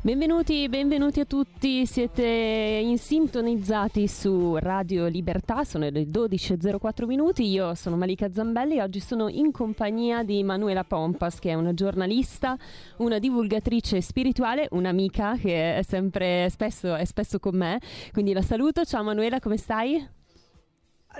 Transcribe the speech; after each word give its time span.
Benvenuti, 0.00 0.68
benvenuti 0.68 1.18
a 1.18 1.24
tutti, 1.24 1.84
siete 1.84 2.22
in 2.22 2.98
sintonizzati 2.98 4.06
su 4.06 4.54
Radio 4.54 5.08
Libertà, 5.08 5.64
sono 5.64 5.88
le 5.88 6.04
12.04 6.04 7.04
minuti, 7.04 7.44
io 7.50 7.74
sono 7.74 7.96
Malika 7.96 8.32
Zambelli 8.32 8.76
e 8.76 8.82
oggi 8.82 9.00
sono 9.00 9.26
in 9.28 9.50
compagnia 9.50 10.22
di 10.22 10.44
Manuela 10.44 10.84
Pompas 10.84 11.40
che 11.40 11.50
è 11.50 11.54
una 11.54 11.74
giornalista, 11.74 12.56
una 12.98 13.18
divulgatrice 13.18 14.00
spirituale, 14.00 14.68
un'amica 14.70 15.36
che 15.36 15.78
è 15.78 15.82
sempre 15.82 16.48
spesso, 16.48 16.94
è 16.94 17.04
spesso 17.04 17.40
con 17.40 17.56
me, 17.56 17.80
quindi 18.12 18.32
la 18.32 18.42
saluto, 18.42 18.84
ciao 18.84 19.02
Manuela 19.02 19.40
come 19.40 19.56
stai? 19.56 20.08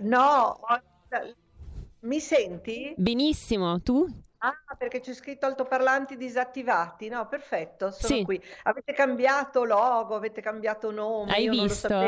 No, 0.02 0.60
mi 2.02 2.20
senti? 2.20 2.95
Benissimo, 2.97 3.83
tu? 3.83 4.06
Ah, 4.41 4.55
perché 4.77 5.01
c'è 5.01 5.15
scritto 5.15 5.47
altoparlanti 5.47 6.16
disattivati. 6.16 7.09
No, 7.09 7.27
perfetto, 7.27 7.91
sono 7.91 8.15
Sì. 8.19 8.23
qui. 8.24 8.41
Avete 8.64 8.92
cambiato 8.92 9.64
logo, 9.64 10.14
avete 10.14 10.41
cambiato 10.41 10.91
nome, 10.91 11.33
Hai 11.33 11.42
io 11.45 11.48
non 11.52 11.56
lo 11.56 11.62
visto? 11.64 12.01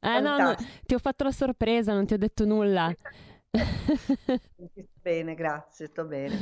Eh 0.00 0.20
no, 0.20 0.36
no, 0.36 0.54
ti 0.84 0.94
ho 0.94 0.98
fatto 0.98 1.24
la 1.24 1.30
sorpresa, 1.32 1.92
non 1.92 2.06
ti 2.06 2.14
ho 2.14 2.18
detto 2.18 2.44
nulla. 2.44 2.92
Bene, 5.00 5.34
grazie, 5.34 5.86
sto 5.86 6.04
bene. 6.04 6.36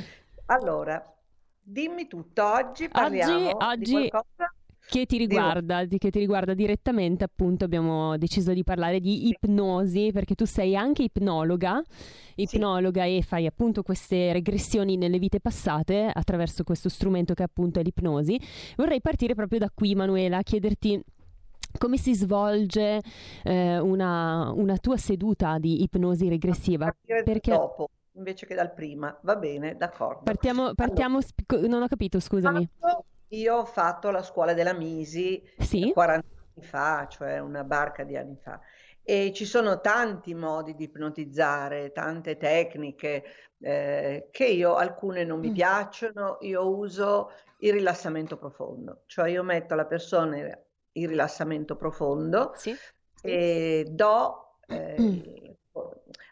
Allora, 0.47 1.03
dimmi 1.61 2.07
tutto. 2.07 2.45
Oggi 2.45 2.89
parliamo 2.89 3.39
di 3.39 3.51
oggi- 3.59 4.09
qualcosa. 4.09 4.55
Che 4.87 5.07
ti 5.07 5.17
riguarda, 5.19 5.85
di- 5.85 5.99
che 5.99 6.11
ti 6.11 6.19
riguarda 6.19 6.55
direttamente, 6.55 7.25
appunto, 7.25 7.65
abbiamo 7.65 8.17
deciso 8.19 8.53
di 8.53 8.63
parlare 8.63 9.01
di 9.01 9.29
ipnosi, 9.29 10.11
perché 10.13 10.35
tu 10.35 10.45
sei 10.45 10.77
anche 10.77 11.03
ipnologa, 11.05 11.83
ipnologa 12.37 13.05
e 13.05 13.23
fai 13.23 13.47
appunto 13.47 13.83
queste 13.83 14.33
regressioni 14.33 14.97
nelle 14.97 15.19
vite 15.19 15.41
passate 15.41 16.11
attraverso 16.13 16.65
questo 16.65 16.89
strumento 16.89 17.35
che 17.35 17.43
appunto 17.43 17.81
è 17.81 17.83
l'ipnosi. 17.83 18.39
Vorrei 18.77 19.01
partire 19.01 19.35
proprio 19.35 19.59
da 19.59 19.71
qui, 19.75 19.95
Manuela, 19.95 20.43
chiederti 20.43 21.03
come 21.79 21.97
si 21.97 22.15
svolge 22.15 23.01
eh, 23.43 23.79
una, 23.81 24.53
una 24.55 24.77
tua 24.77 24.97
seduta 24.97 25.59
di 25.59 25.83
ipnosi 25.83 26.29
regressiva. 26.29 26.85
Partire 26.85 27.23
Perché 27.25 27.51
dopo, 27.51 27.89
invece 28.13 28.47
che 28.47 28.55
dal 28.55 28.73
prima. 28.73 29.17
Va 29.23 29.35
bene, 29.35 29.77
d'accordo. 29.77 30.23
partiamo, 30.23 30.73
partiamo 30.75 31.21
sp- 31.21 31.43
co- 31.47 31.67
non 31.67 31.83
ho 31.83 31.89
capito, 31.89 32.21
scusami. 32.21 32.69
Fatto- 32.79 33.05
Io 33.29 33.57
ho 33.57 33.65
fatto 33.65 34.11
la 34.11 34.23
scuola 34.23 34.55
della 34.55 34.73
Misi 34.73 35.43
Sì? 35.59 35.93
40 35.93 36.27
anni 36.55 36.67
fa, 36.67 37.07
cioè 37.09 37.39
una 37.39 37.65
barca 37.65 38.05
di 38.05 38.17
anni 38.17 38.37
fa. 38.41 38.61
E 39.03 39.33
ci 39.35 39.45
sono 39.45 39.81
tanti 39.81 40.35
modi 40.35 40.75
di 40.75 40.85
ipnotizzare, 40.85 41.93
tante 41.93 42.37
tecniche, 42.37 43.25
eh, 43.61 44.29
che 44.31 44.47
io 44.47 44.75
alcune 44.77 45.25
non 45.25 45.41
mi 45.41 45.51
Mm. 45.51 45.55
piacciono, 45.55 46.39
io 46.41 46.69
uso 46.77 47.31
il 47.59 47.73
rilassamento 47.73 48.37
profondo, 48.39 49.03
cioè 49.07 49.29
io 49.31 49.43
metto 49.43 49.75
alla 49.75 49.87
persona 49.87 50.37
il 50.93 51.09
rilassamento 51.09 51.77
profondo 51.77 52.55
Sì? 52.55 52.79
e 53.23 53.87
do, 53.91 54.59
eh, 54.69 55.57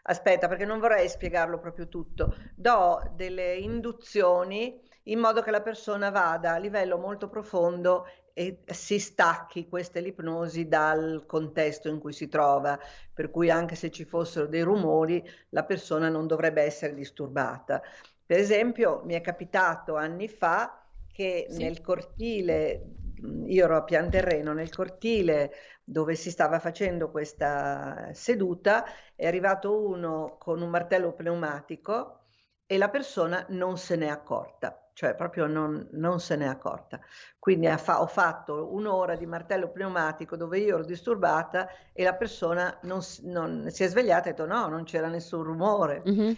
aspetta 0.03 0.47
perché 0.47 0.65
non 0.65 0.79
vorrei 0.79 1.09
spiegarlo 1.09 1.59
proprio 1.59 1.87
tutto, 1.87 2.35
do 2.55 3.01
delle 3.15 3.55
induzioni 3.55 4.79
in 5.03 5.19
modo 5.19 5.41
che 5.41 5.51
la 5.51 5.61
persona 5.61 6.09
vada 6.09 6.53
a 6.53 6.57
livello 6.57 6.97
molto 6.97 7.27
profondo 7.29 8.05
e 8.33 8.63
si 8.65 8.99
stacchi, 8.99 9.67
questa 9.67 9.99
l'ipnosi, 9.99 10.67
dal 10.67 11.25
contesto 11.27 11.87
in 11.89 11.99
cui 11.99 12.13
si 12.13 12.27
trova, 12.29 12.79
per 13.13 13.29
cui 13.29 13.49
anche 13.49 13.75
se 13.75 13.91
ci 13.91 14.05
fossero 14.05 14.47
dei 14.47 14.61
rumori, 14.61 15.23
la 15.49 15.63
persona 15.65 16.09
non 16.09 16.25
dovrebbe 16.27 16.61
essere 16.63 16.93
disturbata. 16.95 17.81
Per 18.25 18.39
esempio, 18.39 19.01
mi 19.05 19.13
è 19.13 19.21
capitato 19.21 19.95
anni 19.95 20.27
fa 20.27 20.77
che 21.11 21.47
Sì. 21.47 21.63
nel 21.63 21.81
cortile, 21.81 22.95
io 23.45 23.65
ero 23.65 23.77
a 23.77 23.83
pian 23.83 24.09
terreno, 24.09 24.53
nel 24.53 24.73
cortile 24.73 25.51
dove 25.83 26.15
si 26.15 26.31
stava 26.31 26.59
facendo 26.59 27.11
questa 27.11 28.09
seduta, 28.13 28.85
è 29.15 29.27
arrivato 29.27 29.85
uno 29.85 30.37
con 30.39 30.61
un 30.61 30.69
martello 30.69 31.13
pneumatico 31.13 32.21
e 32.65 32.77
la 32.77 32.89
persona 32.89 33.45
non 33.49 33.77
se 33.77 33.95
n'è 33.95 34.07
accorta, 34.07 34.82
cioè 34.93 35.15
proprio 35.15 35.47
non, 35.47 35.87
non 35.93 36.19
se 36.19 36.35
n'è 36.35 36.45
accorta. 36.45 36.99
Quindi 37.39 37.67
fa- 37.77 38.01
ho 38.01 38.07
fatto 38.07 38.73
un'ora 38.73 39.15
di 39.15 39.25
martello 39.25 39.69
pneumatico 39.69 40.35
dove 40.37 40.59
io 40.59 40.75
ero 40.75 40.85
disturbata 40.85 41.67
e 41.91 42.03
la 42.03 42.13
persona 42.15 42.77
non, 42.83 42.99
non- 43.23 43.69
si 43.69 43.83
è 43.83 43.87
svegliata 43.87 44.27
e 44.27 44.29
ha 44.31 44.33
detto 44.33 44.45
no, 44.45 44.67
non 44.67 44.83
c'era 44.83 45.07
nessun 45.07 45.43
rumore. 45.43 46.01
Mhm. 46.05 46.37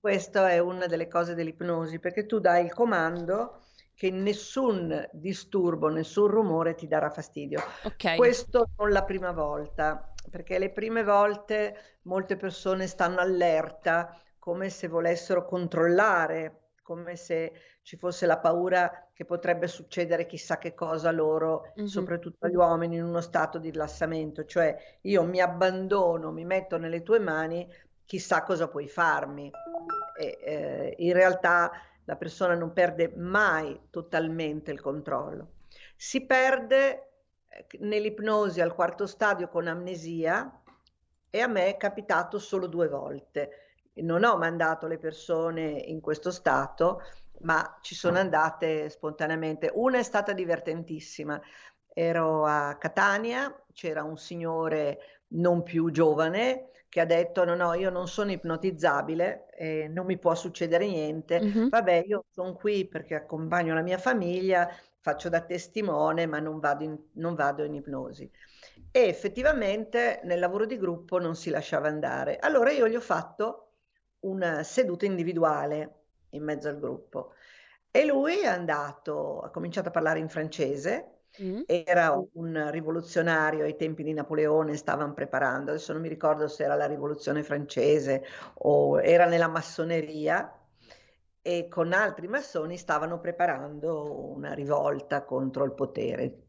Questa 0.00 0.50
è 0.50 0.58
una 0.58 0.86
delle 0.86 1.08
cose 1.08 1.34
dell'ipnosi, 1.34 1.98
perché 1.98 2.24
tu 2.24 2.38
dai 2.38 2.64
il 2.64 2.72
comando 2.72 3.64
che 3.94 4.10
nessun 4.10 5.06
disturbo, 5.12 5.88
nessun 5.88 6.26
rumore 6.28 6.74
ti 6.74 6.86
darà 6.86 7.10
fastidio. 7.10 7.60
Ok. 7.82 8.16
Questo 8.16 8.70
non 8.78 8.90
la 8.92 9.04
prima 9.04 9.32
volta, 9.32 10.12
perché 10.30 10.58
le 10.58 10.70
prime 10.70 11.04
volte 11.04 11.98
molte 12.02 12.36
persone 12.36 12.86
stanno 12.86 13.20
allerta, 13.20 14.18
come 14.38 14.70
se 14.70 14.88
volessero 14.88 15.44
controllare, 15.44 16.70
come 16.82 17.14
se 17.14 17.52
ci 17.90 17.96
fosse 17.96 18.24
la 18.24 18.38
paura 18.38 19.08
che 19.12 19.24
potrebbe 19.24 19.66
succedere 19.66 20.24
chissà 20.24 20.58
che 20.58 20.74
cosa 20.74 21.08
a 21.08 21.12
loro, 21.12 21.72
Mhm. 21.74 21.86
soprattutto 21.86 22.46
agli 22.46 22.54
uomini, 22.54 22.94
in 22.94 23.02
uno 23.02 23.20
stato 23.20 23.58
di 23.58 23.70
rilassamento, 23.70 24.44
cioè 24.44 24.76
io 25.00 25.24
mi 25.24 25.40
abbandono, 25.40 26.30
mi 26.30 26.44
metto 26.44 26.78
nelle 26.78 27.02
tue 27.02 27.18
mani, 27.18 27.68
chissà 28.04 28.44
cosa 28.44 28.68
puoi 28.68 28.86
farmi. 28.86 29.50
E, 30.16 30.38
eh, 30.40 30.94
in 30.98 31.12
realtà 31.14 31.72
la 32.04 32.14
persona 32.14 32.54
non 32.54 32.72
perde 32.72 33.12
mai 33.16 33.76
totalmente 33.90 34.70
il 34.70 34.80
controllo. 34.80 35.54
Si 35.96 36.24
perde 36.24 37.08
eh, 37.48 37.66
nell'ipnosi 37.80 38.60
al 38.60 38.72
quarto 38.72 39.08
stadio 39.08 39.48
con 39.48 39.66
amnesia 39.66 40.62
e 41.28 41.40
a 41.40 41.48
me 41.48 41.66
è 41.66 41.76
capitato 41.76 42.38
solo 42.38 42.68
due 42.68 42.86
volte. 42.86 43.50
Non 43.94 44.22
ho 44.22 44.36
mandato 44.36 44.86
le 44.86 44.98
persone 44.98 45.70
in 45.72 46.00
questo 46.00 46.30
stato, 46.30 47.02
ma 47.42 47.78
ci 47.80 47.94
sono 47.94 48.18
andate 48.18 48.88
spontaneamente. 48.90 49.70
Una 49.74 49.98
è 49.98 50.02
stata 50.02 50.32
divertentissima. 50.32 51.40
Ero 51.92 52.44
a 52.46 52.76
Catania, 52.78 53.64
c'era 53.72 54.02
un 54.02 54.16
signore 54.16 55.24
non 55.28 55.62
più 55.62 55.90
giovane 55.90 56.70
che 56.88 57.00
ha 57.00 57.04
detto: 57.04 57.44
No, 57.44 57.54
no, 57.54 57.74
io 57.74 57.90
non 57.90 58.08
sono 58.08 58.30
ipnotizzabile, 58.32 59.48
eh, 59.54 59.88
non 59.88 60.06
mi 60.06 60.18
può 60.18 60.34
succedere 60.34 60.86
niente. 60.86 61.40
Mhm. 61.40 61.68
Vabbè, 61.70 62.04
io 62.06 62.24
sono 62.30 62.54
qui 62.54 62.86
perché 62.86 63.14
accompagno 63.14 63.74
la 63.74 63.82
mia 63.82 63.98
famiglia, 63.98 64.68
faccio 65.00 65.28
da 65.28 65.40
testimone, 65.42 66.26
ma 66.26 66.38
non 66.40 66.58
vado 66.60 66.84
in, 66.84 66.98
non 67.14 67.34
vado 67.34 67.64
in 67.64 67.74
ipnosi. 67.74 68.30
E 68.92 69.00
effettivamente 69.08 70.20
nel 70.24 70.38
lavoro 70.40 70.66
di 70.66 70.76
gruppo 70.76 71.18
non 71.18 71.36
si 71.36 71.50
lasciava 71.50 71.88
andare. 71.88 72.38
Allora 72.38 72.70
io 72.72 72.88
gli 72.88 72.96
ho 72.96 73.00
fatto 73.00 73.66
una 74.20 74.62
seduta 74.64 75.06
individuale 75.06 75.99
in 76.30 76.44
mezzo 76.44 76.68
al 76.68 76.78
gruppo 76.78 77.32
e 77.92 78.04
lui 78.06 78.38
è 78.40 78.46
andato, 78.46 79.40
ha 79.40 79.50
cominciato 79.50 79.88
a 79.88 79.92
parlare 79.92 80.20
in 80.20 80.28
francese. 80.28 81.14
Mm. 81.42 81.62
Era 81.66 82.20
un 82.32 82.70
rivoluzionario 82.70 83.64
ai 83.64 83.76
tempi 83.76 84.02
di 84.02 84.12
Napoleone, 84.12 84.76
stavano 84.76 85.14
preparando, 85.14 85.70
adesso 85.70 85.92
non 85.92 86.02
mi 86.02 86.08
ricordo 86.08 86.48
se 86.48 86.64
era 86.64 86.74
la 86.74 86.86
rivoluzione 86.86 87.42
francese 87.42 88.24
o 88.54 89.00
era 89.00 89.26
nella 89.26 89.48
massoneria 89.48 90.52
e 91.40 91.68
con 91.68 91.92
altri 91.92 92.26
massoni 92.26 92.76
stavano 92.76 93.20
preparando 93.20 94.32
una 94.34 94.52
rivolta 94.52 95.24
contro 95.24 95.64
il 95.64 95.72
potere, 95.72 96.42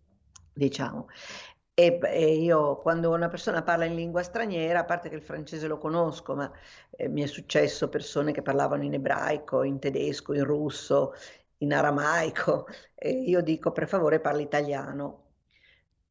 diciamo. 0.53 1.07
E, 1.73 1.99
e 2.03 2.35
io 2.35 2.77
quando 2.77 3.11
una 3.11 3.27
persona 3.29 3.63
parla 3.63 3.85
in 3.85 3.95
lingua 3.95 4.21
straniera, 4.23 4.79
a 4.79 4.85
parte 4.85 5.09
che 5.09 5.15
il 5.15 5.21
francese 5.23 5.67
lo 5.67 5.77
conosco, 5.77 6.35
ma 6.35 6.51
eh, 6.91 7.07
mi 7.07 7.23
è 7.23 7.25
successo 7.25 7.89
persone 7.89 8.31
che 8.33 8.41
parlavano 8.41 8.83
in 8.83 8.93
ebraico, 8.93 9.63
in 9.63 9.79
tedesco, 9.79 10.33
in 10.33 10.43
russo, 10.43 11.13
in 11.57 11.73
aramaico, 11.73 12.67
e 12.95 13.09
io 13.11 13.41
dico 13.41 13.71
per 13.71 13.87
favore 13.87 14.19
parli 14.19 14.43
italiano, 14.43 15.29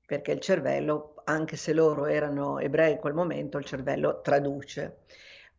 perché 0.07 0.33
il 0.33 0.41
cervello, 0.41 1.15
anche 1.25 1.57
se 1.57 1.73
loro 1.73 2.07
erano 2.07 2.59
ebrei 2.59 2.93
in 2.93 2.99
quel 2.99 3.15
momento, 3.15 3.59
il 3.59 3.65
cervello 3.65 4.21
traduce. 4.23 5.05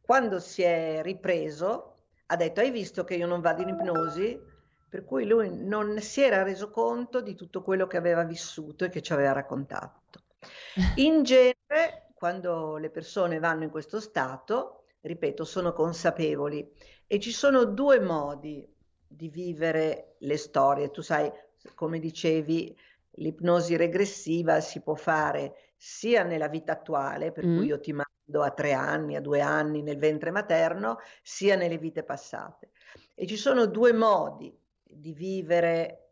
Quando 0.02 0.40
si 0.40 0.62
è 0.64 1.02
ripreso, 1.04 2.00
ha 2.28 2.36
detto: 2.36 2.60
Hai 2.60 2.72
visto 2.72 3.04
che 3.06 3.16
io 3.16 3.28
non 3.28 3.40
vado 3.42 3.62
in 3.62 3.70
ipnosi? 3.70 4.51
Per 4.92 5.06
cui 5.06 5.26
lui 5.26 5.50
non 5.56 6.02
si 6.02 6.22
era 6.22 6.44
reso 6.44 6.70
conto 6.70 7.22
di 7.22 7.34
tutto 7.34 7.62
quello 7.62 7.88
che 7.88 7.96
aveva 7.96 8.26
vissuto 8.26 8.84
e 8.84 8.90
che 8.90 9.02
ci 9.02 9.14
aveva 9.14 9.32
raccontato. 9.32 10.24
In 10.98 11.24
genere, 11.24 12.10
quando 12.14 12.76
le 12.76 12.90
persone 12.90 13.40
vanno 13.40 13.64
in 13.64 13.70
questo 13.70 14.02
stato, 14.02 14.84
ripeto, 15.00 15.46
sono 15.46 15.72
consapevoli 15.72 16.70
e 17.08 17.22
ci 17.22 17.32
sono 17.32 17.64
due 17.64 18.02
modi 18.02 18.68
di 19.08 19.30
vivere 19.30 20.16
le 20.20 20.36
storie. 20.36 20.92
Tu 20.92 21.02
sai, 21.02 21.32
come 21.74 21.98
dicevi, 22.00 22.78
l'ipnosi 23.12 23.78
regressiva 23.78 24.60
si 24.60 24.82
può 24.82 24.96
fare 24.96 25.72
sia 25.78 26.24
nella 26.24 26.50
vita 26.50 26.74
attuale, 26.74 27.32
per 27.32 27.48
mm. 27.48 27.58
cui 27.58 27.68
io 27.68 27.80
ti 27.80 27.94
mando 27.94 28.44
a 28.44 28.52
tre 28.52 28.74
anni, 28.74 29.16
a 29.16 29.22
due 29.22 29.40
anni 29.40 29.84
nel 29.84 29.98
ventre 29.98 30.32
materno, 30.32 30.98
sia 31.24 31.56
nelle 31.56 31.78
vite 31.78 32.04
passate. 32.04 32.72
E 33.16 33.26
ci 33.26 33.38
sono 33.38 33.68
due 33.68 33.94
modi 33.94 34.60
di 35.02 35.14
vivere 35.14 36.12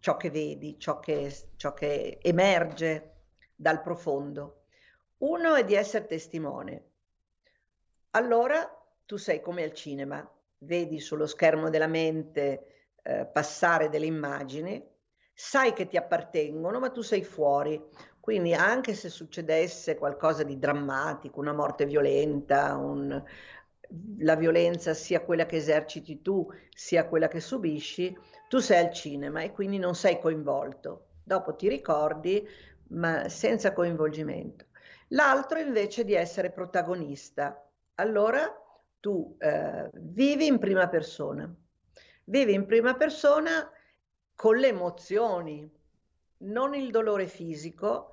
ciò 0.00 0.16
che 0.16 0.30
vedi, 0.30 0.78
ciò 0.78 0.98
che, 0.98 1.32
ciò 1.56 1.72
che 1.74 2.18
emerge 2.22 3.12
dal 3.54 3.82
profondo. 3.82 4.64
Uno 5.18 5.54
è 5.54 5.64
di 5.64 5.74
essere 5.74 6.06
testimone. 6.06 6.90
Allora 8.12 8.68
tu 9.06 9.16
sei 9.16 9.40
come 9.40 9.62
al 9.62 9.72
cinema, 9.72 10.28
vedi 10.58 10.98
sullo 10.98 11.26
schermo 11.26 11.68
della 11.68 11.86
mente 11.86 12.92
eh, 13.02 13.26
passare 13.26 13.90
delle 13.90 14.06
immagini, 14.06 14.82
sai 15.32 15.72
che 15.72 15.86
ti 15.86 15.96
appartengono, 15.96 16.78
ma 16.78 16.90
tu 16.90 17.02
sei 17.02 17.22
fuori. 17.22 17.82
Quindi 18.20 18.54
anche 18.54 18.94
se 18.94 19.10
succedesse 19.10 19.96
qualcosa 19.96 20.44
di 20.44 20.58
drammatico, 20.58 21.40
una 21.40 21.52
morte 21.52 21.84
violenta, 21.84 22.74
un, 22.76 23.22
la 24.18 24.36
violenza 24.36 24.94
sia 24.94 25.20
quella 25.20 25.46
che 25.46 25.56
eserciti 25.56 26.22
tu, 26.22 26.50
sia 26.74 27.06
quella 27.06 27.28
che 27.28 27.40
subisci, 27.40 28.16
tu 28.48 28.58
sei 28.58 28.84
al 28.84 28.92
cinema 28.92 29.42
e 29.42 29.52
quindi 29.52 29.78
non 29.78 29.94
sei 29.94 30.18
coinvolto. 30.18 31.06
Dopo 31.22 31.54
ti 31.54 31.68
ricordi, 31.68 32.46
ma 32.88 33.28
senza 33.28 33.72
coinvolgimento. 33.72 34.66
L'altro 35.08 35.58
invece 35.58 36.04
di 36.04 36.14
essere 36.14 36.50
protagonista. 36.50 37.66
Allora 37.96 38.52
tu 39.00 39.36
eh, 39.38 39.90
vivi 39.92 40.46
in 40.46 40.58
prima 40.58 40.88
persona. 40.88 41.52
Vivi 42.24 42.54
in 42.54 42.66
prima 42.66 42.94
persona 42.94 43.70
con 44.34 44.56
le 44.56 44.68
emozioni, 44.68 45.70
non 46.38 46.74
il 46.74 46.90
dolore 46.90 47.26
fisico, 47.26 48.12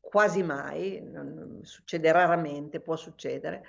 quasi 0.00 0.42
mai, 0.42 1.00
non, 1.02 1.60
succede 1.62 2.10
raramente, 2.12 2.80
può 2.80 2.96
succedere. 2.96 3.64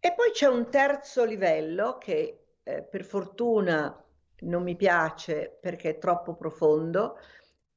E 0.00 0.14
poi 0.14 0.30
c'è 0.30 0.46
un 0.46 0.70
terzo 0.70 1.24
livello 1.24 1.98
che 1.98 2.46
eh, 2.62 2.82
per 2.82 3.04
fortuna 3.04 4.02
non 4.40 4.62
mi 4.62 4.74
piace 4.74 5.58
perché 5.60 5.90
è 5.90 5.98
troppo 5.98 6.34
profondo 6.34 7.18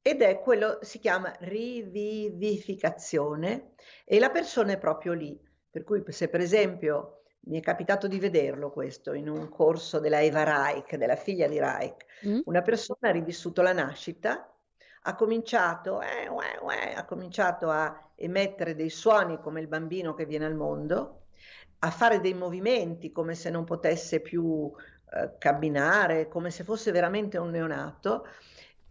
ed 0.00 0.22
è 0.22 0.40
quello, 0.40 0.78
si 0.80 0.98
chiama 0.98 1.30
rivivificazione 1.40 3.74
e 4.06 4.18
la 4.18 4.30
persona 4.30 4.72
è 4.72 4.78
proprio 4.78 5.12
lì. 5.12 5.38
Per 5.70 5.84
cui 5.84 6.02
se 6.08 6.28
per 6.28 6.40
esempio 6.40 7.24
mi 7.46 7.58
è 7.58 7.60
capitato 7.60 8.06
di 8.06 8.18
vederlo 8.18 8.70
questo 8.70 9.12
in 9.12 9.28
un 9.28 9.50
corso 9.50 10.00
della 10.00 10.22
Eva 10.22 10.44
Reich, 10.44 10.96
della 10.96 11.16
figlia 11.16 11.46
di 11.46 11.58
Reich, 11.58 12.06
mm. 12.26 12.40
una 12.44 12.62
persona 12.62 13.08
ha 13.08 13.12
rivissuto 13.12 13.60
la 13.60 13.74
nascita, 13.74 14.50
ha 15.02 15.14
cominciato, 15.14 16.00
eh, 16.00 16.26
uè, 16.28 16.58
uè, 16.62 16.94
ha 16.96 17.04
cominciato 17.04 17.68
a 17.68 18.12
emettere 18.14 18.74
dei 18.74 18.88
suoni 18.88 19.38
come 19.40 19.60
il 19.60 19.68
bambino 19.68 20.14
che 20.14 20.24
viene 20.24 20.46
al 20.46 20.54
mondo, 20.54 21.23
a 21.84 21.90
fare 21.90 22.20
dei 22.20 22.32
movimenti 22.32 23.12
come 23.12 23.34
se 23.34 23.50
non 23.50 23.64
potesse 23.64 24.20
più 24.20 24.72
eh, 25.12 25.34
camminare 25.38 26.28
come 26.28 26.50
se 26.50 26.64
fosse 26.64 26.90
veramente 26.92 27.36
un 27.36 27.50
neonato 27.50 28.26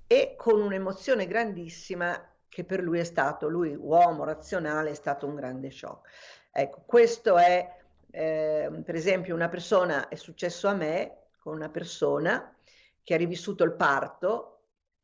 e 0.05 0.35
con 0.37 0.61
un'emozione 0.61 1.25
grandissima 1.25 2.29
che 2.47 2.63
per 2.63 2.81
lui 2.81 2.99
è 2.99 3.03
stato, 3.03 3.47
lui 3.47 3.75
uomo 3.75 4.25
razionale, 4.25 4.91
è 4.91 4.93
stato 4.93 5.25
un 5.25 5.33
grande 5.33 5.71
shock. 5.71 6.07
Ecco, 6.51 6.83
questo 6.85 7.37
è, 7.39 7.67
eh, 8.11 8.69
per 8.85 8.93
esempio, 8.93 9.33
una 9.33 9.49
persona, 9.49 10.07
è 10.07 10.13
successo 10.13 10.67
a 10.67 10.75
me, 10.75 11.29
con 11.39 11.55
una 11.55 11.69
persona 11.69 12.55
che 13.01 13.15
ha 13.15 13.17
rivissuto 13.17 13.63
il 13.63 13.73
parto, 13.73 14.49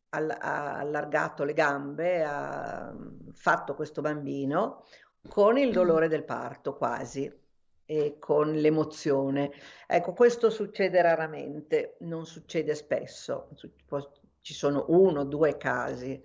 ha 0.09 0.77
allargato 0.77 1.43
le 1.43 1.53
gambe, 1.53 2.23
ha 2.23 2.95
fatto 3.33 3.73
questo 3.73 4.01
bambino 4.01 4.85
con 5.27 5.57
il 5.57 5.71
dolore 5.71 6.07
del 6.07 6.23
parto 6.23 6.75
quasi 6.77 7.47
e 7.89 8.17
con 8.19 8.51
l'emozione. 8.53 9.51
Ecco, 9.87 10.13
questo 10.13 10.51
succede 10.51 11.01
raramente, 11.01 11.95
non 12.01 12.27
succede 12.27 12.75
spesso, 12.75 13.49
ci 14.41 14.53
sono 14.53 14.85
uno 14.89 15.21
o 15.21 15.23
due 15.23 15.57
casi, 15.57 16.21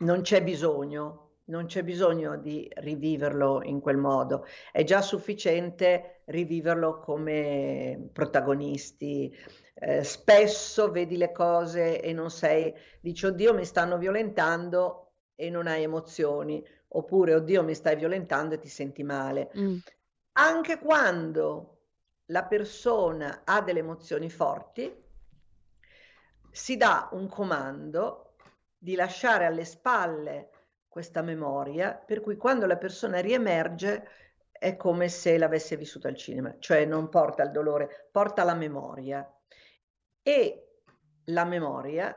non 0.00 0.20
c'è 0.20 0.42
bisogno, 0.42 1.36
non 1.44 1.64
c'è 1.64 1.82
bisogno 1.84 2.36
di 2.36 2.70
riviverlo 2.76 3.62
in 3.64 3.80
quel 3.80 3.96
modo, 3.96 4.44
è 4.70 4.84
già 4.84 5.00
sufficiente 5.00 6.20
riviverlo 6.26 6.98
come 6.98 8.10
protagonisti. 8.12 9.34
Eh, 9.72 10.04
spesso 10.04 10.90
vedi 10.90 11.16
le 11.16 11.32
cose 11.32 12.02
e 12.02 12.12
non 12.12 12.28
sei, 12.28 12.74
dici 13.00 13.24
oddio 13.24 13.54
mi 13.54 13.64
stanno 13.64 13.96
violentando 13.96 15.12
e 15.34 15.48
non 15.48 15.66
hai 15.66 15.82
emozioni, 15.82 16.62
oppure 16.88 17.32
oddio 17.32 17.62
mi 17.62 17.74
stai 17.74 17.96
violentando 17.96 18.56
e 18.56 18.58
ti 18.58 18.68
senti 18.68 19.02
male. 19.02 19.50
Mm 19.56 19.78
anche 20.40 20.78
quando 20.78 21.80
la 22.26 22.44
persona 22.44 23.42
ha 23.44 23.60
delle 23.60 23.80
emozioni 23.80 24.30
forti, 24.30 24.90
si 26.50 26.76
dà 26.78 27.10
un 27.12 27.28
comando 27.28 28.36
di 28.78 28.94
lasciare 28.94 29.44
alle 29.44 29.66
spalle 29.66 30.50
questa 30.88 31.20
memoria, 31.20 31.92
per 31.92 32.22
cui 32.22 32.36
quando 32.36 32.64
la 32.64 32.78
persona 32.78 33.20
riemerge 33.20 34.08
è 34.50 34.76
come 34.76 35.10
se 35.10 35.36
l'avesse 35.36 35.76
vissuta 35.76 36.08
al 36.08 36.16
cinema, 36.16 36.56
cioè 36.58 36.86
non 36.86 37.10
porta 37.10 37.42
il 37.42 37.50
dolore, 37.50 38.08
porta 38.10 38.42
la 38.42 38.54
memoria. 38.54 39.30
E 40.22 40.80
la 41.24 41.44
memoria 41.44 42.16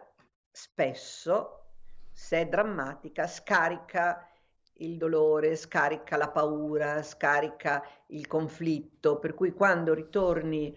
spesso, 0.49 1.71
se 2.13 2.39
è 2.39 2.47
drammatica, 2.47 3.27
scarica 3.27 4.29
il 4.77 4.97
dolore, 4.97 5.55
scarica 5.55 6.17
la 6.17 6.29
paura, 6.29 7.01
scarica 7.03 7.83
il 8.07 8.27
conflitto, 8.27 9.19
per 9.19 9.33
cui 9.33 9.53
quando 9.53 9.93
ritorni 9.93 10.75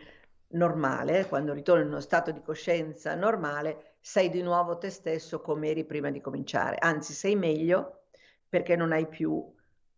normale, 0.48 1.26
quando 1.26 1.52
ritorni 1.52 1.82
in 1.82 1.88
uno 1.88 2.00
stato 2.00 2.30
di 2.30 2.42
coscienza 2.42 3.14
normale, 3.14 3.96
sei 4.00 4.30
di 4.30 4.42
nuovo 4.42 4.78
te 4.78 4.90
stesso 4.90 5.40
come 5.40 5.70
eri 5.70 5.84
prima 5.84 6.10
di 6.10 6.20
cominciare, 6.20 6.76
anzi 6.78 7.12
sei 7.12 7.34
meglio 7.34 8.04
perché 8.48 8.76
non 8.76 8.92
hai 8.92 9.08
più 9.08 9.44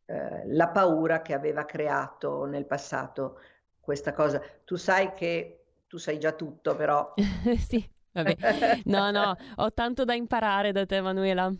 eh, 0.06 0.46
la 0.46 0.68
paura 0.68 1.20
che 1.20 1.34
aveva 1.34 1.64
creato 1.64 2.44
nel 2.44 2.64
passato 2.64 3.40
questa 3.78 4.12
cosa. 4.12 4.40
Tu 4.64 4.76
sai 4.76 5.12
che 5.12 5.58
tu 5.86 5.96
sai 5.98 6.18
già 6.18 6.32
tutto, 6.32 6.74
però... 6.76 7.12
sì, 7.58 7.86
vabbè. 8.12 8.36
No, 8.84 9.10
no, 9.10 9.36
ho 9.56 9.72
tanto 9.72 10.04
da 10.04 10.14
imparare 10.14 10.72
da 10.72 10.86
te, 10.86 11.00
Manuela. 11.00 11.52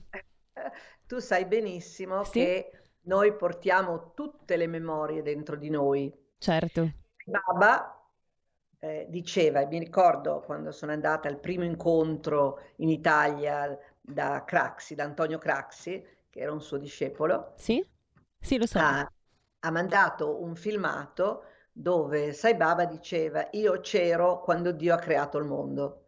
Tu 1.08 1.18
sai 1.18 1.46
benissimo 1.46 2.22
sì? 2.22 2.32
che 2.32 2.70
noi 3.04 3.34
portiamo 3.34 4.12
tutte 4.12 4.56
le 4.56 4.66
memorie 4.66 5.22
dentro 5.22 5.56
di 5.56 5.70
noi. 5.70 6.14
Certo. 6.36 6.92
Baba 7.24 7.98
eh, 8.78 9.06
diceva, 9.08 9.60
e 9.60 9.66
mi 9.66 9.78
ricordo 9.78 10.40
quando 10.40 10.70
sono 10.70 10.92
andata 10.92 11.26
al 11.26 11.40
primo 11.40 11.64
incontro 11.64 12.60
in 12.76 12.90
Italia 12.90 13.76
da 14.00 14.44
Craxi, 14.44 14.94
da 14.94 15.04
Antonio 15.04 15.38
Craxi, 15.38 16.04
che 16.28 16.40
era 16.40 16.52
un 16.52 16.60
suo 16.60 16.76
discepolo. 16.76 17.54
Sì, 17.56 17.84
sì, 18.38 18.58
lo 18.58 18.66
so. 18.66 18.78
Ha, 18.78 19.10
ha 19.60 19.70
mandato 19.70 20.42
un 20.42 20.54
filmato 20.54 21.44
dove 21.72 22.34
Sai 22.34 22.54
Baba 22.54 22.84
diceva 22.84 23.48
io 23.52 23.80
c'ero 23.80 24.40
quando 24.40 24.72
Dio 24.72 24.92
ha 24.92 24.98
creato 24.98 25.38
il 25.38 25.46
mondo. 25.46 26.07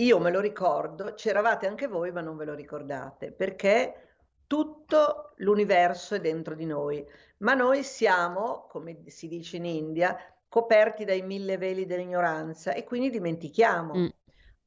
Io 0.00 0.18
me 0.18 0.30
lo 0.30 0.40
ricordo, 0.40 1.12
c'eravate 1.14 1.66
anche 1.66 1.86
voi, 1.86 2.10
ma 2.10 2.22
non 2.22 2.36
ve 2.36 2.46
lo 2.46 2.54
ricordate, 2.54 3.32
perché 3.32 4.08
tutto 4.46 5.32
l'universo 5.36 6.14
è 6.14 6.20
dentro 6.20 6.54
di 6.54 6.64
noi, 6.64 7.06
ma 7.38 7.52
noi 7.52 7.82
siamo, 7.82 8.66
come 8.68 9.02
si 9.06 9.28
dice 9.28 9.58
in 9.58 9.66
India, 9.66 10.16
coperti 10.48 11.04
dai 11.04 11.20
mille 11.22 11.58
veli 11.58 11.84
dell'ignoranza 11.84 12.72
e 12.72 12.84
quindi 12.84 13.10
dimentichiamo. 13.10 13.94
Mm. 13.94 14.06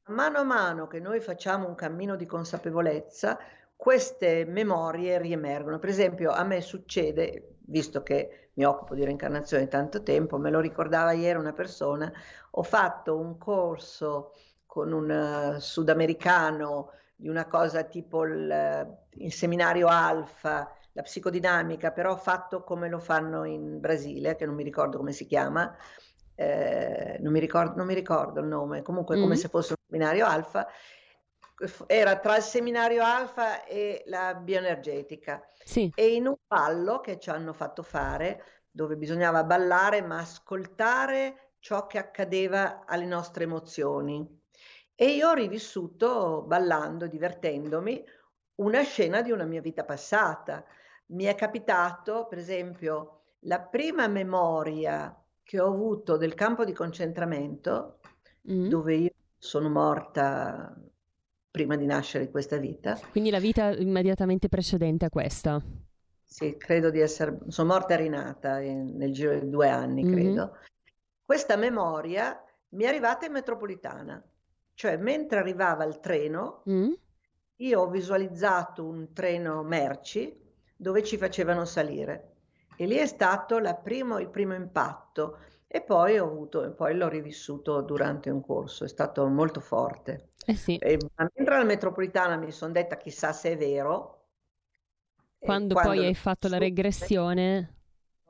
Mano 0.06 0.38
a 0.38 0.44
mano 0.44 0.86
che 0.86 1.00
noi 1.00 1.18
facciamo 1.18 1.66
un 1.66 1.74
cammino 1.74 2.14
di 2.14 2.26
consapevolezza, 2.26 3.36
queste 3.74 4.44
memorie 4.44 5.18
riemergono. 5.18 5.80
Per 5.80 5.88
esempio, 5.88 6.30
a 6.30 6.44
me 6.44 6.60
succede, 6.60 7.56
visto 7.66 8.04
che 8.04 8.50
mi 8.54 8.64
occupo 8.64 8.94
di 8.94 9.04
reincarnazione 9.04 9.66
tanto 9.66 10.02
tempo, 10.04 10.38
me 10.38 10.50
lo 10.50 10.60
ricordava 10.60 11.10
ieri 11.12 11.38
una 11.38 11.52
persona, 11.52 12.10
ho 12.52 12.62
fatto 12.62 13.18
un 13.18 13.36
corso 13.36 14.32
con 14.74 14.90
un 14.90 15.08
uh, 15.08 15.60
sudamericano 15.60 16.90
di 17.14 17.28
una 17.28 17.46
cosa 17.46 17.84
tipo 17.84 18.24
il, 18.24 18.98
il 19.10 19.32
seminario 19.32 19.86
alfa, 19.86 20.68
la 20.94 21.02
psicodinamica, 21.02 21.92
però 21.92 22.16
fatto 22.16 22.64
come 22.64 22.88
lo 22.88 22.98
fanno 22.98 23.44
in 23.44 23.78
Brasile, 23.78 24.34
che 24.34 24.44
non 24.44 24.56
mi 24.56 24.64
ricordo 24.64 24.96
come 24.96 25.12
si 25.12 25.26
chiama, 25.26 25.72
eh, 26.34 27.18
non, 27.20 27.30
mi 27.30 27.38
ricordo, 27.38 27.76
non, 27.76 27.86
mi 27.86 27.94
ricordo, 27.94 28.40
il 28.40 28.48
nome, 28.48 28.82
comunque 28.82 29.16
mm 29.16 29.22
come 29.22 29.36
se 29.36 29.46
fosse 29.46 29.74
un 29.74 29.84
seminario 29.86 30.26
alfa, 30.26 30.66
era 31.86 32.18
tra 32.18 32.36
il 32.36 32.42
seminario 32.42 33.04
alfa 33.04 33.64
e 33.64 34.02
la 34.06 34.34
bioenergetica. 34.34 35.40
Sì. 35.64 35.88
E 35.94 36.14
in 36.14 36.26
un 36.26 36.34
ballo 36.44 36.98
che 36.98 37.20
ci 37.20 37.30
hanno 37.30 37.52
fatto 37.52 37.84
fare, 37.84 38.64
dove 38.72 38.96
bisognava 38.96 39.44
ballare 39.44 40.02
ma 40.02 40.18
ascoltare 40.18 41.52
ciò 41.60 41.86
che 41.86 41.98
accadeva 41.98 42.82
alle 42.86 43.06
nostre 43.06 43.44
emozioni. 43.44 44.42
E 44.94 45.06
io 45.06 45.30
ho 45.30 45.34
rivissuto, 45.34 46.42
ballando, 46.46 47.06
divertendomi, 47.06 48.04
una 48.56 48.82
scena 48.82 49.22
di 49.22 49.30
una 49.30 49.44
mia 49.44 49.60
vita 49.60 49.84
passata. 49.84 50.64
Mi 51.06 51.24
è 51.24 51.34
capitato, 51.34 52.26
per 52.26 52.38
esempio, 52.38 53.22
la 53.40 53.60
prima 53.60 54.06
memoria 54.06 55.14
che 55.42 55.60
ho 55.60 55.66
avuto 55.66 56.16
del 56.16 56.34
campo 56.34 56.64
di 56.64 56.72
concentramento, 56.72 57.98
mm. 58.50 58.68
dove 58.68 58.94
io 58.94 59.10
sono 59.36 59.68
morta 59.68 60.74
prima 61.50 61.76
di 61.76 61.86
nascere 61.86 62.24
in 62.24 62.30
questa 62.30 62.56
vita. 62.56 62.98
Quindi 63.10 63.30
la 63.30 63.38
vita 63.38 63.70
immediatamente 63.76 64.48
precedente 64.48 65.04
a 65.04 65.10
questa? 65.10 65.62
Sì, 66.22 66.56
credo 66.56 66.90
di 66.90 66.98
essere, 67.00 67.38
sono 67.48 67.72
morta 67.72 67.94
rinata 67.94 68.60
in, 68.60 68.96
nel 68.96 69.12
giro 69.12 69.38
di 69.38 69.48
due 69.48 69.68
anni, 69.68 70.02
mm-hmm. 70.02 70.12
credo. 70.12 70.56
Questa 71.24 71.56
memoria 71.56 72.42
mi 72.70 72.84
è 72.84 72.88
arrivata 72.88 73.26
in 73.26 73.32
metropolitana, 73.32 74.20
cioè 74.74 74.96
mentre 74.96 75.38
arrivava 75.38 75.84
il 75.84 76.00
treno, 76.00 76.62
mm. 76.68 76.92
io 77.56 77.80
ho 77.80 77.88
visualizzato 77.88 78.84
un 78.84 79.12
treno 79.12 79.62
merci 79.62 80.40
dove 80.76 81.02
ci 81.02 81.16
facevano 81.16 81.64
salire 81.64 82.32
e 82.76 82.86
lì 82.86 82.96
è 82.96 83.06
stato 83.06 83.60
primo, 83.82 84.18
il 84.18 84.28
primo 84.28 84.54
impatto 84.54 85.38
e 85.66 85.82
poi, 85.82 86.18
ho 86.18 86.26
avuto, 86.26 86.72
poi 86.74 86.94
l'ho 86.94 87.08
rivissuto 87.08 87.80
durante 87.80 88.30
un 88.30 88.40
corso, 88.40 88.84
è 88.84 88.88
stato 88.88 89.26
molto 89.26 89.60
forte. 89.60 90.30
Eh 90.46 90.54
sì. 90.54 90.76
e, 90.76 90.98
mentre 91.16 91.54
alla 91.54 91.64
metropolitana 91.64 92.36
mi 92.36 92.52
sono 92.52 92.72
detta 92.72 92.96
chissà 92.96 93.32
se 93.32 93.52
è 93.52 93.56
vero. 93.56 94.26
Quando, 95.38 95.74
quando 95.74 95.90
poi 95.96 96.06
hai 96.06 96.14
fatto 96.14 96.48
la 96.48 96.58
regressione 96.58 97.73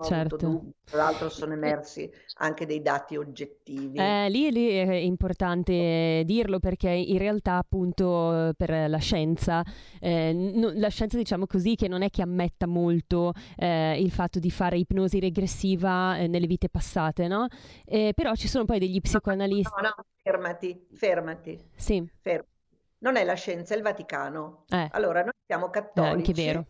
certo. 0.03 0.73
Tra 0.85 0.97
l'altro 0.99 1.29
sono 1.29 1.53
emersi 1.53 2.11
anche 2.39 2.67
dei 2.67 2.83
dati 2.83 3.17
oggettivi. 3.17 3.99
Eh, 3.99 4.29
lì, 4.29 4.51
lì, 4.51 4.69
è 4.69 4.95
importante 4.95 6.23
dirlo 6.25 6.59
perché 6.59 6.91
in 6.91 7.19
realtà 7.19 7.57
appunto 7.57 8.53
per 8.57 8.89
la 8.89 8.99
scienza, 8.99 9.63
eh, 10.01 10.33
no, 10.33 10.73
la 10.75 10.89
scienza 10.89 11.17
diciamo 11.17 11.47
così 11.47 11.75
che 11.75 11.89
non 11.89 12.03
è 12.03 12.11
che 12.11 12.23
ammetta 12.23 12.67
molto 12.67 13.33
eh, 13.57 14.01
il 14.01 14.11
fatto 14.11 14.39
di 14.39 14.51
fare 14.51 14.79
ipnosi 14.79 15.21
regressiva 15.21 16.17
eh, 16.17 16.27
nelle 16.27 16.47
vite 16.47 16.69
passate, 16.69 17.29
no? 17.29 17.47
Eh, 17.85 18.13
però 18.15 18.35
ci 18.35 18.49
sono 18.49 18.65
poi 18.65 18.79
degli 18.79 19.01
psicoanalisti... 19.01 19.83
No, 19.83 19.89
no, 19.97 20.05
fermati, 20.23 20.87
fermati. 20.93 21.71
Sì. 21.77 22.05
Fermati. 22.21 22.53
Non 22.99 23.17
è 23.17 23.25
la 23.25 23.35
scienza, 23.35 23.75
è 23.75 23.77
il 23.77 23.83
Vaticano. 23.83 24.65
Eh. 24.71 24.89
Allora, 24.93 25.23
noi 25.23 25.35
siamo 25.47 25.69
cattolici. 25.69 26.11
È 26.11 26.15
anche 26.15 26.33
vero. 26.33 26.67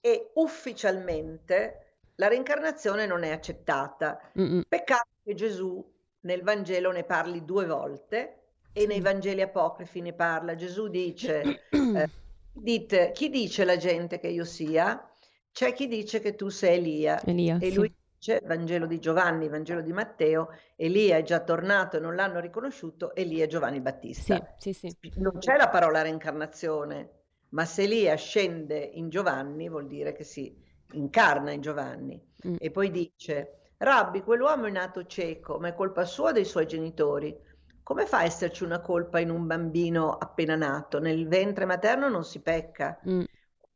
E 0.00 0.32
ufficialmente 0.34 1.81
la 2.22 2.28
reincarnazione 2.28 3.04
non 3.04 3.24
è 3.24 3.30
accettata. 3.30 4.20
Mm-mm. 4.38 4.62
Peccato 4.68 5.08
che 5.24 5.34
Gesù 5.34 5.84
nel 6.20 6.42
Vangelo 6.42 6.92
ne 6.92 7.02
parli 7.02 7.44
due 7.44 7.66
volte 7.66 8.42
e 8.72 8.86
nei 8.86 9.00
Vangeli 9.00 9.42
apocrifi 9.42 10.00
ne 10.00 10.12
parla. 10.12 10.54
Gesù 10.54 10.86
dice, 10.86 11.66
eh, 11.68 12.08
dite, 12.52 13.10
chi 13.12 13.28
dice 13.28 13.64
la 13.64 13.76
gente 13.76 14.20
che 14.20 14.28
io 14.28 14.44
sia? 14.44 15.04
C'è 15.50 15.72
chi 15.72 15.88
dice 15.88 16.20
che 16.20 16.36
tu 16.36 16.48
sei 16.48 16.76
Elia. 16.76 17.20
Elia 17.24 17.58
e 17.60 17.70
sì. 17.70 17.74
lui 17.74 17.92
dice, 18.16 18.40
Vangelo 18.44 18.86
di 18.86 19.00
Giovanni, 19.00 19.48
Vangelo 19.48 19.80
di 19.80 19.92
Matteo, 19.92 20.50
Elia 20.76 21.16
è 21.16 21.22
già 21.24 21.40
tornato 21.40 21.96
e 21.96 22.00
non 22.00 22.14
l'hanno 22.14 22.38
riconosciuto, 22.38 23.16
Elia 23.16 23.46
è 23.46 23.48
Giovanni 23.48 23.80
Battista. 23.80 24.54
Sì, 24.58 24.72
sì, 24.72 24.94
non 25.16 25.38
c'è 25.38 25.56
la 25.56 25.68
parola 25.68 26.02
reincarnazione, 26.02 27.10
ma 27.48 27.64
se 27.64 27.82
Elia 27.82 28.14
scende 28.14 28.78
in 28.78 29.08
Giovanni 29.08 29.68
vuol 29.68 29.88
dire 29.88 30.12
che 30.12 30.22
sì 30.22 30.70
incarna 30.92 31.50
in 31.50 31.60
Giovanni 31.60 32.20
mm. 32.46 32.56
e 32.58 32.70
poi 32.70 32.90
dice 32.90 33.62
Rabbi, 33.82 34.22
quell'uomo 34.22 34.66
è 34.66 34.70
nato 34.70 35.06
cieco, 35.06 35.58
ma 35.58 35.68
è 35.68 35.74
colpa 35.74 36.04
sua 36.04 36.28
o 36.28 36.32
dei 36.32 36.44
suoi 36.44 36.66
genitori. 36.66 37.36
Come 37.82 38.06
fa 38.06 38.18
a 38.18 38.24
esserci 38.24 38.62
una 38.62 38.80
colpa 38.80 39.18
in 39.18 39.28
un 39.28 39.44
bambino 39.44 40.12
appena 40.12 40.54
nato? 40.54 41.00
Nel 41.00 41.26
ventre 41.26 41.64
materno 41.64 42.08
non 42.08 42.24
si 42.24 42.40
pecca. 42.40 43.00
Mm. 43.08 43.24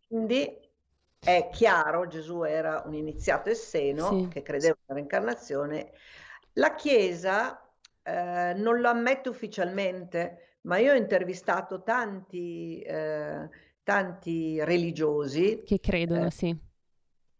Quindi 0.06 0.60
è 1.18 1.48
chiaro, 1.50 2.06
Gesù 2.06 2.44
era 2.44 2.84
un 2.86 2.94
iniziato 2.94 3.50
esseno 3.50 4.10
sì. 4.10 4.28
che 4.28 4.42
credeva 4.42 4.76
nella 4.86 5.00
reincarnazione. 5.00 5.90
La 6.52 6.76
Chiesa 6.76 7.68
eh, 8.04 8.54
non 8.54 8.80
lo 8.80 8.88
ammette 8.88 9.28
ufficialmente, 9.28 10.58
ma 10.62 10.78
io 10.78 10.92
ho 10.92 10.96
intervistato 10.96 11.82
tanti, 11.82 12.78
eh, 12.80 13.48
tanti 13.82 14.62
religiosi 14.62 15.62
che 15.64 15.80
credono, 15.80 16.26
eh, 16.26 16.30
sì 16.30 16.56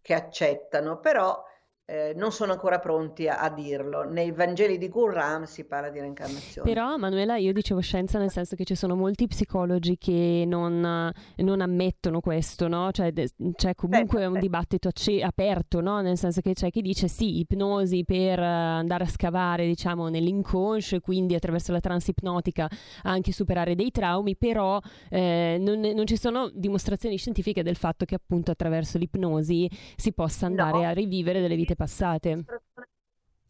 che 0.06 0.14
accettano, 0.14 1.00
però 1.00 1.44
eh, 1.88 2.14
non 2.16 2.32
sono 2.32 2.50
ancora 2.50 2.80
pronti 2.80 3.28
a, 3.28 3.38
a, 3.38 3.48
dirlo. 3.48 4.02
Nei 4.02 4.32
Vangeli 4.32 4.76
di 4.76 4.88
Qur'an 4.88 5.46
si 5.46 5.64
parla 5.64 5.88
di 5.88 6.00
reincarnazione. 6.00 6.68
Però, 6.68 6.96
Manuela, 6.96 7.36
io 7.36 7.52
dicevo 7.52 7.78
scienza 7.78 8.18
nel 8.18 8.30
senso 8.30 8.56
che 8.56 8.64
ci 8.64 8.74
sono 8.74 8.96
molti 8.96 9.28
psicologi 9.28 9.96
che 9.96 10.42
non, 10.46 11.12
non 11.36 11.60
ammettono 11.60 12.20
questo, 12.20 12.66
no? 12.66 12.90
Cioè, 12.90 13.12
de- 13.12 13.30
c'è 13.54 13.76
comunque 13.76 14.22
eh, 14.22 14.26
un 14.26 14.40
dibattito 14.40 14.88
ac- 14.88 15.20
aperto, 15.22 15.80
no? 15.80 16.00
Nel 16.00 16.18
senso 16.18 16.40
che 16.40 16.54
c'è 16.54 16.70
chi 16.70 16.82
dice 16.82 17.06
sì, 17.06 17.38
ipnosi 17.38 18.04
per 18.04 18.40
andare 18.40 19.04
a 19.04 19.08
scavare, 19.08 19.64
diciamo, 19.64 20.08
nell'inconscio 20.08 20.96
e 20.96 21.00
quindi 21.00 21.36
attraverso 21.36 21.70
la 21.70 21.80
transipnotica 21.80 22.68
anche 23.04 23.30
superare 23.30 23.76
dei 23.76 23.92
traumi, 23.92 24.36
però 24.36 24.80
eh, 25.08 25.56
non, 25.60 25.78
non, 25.78 26.04
ci 26.04 26.18
sono 26.18 26.50
dimostrazioni 26.52 27.16
scientifiche 27.16 27.62
del 27.62 27.76
fatto 27.76 28.04
che 28.04 28.16
appunto 28.16 28.50
attraverso 28.50 28.98
l'ipnosi 28.98 29.70
si 29.94 30.12
possa 30.12 30.46
andare 30.46 30.78
no. 30.78 30.88
a 30.88 30.90
rivivere 30.90 31.40
delle 31.40 31.54
vite 31.54 31.74
passate. 31.76 32.44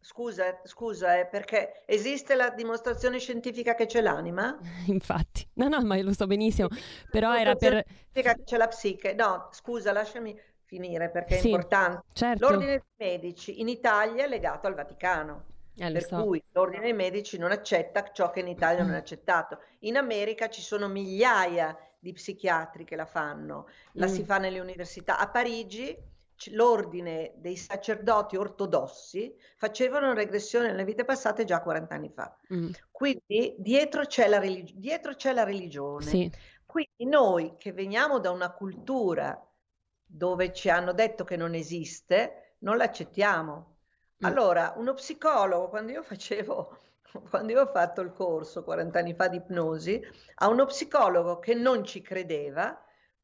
Scusa, 0.01 0.61
scusa, 0.63 1.19
eh, 1.19 1.27
perché 1.27 1.83
esiste 1.85 2.37
la 2.37 2.51
dimostrazione 2.51 3.19
scientifica 3.19 3.75
che 3.75 3.87
c'è 3.87 4.01
l'anima? 4.01 4.57
Infatti, 4.87 5.49
no, 5.55 5.67
no, 5.67 5.83
ma 5.83 6.01
lo 6.01 6.13
so 6.13 6.27
benissimo, 6.27 6.69
però 7.11 7.37
era 7.37 7.57
per... 7.57 7.85
che 8.13 8.43
c'è 8.45 8.57
la 8.57 8.69
psiche, 8.69 9.15
no, 9.15 9.49
scusa, 9.51 9.91
lasciami 9.91 10.39
finire 10.63 11.11
perché 11.11 11.37
è 11.37 11.41
sì, 11.41 11.51
importante. 11.51 12.05
Certo. 12.13 12.47
L'ordine 12.47 12.83
dei 12.97 13.11
medici 13.11 13.61
in 13.61 13.69
Italia 13.69 14.25
è 14.25 14.29
legato 14.29 14.69
al 14.69 14.75
Vaticano. 14.75 15.55
Eh, 15.79 15.93
per 15.93 16.05
so. 16.05 16.23
cui 16.23 16.43
l'ordine 16.53 16.83
dei 16.83 16.95
medici 16.95 17.37
non 17.37 17.51
accetta 17.51 18.11
ciò 18.13 18.31
che 18.31 18.41
in 18.41 18.49
Italia 18.49 18.85
non 18.85 18.95
è 18.95 18.99
accettato. 18.99 19.59
In 19.81 19.97
America 19.97 20.49
ci 20.49 20.63
sono 20.63 20.89
migliaia 20.89 21.77
di 21.99 22.13
psichiatri 22.13 22.85
che 22.85 22.97
la 22.97 23.05
fanno, 23.05 23.67
la 23.93 24.07
mm. 24.07 24.11
si 24.11 24.25
fa 24.25 24.39
nelle 24.39 24.61
università. 24.61 25.19
A 25.19 25.29
Parigi 25.29 26.15
l'ordine 26.53 27.33
dei 27.37 27.57
sacerdoti 27.57 28.37
ortodossi 28.37 29.35
facevano 29.57 30.13
regressione 30.13 30.69
nelle 30.69 30.85
vite 30.85 31.05
passate 31.05 31.45
già 31.45 31.61
40 31.61 31.95
anni 31.95 32.11
fa. 32.11 32.37
Mm. 32.53 32.71
Quindi 32.91 33.55
dietro 33.59 34.05
c'è 34.05 34.29
la, 34.29 34.39
religi- 34.39 34.75
dietro 34.77 35.15
c'è 35.15 35.33
la 35.33 35.45
religione. 35.45 36.05
Sì. 36.05 36.31
Quindi 36.65 37.07
noi 37.07 37.55
che 37.57 37.73
veniamo 37.73 38.19
da 38.19 38.31
una 38.31 38.53
cultura 38.53 39.41
dove 40.05 40.53
ci 40.53 40.69
hanno 40.69 40.93
detto 40.93 41.25
che 41.25 41.37
non 41.37 41.55
esiste, 41.55 42.57
non 42.59 42.77
l'accettiamo. 42.77 43.79
Mm. 44.23 44.27
Allora, 44.27 44.75
uno 44.77 44.95
psicologo, 44.95 45.69
quando 45.69 45.93
io 45.93 46.03
facevo, 46.03 46.79
quando 47.31 47.53
io 47.53 47.63
ho 47.63 47.67
fatto 47.67 48.01
il 48.03 48.13
corso 48.13 48.63
40 48.63 48.99
anni 48.99 49.15
fa 49.15 49.29
di 49.29 49.39
ipnosi, 49.39 50.01
a 50.37 50.49
uno 50.49 50.67
psicologo 50.67 51.39
che 51.39 51.55
non 51.55 51.85
ci 51.85 52.03
credeva, 52.03 52.79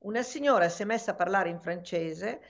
una 0.04 0.22
signora 0.22 0.68
si 0.68 0.82
è 0.82 0.84
messa 0.84 1.12
a 1.12 1.14
parlare 1.14 1.48
in 1.48 1.60
francese 1.60 2.40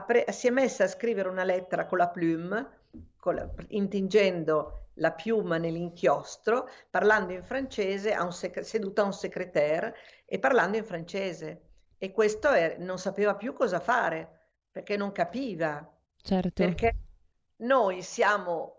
pre- 0.00 0.30
si 0.32 0.46
è 0.46 0.50
messa 0.50 0.84
a 0.84 0.88
scrivere 0.88 1.28
una 1.28 1.44
lettera 1.44 1.86
con 1.86 1.98
la 1.98 2.08
plume, 2.08 2.80
con 3.16 3.34
la, 3.34 3.48
intingendo 3.68 4.88
la 4.94 5.12
piuma 5.12 5.58
nell'inchiostro, 5.58 6.68
parlando 6.90 7.32
in 7.32 7.42
francese, 7.42 8.12
a 8.12 8.24
un 8.24 8.32
sec- 8.32 8.64
seduta 8.64 9.02
a 9.02 9.06
un 9.06 9.12
secrétaire 9.12 9.94
e 10.24 10.38
parlando 10.38 10.76
in 10.76 10.84
francese. 10.84 11.62
E 11.98 12.12
questo 12.12 12.48
è, 12.48 12.76
non 12.78 12.98
sapeva 12.98 13.36
più 13.36 13.52
cosa 13.52 13.80
fare, 13.80 14.40
perché 14.70 14.96
non 14.96 15.12
capiva. 15.12 15.88
Certo. 16.20 16.62
Perché 16.62 16.94
noi 17.58 18.02
siamo 18.02 18.76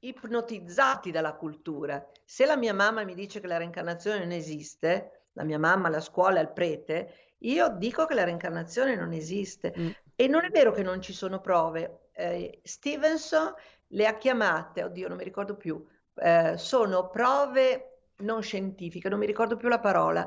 ipnotizzati 0.00 1.10
dalla 1.10 1.34
cultura. 1.34 2.06
Se 2.24 2.44
la 2.44 2.56
mia 2.56 2.74
mamma 2.74 3.04
mi 3.04 3.14
dice 3.14 3.40
che 3.40 3.46
la 3.46 3.56
reincarnazione 3.56 4.18
non 4.18 4.32
esiste, 4.32 5.28
la 5.32 5.44
mia 5.44 5.58
mamma, 5.58 5.88
la 5.88 6.00
scuola, 6.00 6.40
il 6.40 6.52
prete, 6.52 7.34
io 7.38 7.68
dico 7.76 8.06
che 8.06 8.14
la 8.14 8.24
reincarnazione 8.24 8.94
non 8.94 9.12
esiste. 9.12 9.74
Mm. 9.76 9.90
E 10.16 10.26
non 10.28 10.44
è 10.44 10.48
vero 10.48 10.72
che 10.72 10.82
non 10.82 11.02
ci 11.02 11.12
sono 11.12 11.40
prove. 11.40 12.08
Eh, 12.12 12.60
Stevenson 12.64 13.54
le 13.88 14.06
ha 14.06 14.16
chiamate, 14.16 14.82
oddio 14.82 15.08
non 15.08 15.18
mi 15.18 15.24
ricordo 15.24 15.56
più, 15.56 15.84
eh, 16.14 16.54
sono 16.56 17.08
prove 17.08 17.98
non 18.18 18.42
scientifiche, 18.42 19.10
non 19.10 19.18
mi 19.18 19.26
ricordo 19.26 19.56
più 19.56 19.68
la 19.68 19.78
parola, 19.78 20.26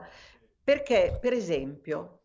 perché 0.63 1.17
per 1.19 1.34
esempio 1.34 2.19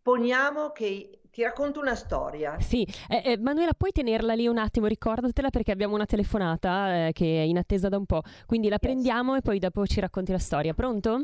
poniamo 0.00 0.70
che 0.70 1.20
ti 1.30 1.42
racconto 1.42 1.80
una 1.80 1.94
storia. 1.94 2.58
Sì, 2.60 2.86
eh, 3.08 3.32
eh, 3.32 3.38
Manuela, 3.38 3.72
puoi 3.76 3.90
tenerla 3.92 4.34
lì 4.34 4.46
un 4.46 4.58
attimo, 4.58 4.86
ricordatela 4.86 5.50
perché 5.50 5.72
abbiamo 5.72 5.94
una 5.94 6.06
telefonata 6.06 7.08
eh, 7.08 7.12
che 7.12 7.24
è 7.24 7.44
in 7.44 7.58
attesa 7.58 7.88
da 7.88 7.96
un 7.96 8.06
po', 8.06 8.22
quindi 8.46 8.68
la 8.68 8.78
yes. 8.80 8.90
prendiamo 8.90 9.34
e 9.34 9.40
poi 9.40 9.58
dopo 9.58 9.86
ci 9.86 10.00
racconti 10.00 10.32
la 10.32 10.38
storia. 10.38 10.74
Pronto? 10.74 11.20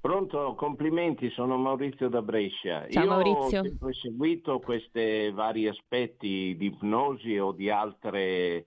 Pronto, 0.00 0.54
complimenti, 0.54 1.28
sono 1.30 1.56
Maurizio 1.56 2.08
da 2.08 2.22
Brescia. 2.22 2.86
Ciao 2.88 3.02
Io 3.02 3.08
Maurizio. 3.10 3.62
ho 3.80 3.92
seguito 3.92 4.60
questi 4.60 5.30
vari 5.30 5.66
aspetti 5.66 6.54
di 6.56 6.66
ipnosi 6.66 7.36
o 7.36 7.50
di 7.50 7.68
altre 7.68 8.66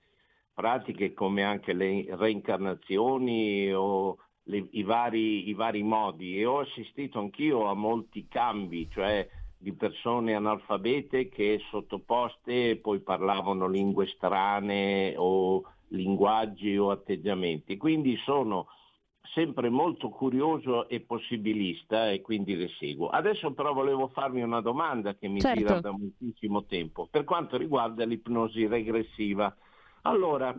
pratiche 0.54 1.14
come 1.14 1.44
anche 1.44 1.72
le 1.72 2.06
reincarnazioni 2.10 3.74
o 3.74 4.18
le, 4.44 4.68
i, 4.72 4.84
vari, 4.84 5.48
i 5.48 5.54
vari 5.54 5.84
modi 5.84 6.38
e 6.38 6.46
ho 6.46 6.60
assistito 6.60 7.20
anch'io 7.20 7.66
a 7.66 7.74
molti 7.74 8.28
cambi, 8.28 8.90
cioè 8.92 9.26
di 9.58 9.72
persone 9.74 10.34
analfabete 10.34 11.30
che 11.30 11.62
sottoposte 11.70 12.76
poi 12.78 13.00
parlavano 13.00 13.68
lingue 13.68 14.08
strane 14.08 15.14
o 15.16 15.64
linguaggi 15.90 16.78
o 16.78 16.92
atteggiamenti. 16.92 17.78
Quindi 17.78 18.18
sono 18.18 18.68
sempre 19.34 19.70
molto 19.70 20.10
curioso 20.10 20.90
e 20.90 21.00
possibilista 21.02 22.10
e 22.10 22.22
quindi 22.22 22.56
le 22.56 22.70
seguo. 22.80 23.08
Adesso 23.10 23.54
però 23.54 23.74
volevo 23.74 24.08
farmi 24.10 24.42
una 24.42 24.62
domanda 24.62 25.16
che 25.16 25.28
mi 25.28 25.40
certo. 25.40 25.60
gira 25.60 25.80
da 25.80 25.92
moltissimo 25.92 26.66
tempo 26.66 27.08
per 27.10 27.24
quanto 27.24 27.58
riguarda 27.58 28.06
l'ipnosi 28.06 28.68
regressiva. 28.68 29.56
Allora, 30.04 30.58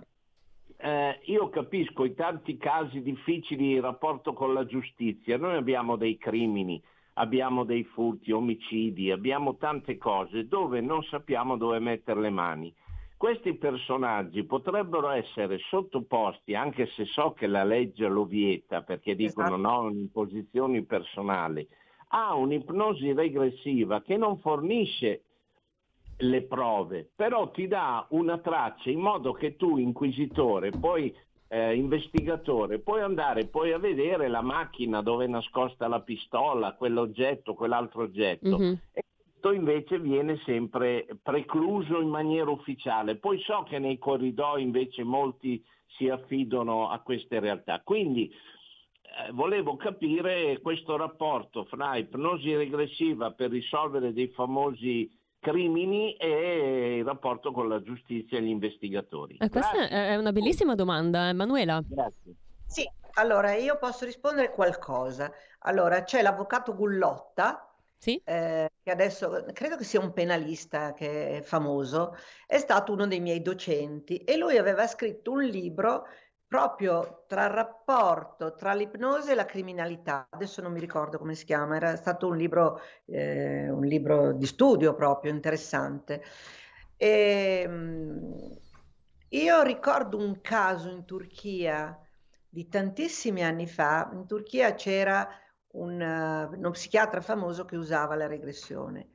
eh, 0.77 1.21
io 1.25 1.49
capisco 1.49 2.05
i 2.05 2.15
tanti 2.15 2.57
casi 2.57 3.03
difficili 3.03 3.73
in 3.73 3.81
rapporto 3.81 4.33
con 4.33 4.53
la 4.53 4.65
giustizia, 4.65 5.37
noi 5.37 5.57
abbiamo 5.57 5.97
dei 5.97 6.17
crimini, 6.17 6.83
abbiamo 7.15 7.65
dei 7.65 7.85
furti, 7.85 8.33
omicidi, 8.33 9.11
abbiamo 9.11 9.57
tante 9.57 9.99
cose 9.99 10.47
dove 10.47 10.81
non 10.81 11.03
sappiamo 11.05 11.57
dove 11.57 11.79
mettere 11.79 12.21
le 12.21 12.31
mani. 12.31 12.75
Questi 13.23 13.55
personaggi 13.55 14.43
potrebbero 14.43 15.09
essere 15.11 15.59
sottoposti, 15.69 16.57
anche 16.57 16.87
se 16.97 17.05
so 17.05 17.31
che 17.31 17.47
la 17.47 17.63
legge 17.63 18.09
lo 18.09 18.25
vieta, 18.25 18.83
perché 18.83 19.15
dicono 19.15 19.55
esatto. 19.55 19.83
no, 19.83 19.91
imposizioni 19.91 20.83
personali, 20.83 21.65
a 22.09 22.35
un'ipnosi 22.35 23.13
regressiva 23.13 24.03
che 24.03 24.17
non 24.17 24.41
fornisce 24.41 25.23
le 26.17 26.43
prove, 26.43 27.11
però 27.15 27.53
ti 27.53 27.69
dà 27.69 28.05
una 28.11 28.39
traccia 28.39 28.91
in 28.91 28.99
modo 28.99 29.31
che 29.31 29.55
tu, 29.55 29.77
inquisitore, 29.77 30.71
poi 30.71 31.17
eh, 31.47 31.77
investigatore, 31.77 32.81
puoi 32.81 33.03
andare 33.03 33.47
poi 33.47 33.71
a 33.71 33.79
vedere 33.79 34.27
la 34.27 34.43
macchina 34.43 35.01
dove 35.01 35.27
è 35.27 35.29
nascosta 35.29 35.87
la 35.87 36.01
pistola, 36.01 36.75
quell'oggetto, 36.75 37.55
quell'altro 37.55 38.03
oggetto. 38.03 38.59
Mm-hmm. 38.59 38.75
Questo 39.43 39.59
invece 39.59 39.99
viene 39.99 40.41
sempre 40.45 41.05
precluso 41.21 42.01
in 42.01 42.07
maniera 42.07 42.49
ufficiale. 42.49 43.17
Poi 43.17 43.41
so 43.41 43.65
che 43.69 43.81
nei 43.81 43.99
corridoi 43.99 44.63
invece 44.63 45.03
molti 45.03 45.61
si 45.97 46.09
affidano 46.09 46.89
a 46.91 47.01
queste 47.01 47.41
realtà. 47.41 47.81
Quindi 47.83 48.31
eh, 48.31 49.33
volevo 49.33 49.75
capire 49.75 50.61
questo 50.61 50.97
rapporto 50.97 51.65
fra 51.65 51.97
ipnosi 51.97 52.55
regressiva 52.55 53.33
per 53.33 53.51
risolvere 53.51 54.13
dei 54.13 54.29
famosi 54.29 55.11
crimini 55.41 56.15
e 56.15 56.99
il 56.99 57.05
rapporto 57.05 57.51
con 57.51 57.69
la 57.69 57.83
giustizia 57.83 58.39
e 58.39 58.43
gli 58.43 58.49
investigatori. 58.49 59.39
Eh, 59.41 59.49
questa 59.49 59.89
è 59.89 60.15
una 60.15 60.31
bellissima 60.31 60.77
domanda, 60.77 61.31
Emanuela. 61.31 61.83
Grazie. 61.85 62.37
Sì, 62.65 62.89
allora 63.15 63.57
io 63.57 63.77
posso 63.77 64.05
rispondere 64.05 64.53
qualcosa. 64.53 65.33
Allora, 65.63 66.05
c'è 66.05 66.23
l'avvocato 66.23 66.77
Gullotta 66.77 67.67
sì. 68.03 68.21
eh, 68.25 68.69
che 68.83 68.91
adesso 68.91 69.45
credo 69.53 69.77
che 69.77 69.85
sia 69.85 70.01
un 70.01 70.13
penalista 70.13 70.93
che 70.93 71.39
è 71.39 71.43
famoso, 71.43 72.17
è 72.49 72.59
stato 72.59 72.93
uno 72.93 73.07
dei 73.07 73.21
miei 73.21 73.41
docenti 73.43 74.25
e 74.25 74.37
lui 74.37 74.59
aveva 74.59 74.89
scritto 74.89 75.31
un 75.31 75.45
libro 75.45 76.07
proprio 76.49 77.25
tra 77.29 77.45
il 77.45 77.51
rapporto 77.51 78.55
tra 78.55 78.75
l'ipnosi 78.75 79.31
e 79.31 79.35
la 79.37 79.45
criminalità. 79.45 80.27
Adesso 80.31 80.61
non 80.61 80.73
mi 80.73 80.81
ricordo 80.81 81.17
come 81.17 81.37
si 81.37 81.45
chiama, 81.45 81.77
era 81.77 81.95
stato 81.95 82.27
un 82.27 82.37
libro, 82.37 82.81
eh, 83.07 83.71
un 83.71 83.85
libro 83.85 84.33
di 84.33 84.47
studio 84.47 84.95
proprio 84.95 85.31
interessante. 85.31 86.25
E, 86.97 87.61
ehm, 87.65 88.57
io 89.29 89.63
ricordo 89.63 90.19
un 90.19 90.41
caso 90.41 90.89
in 90.91 91.05
Turchia 91.05 91.97
di 92.49 92.69
tantissimi 92.69 93.45
anni 93.45 93.69
fa, 93.69 94.11
in 94.13 94.27
Turchia 94.27 94.75
c'era 94.75 95.29
un, 95.73 96.01
uh, 96.01 96.57
uno 96.57 96.71
psichiatra 96.71 97.21
famoso 97.21 97.65
che 97.65 97.77
usava 97.77 98.15
la 98.15 98.27
regressione 98.27 99.11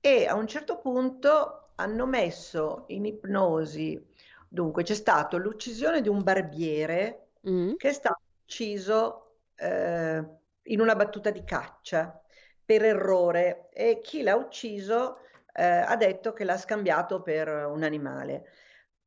e 0.00 0.26
a 0.26 0.34
un 0.34 0.46
certo 0.46 0.78
punto 0.78 1.70
hanno 1.76 2.06
messo 2.06 2.84
in 2.88 3.06
ipnosi, 3.06 4.04
dunque 4.48 4.82
c'è 4.82 4.94
stata 4.94 5.36
l'uccisione 5.36 6.00
di 6.00 6.08
un 6.08 6.22
barbiere 6.22 7.28
mm. 7.48 7.74
che 7.76 7.88
è 7.88 7.92
stato 7.92 8.20
ucciso 8.42 9.36
eh, 9.54 10.24
in 10.62 10.80
una 10.80 10.96
battuta 10.96 11.30
di 11.30 11.44
caccia 11.44 12.20
per 12.64 12.84
errore 12.84 13.68
e 13.72 14.00
chi 14.02 14.22
l'ha 14.22 14.34
ucciso 14.34 15.18
eh, 15.54 15.64
ha 15.64 15.96
detto 15.96 16.32
che 16.32 16.44
l'ha 16.44 16.58
scambiato 16.58 17.22
per 17.22 17.48
un 17.48 17.82
animale. 17.84 18.50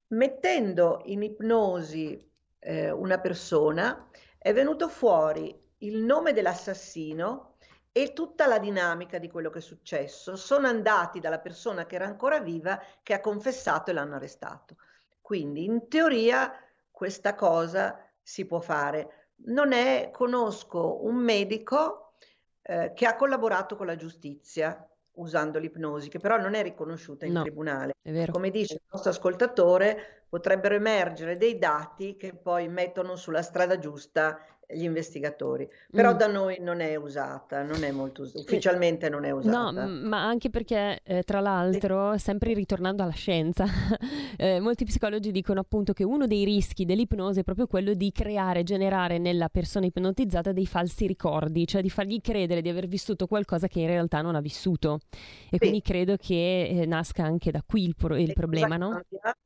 Mettendo 0.08 1.02
in 1.06 1.24
ipnosi 1.24 2.32
eh, 2.60 2.92
una 2.92 3.20
persona 3.20 4.08
è 4.38 4.54
venuto 4.54 4.88
fuori 4.88 5.64
il 5.80 6.04
nome 6.04 6.34
dell'assassino 6.34 7.56
e 7.92 8.14
tutta 8.14 8.46
la 8.46 8.60
dinamica 8.60 9.20
di 9.20 9.30
quello 9.30 9.50
che 9.50 9.60
è 9.60 9.62
successo. 9.62 10.36
Sono 10.36 10.68
andati 10.68 11.20
dalla 11.20 11.40
persona 11.40 11.86
che 11.86 11.96
era 11.96 12.06
ancora 12.06 12.40
viva, 12.40 12.82
che 13.02 13.14
ha 13.14 13.22
confessato 13.22 13.90
e 13.90 13.94
l'hanno 13.94 14.16
arrestato. 14.16 14.76
Quindi 15.22 15.64
in 15.64 15.88
teoria 15.88 16.52
questa 16.92 17.36
cosa 17.36 17.98
si 18.22 18.46
può 18.46 18.60
fare. 18.60 19.30
Non 19.46 19.72
è, 19.72 20.10
conosco 20.12 21.06
un 21.06 21.16
medico 21.16 22.16
eh, 22.62 22.92
che 22.94 23.06
ha 23.06 23.16
collaborato 23.16 23.76
con 23.76 23.86
la 23.86 23.96
giustizia 23.96 24.88
usando 25.14 25.60
l'ipnosi, 25.60 26.10
che 26.10 26.20
però 26.20 26.38
non 26.38 26.54
è 26.54 26.64
riconosciuta 26.64 27.26
in 27.26 27.34
no, 27.34 27.42
tribunale. 27.42 27.94
Come 28.32 28.50
dice 28.50 28.74
il 28.74 28.82
nostro 28.92 29.12
ascoltatore, 29.12 30.26
potrebbero 30.28 30.76
emergere 30.76 31.38
dei 31.38 31.58
dati 31.58 32.18
che 32.18 32.34
poi 32.34 32.68
mettono 32.68 33.16
sulla 33.16 33.42
strada 33.42 33.78
giusta 33.78 34.38
gli 34.68 34.84
investigatori, 34.84 35.70
però 35.92 36.14
mm. 36.14 36.18
da 36.18 36.28
noi 36.28 36.58
non 36.60 36.80
è 36.80 36.96
usata, 36.96 37.64
non 37.64 37.84
è 37.84 37.92
molto 37.92 38.24
us- 38.24 38.34
ufficialmente 38.34 39.10
non 39.10 39.26
è 39.26 39.32
usata. 39.32 39.86
No, 39.86 39.88
ma 40.08 40.26
anche 40.26 40.50
perché 40.50 41.02
eh, 41.04 41.24
tra 41.24 41.40
l'altro, 41.40 42.18
sempre 42.18 42.54
ritornando 42.54 43.04
alla 43.04 43.12
scienza, 43.12 43.66
eh, 44.38 44.60
molti 44.60 44.86
psicologi 44.86 45.32
dicono 45.32 45.60
appunto 45.60 45.94
che 45.94 46.04
uno 46.04 46.26
dei 46.28 46.44
rischi 46.44 46.86
dell'ipnosi 46.86 47.42
è 47.42 47.44
proprio 47.44 47.68
quello 47.68 47.94
di 47.94 48.12
creare, 48.12 48.64
generare 48.64 49.18
nella 49.18 49.50
persona 49.50 49.86
ipnotizzata 49.86 50.52
dei 50.52 50.66
falsi 50.66 51.08
ricordi, 51.08 51.68
cioè 51.68 51.82
di 51.82 51.90
fargli 51.90 52.20
credere 52.22 52.62
di 52.62 52.70
aver 52.70 52.88
vissuto 52.88 53.28
qualcosa 53.28 53.68
che 53.68 53.80
in 53.80 53.88
realtà 53.88 54.22
non 54.22 54.36
ha 54.36 54.42
vissuto. 54.42 55.00
E 55.12 55.50
sì. 55.52 55.58
quindi 55.58 55.82
credo 55.82 56.16
che 56.16 56.68
eh, 56.68 56.86
nasca 56.86 57.24
anche 57.24 57.52
da 57.52 57.64
qui 57.66 57.84
il, 57.84 57.96
pro- 57.96 58.18
il 58.18 58.34
problema, 58.34 58.78
cosa 58.78 58.86
no? 58.86 58.90
Cambia? 58.92 59.38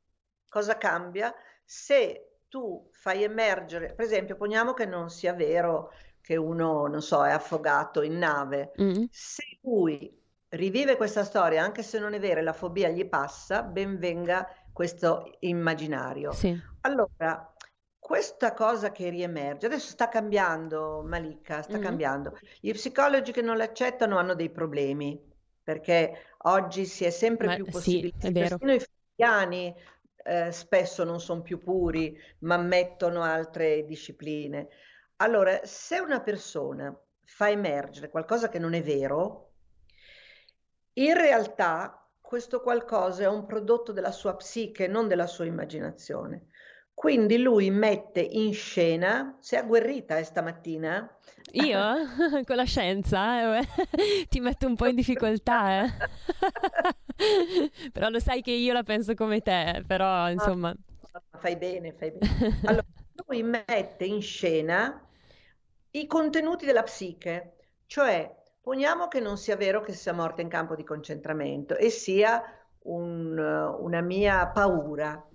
Cosa 0.48 0.76
cambia? 0.76 1.34
Se 1.64 2.29
tu 2.50 2.90
fai 2.90 3.22
emergere, 3.22 3.94
per 3.94 4.04
esempio, 4.04 4.36
poniamo 4.36 4.74
che 4.74 4.84
non 4.84 5.08
sia 5.08 5.32
vero 5.32 5.92
che 6.20 6.36
uno, 6.36 6.86
non 6.86 7.00
so, 7.00 7.24
è 7.24 7.30
affogato 7.30 8.02
in 8.02 8.18
nave, 8.18 8.72
mm. 8.80 9.04
se 9.10 9.58
lui 9.62 10.18
rivive 10.48 10.96
questa 10.96 11.24
storia, 11.24 11.62
anche 11.62 11.82
se 11.82 11.98
non 11.98 12.12
è 12.12 12.18
vera, 12.18 12.42
la 12.42 12.52
fobia 12.52 12.88
gli 12.88 13.08
passa, 13.08 13.62
ben 13.62 13.98
venga 13.98 14.46
questo 14.72 15.36
immaginario. 15.40 16.32
Sì. 16.32 16.60
Allora, 16.82 17.54
questa 17.98 18.52
cosa 18.52 18.90
che 18.90 19.08
riemerge, 19.10 19.66
adesso 19.66 19.90
sta 19.90 20.08
cambiando, 20.08 21.02
Malika, 21.06 21.62
sta 21.62 21.78
mm. 21.78 21.82
cambiando. 21.82 22.38
Gli 22.60 22.72
psicologi 22.72 23.30
che 23.30 23.42
non 23.42 23.56
l'accettano 23.56 24.18
hanno 24.18 24.34
dei 24.34 24.50
problemi, 24.50 25.18
perché 25.62 26.34
oggi 26.38 26.84
si 26.84 27.04
è 27.04 27.10
sempre 27.10 27.46
Ma, 27.46 27.54
più 27.54 27.66
possibile, 27.66 28.12
sì, 28.18 28.32
persino 28.32 28.72
i 28.72 28.80
fighiani 28.80 29.74
eh, 30.24 30.52
spesso 30.52 31.04
non 31.04 31.20
sono 31.20 31.42
più 31.42 31.58
puri, 31.58 32.16
ma 32.40 32.56
mettono 32.56 33.22
altre 33.22 33.84
discipline. 33.84 34.68
Allora, 35.16 35.60
se 35.64 35.98
una 35.98 36.20
persona 36.20 36.94
fa 37.24 37.50
emergere 37.50 38.10
qualcosa 38.10 38.48
che 38.48 38.58
non 38.58 38.74
è 38.74 38.82
vero, 38.82 39.52
in 40.94 41.14
realtà 41.14 42.08
questo 42.20 42.60
qualcosa 42.60 43.24
è 43.24 43.28
un 43.28 43.44
prodotto 43.44 43.92
della 43.92 44.12
sua 44.12 44.36
psiche, 44.36 44.86
non 44.86 45.08
della 45.08 45.26
sua 45.26 45.44
immaginazione. 45.46 46.46
Quindi 46.94 47.38
lui 47.38 47.70
mette 47.70 48.20
in 48.20 48.52
scena, 48.52 49.36
sei 49.40 49.58
agguerrita 49.58 50.18
eh, 50.18 50.22
stamattina? 50.22 51.16
Io? 51.52 51.80
Con 52.44 52.56
la 52.56 52.64
scienza? 52.64 53.58
Eh? 53.58 53.66
Ti 54.28 54.40
metto 54.40 54.66
un 54.66 54.76
po' 54.76 54.86
in 54.86 54.96
difficoltà, 54.96 55.84
eh? 55.84 55.90
però 57.92 58.08
lo 58.08 58.18
sai 58.18 58.42
che 58.42 58.52
io 58.52 58.72
la 58.72 58.82
penso 58.82 59.14
come 59.14 59.40
te, 59.40 59.82
però 59.86 60.30
insomma... 60.30 60.74
Fai 61.38 61.56
bene, 61.56 61.92
fai 61.92 62.12
bene. 62.12 62.60
Allora, 62.64 62.84
lui 63.26 63.42
mette 63.42 64.04
in 64.04 64.20
scena 64.20 65.06
i 65.92 66.06
contenuti 66.06 66.64
della 66.64 66.82
psiche, 66.82 67.56
cioè 67.86 68.34
poniamo 68.60 69.08
che 69.08 69.20
non 69.20 69.36
sia 69.36 69.56
vero 69.56 69.80
che 69.80 69.92
sia 69.92 70.12
morta 70.12 70.42
in 70.42 70.48
campo 70.48 70.74
di 70.74 70.84
concentramento 70.84 71.76
e 71.76 71.90
sia 71.90 72.42
un, 72.82 73.36
una 73.36 74.00
mia 74.00 74.46
paura, 74.48 75.26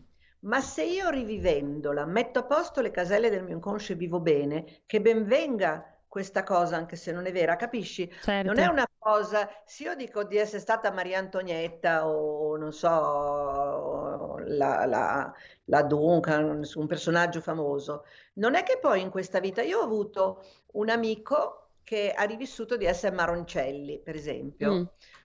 ma 0.42 0.62
se 0.62 0.84
io 0.84 1.10
rivivendola 1.10 2.06
metto 2.06 2.40
a 2.40 2.46
posto 2.46 2.82
le 2.82 2.92
caselle 2.92 3.30
del 3.30 3.44
mio 3.44 3.56
inconscio 3.56 3.94
e 3.94 3.96
vivo 3.96 4.20
bene, 4.20 4.84
che 4.86 5.02
ben 5.02 5.26
venga 5.26 5.95
questa 6.16 6.44
cosa, 6.44 6.78
anche 6.78 6.96
se 6.96 7.12
non 7.12 7.26
è 7.26 7.32
vera, 7.34 7.58
capisci? 7.58 8.10
Certo. 8.22 8.48
Non 8.48 8.58
è 8.58 8.68
una 8.68 8.88
cosa, 8.98 9.50
se 9.66 9.84
io 9.84 9.96
dico 9.96 10.24
di 10.24 10.38
essere 10.38 10.62
stata 10.62 10.90
Maria 10.90 11.20
Antonietta 11.20 12.08
o 12.08 12.56
non 12.56 12.72
so, 12.72 14.38
la, 14.46 14.86
la, 14.86 15.34
la 15.66 15.82
Duncan, 15.84 16.64
un 16.74 16.88
personaggio 16.88 17.42
famoso, 17.42 18.06
non 18.36 18.56
è 18.56 18.64
che 18.64 18.78
poi 18.80 19.02
in 19.02 19.10
questa 19.10 19.42
vita 19.42 19.62
io 19.62 19.80
ho 19.80 19.84
avuto 19.84 20.42
un 20.76 20.88
amico 20.88 21.72
che 21.84 22.14
ha 22.14 22.24
rivissuto 22.24 22.78
di 22.78 22.86
essere 22.86 23.14
Maroncelli, 23.14 24.00
per 24.00 24.16
esempio. 24.16 24.72
Mm. 24.74 24.84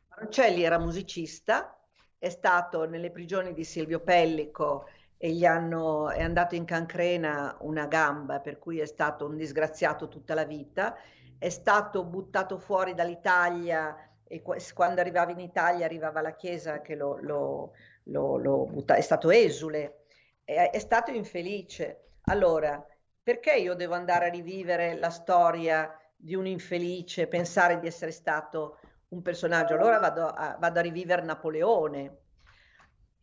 Maroncelli 0.09 0.65
era 0.65 0.81
musicista, 0.81 1.79
è 2.19 2.31
stato 2.31 2.85
nelle 2.85 3.13
prigioni 3.13 3.55
di 3.55 3.63
Silvio 3.63 4.01
Pellico 4.01 4.89
e 5.23 5.33
gli 5.33 5.45
hanno, 5.45 6.09
è 6.09 6.23
andato 6.23 6.55
in 6.55 6.65
cancrena 6.65 7.55
una 7.61 7.85
gamba, 7.85 8.41
per 8.41 8.59
cui 8.59 8.79
è 8.79 8.87
stato 8.87 9.27
un 9.27 9.37
disgraziato 9.37 10.09
tutta 10.09 10.33
la 10.33 10.45
vita, 10.45 10.97
è 11.37 11.51
stato 11.51 12.05
buttato 12.05 12.57
fuori 12.57 12.95
dall'Italia 12.95 13.95
e 14.25 14.43
quando 14.73 15.03
arrivava 15.03 15.31
in 15.33 15.41
Italia 15.41 15.85
arrivava 15.85 16.23
la 16.23 16.35
Chiesa 16.35 16.81
che 16.81 16.95
lo, 16.95 17.19
lo, 17.21 17.73
lo, 18.05 18.39
lo 18.39 18.65
butta, 18.65 18.95
è 18.95 19.03
stato 19.03 19.29
esule, 19.29 20.05
è, 20.43 20.71
è 20.73 20.79
stato 20.79 21.11
infelice. 21.11 22.13
Allora, 22.23 22.83
perché 23.23 23.57
io 23.57 23.75
devo 23.75 23.93
andare 23.93 24.25
a 24.25 24.31
rivivere 24.31 24.99
la 24.99 25.11
storia 25.11 25.95
di 26.17 26.35
un 26.35 26.47
infelice, 26.47 27.27
pensare 27.27 27.79
di 27.79 27.87
essere 27.87 28.11
stato 28.11 28.79
un 29.09 29.21
personaggio? 29.21 29.75
Allora 29.75 29.99
vado 29.99 30.25
a, 30.29 30.57
vado 30.59 30.79
a 30.79 30.83
rivivere 30.83 31.21
Napoleone 31.21 32.21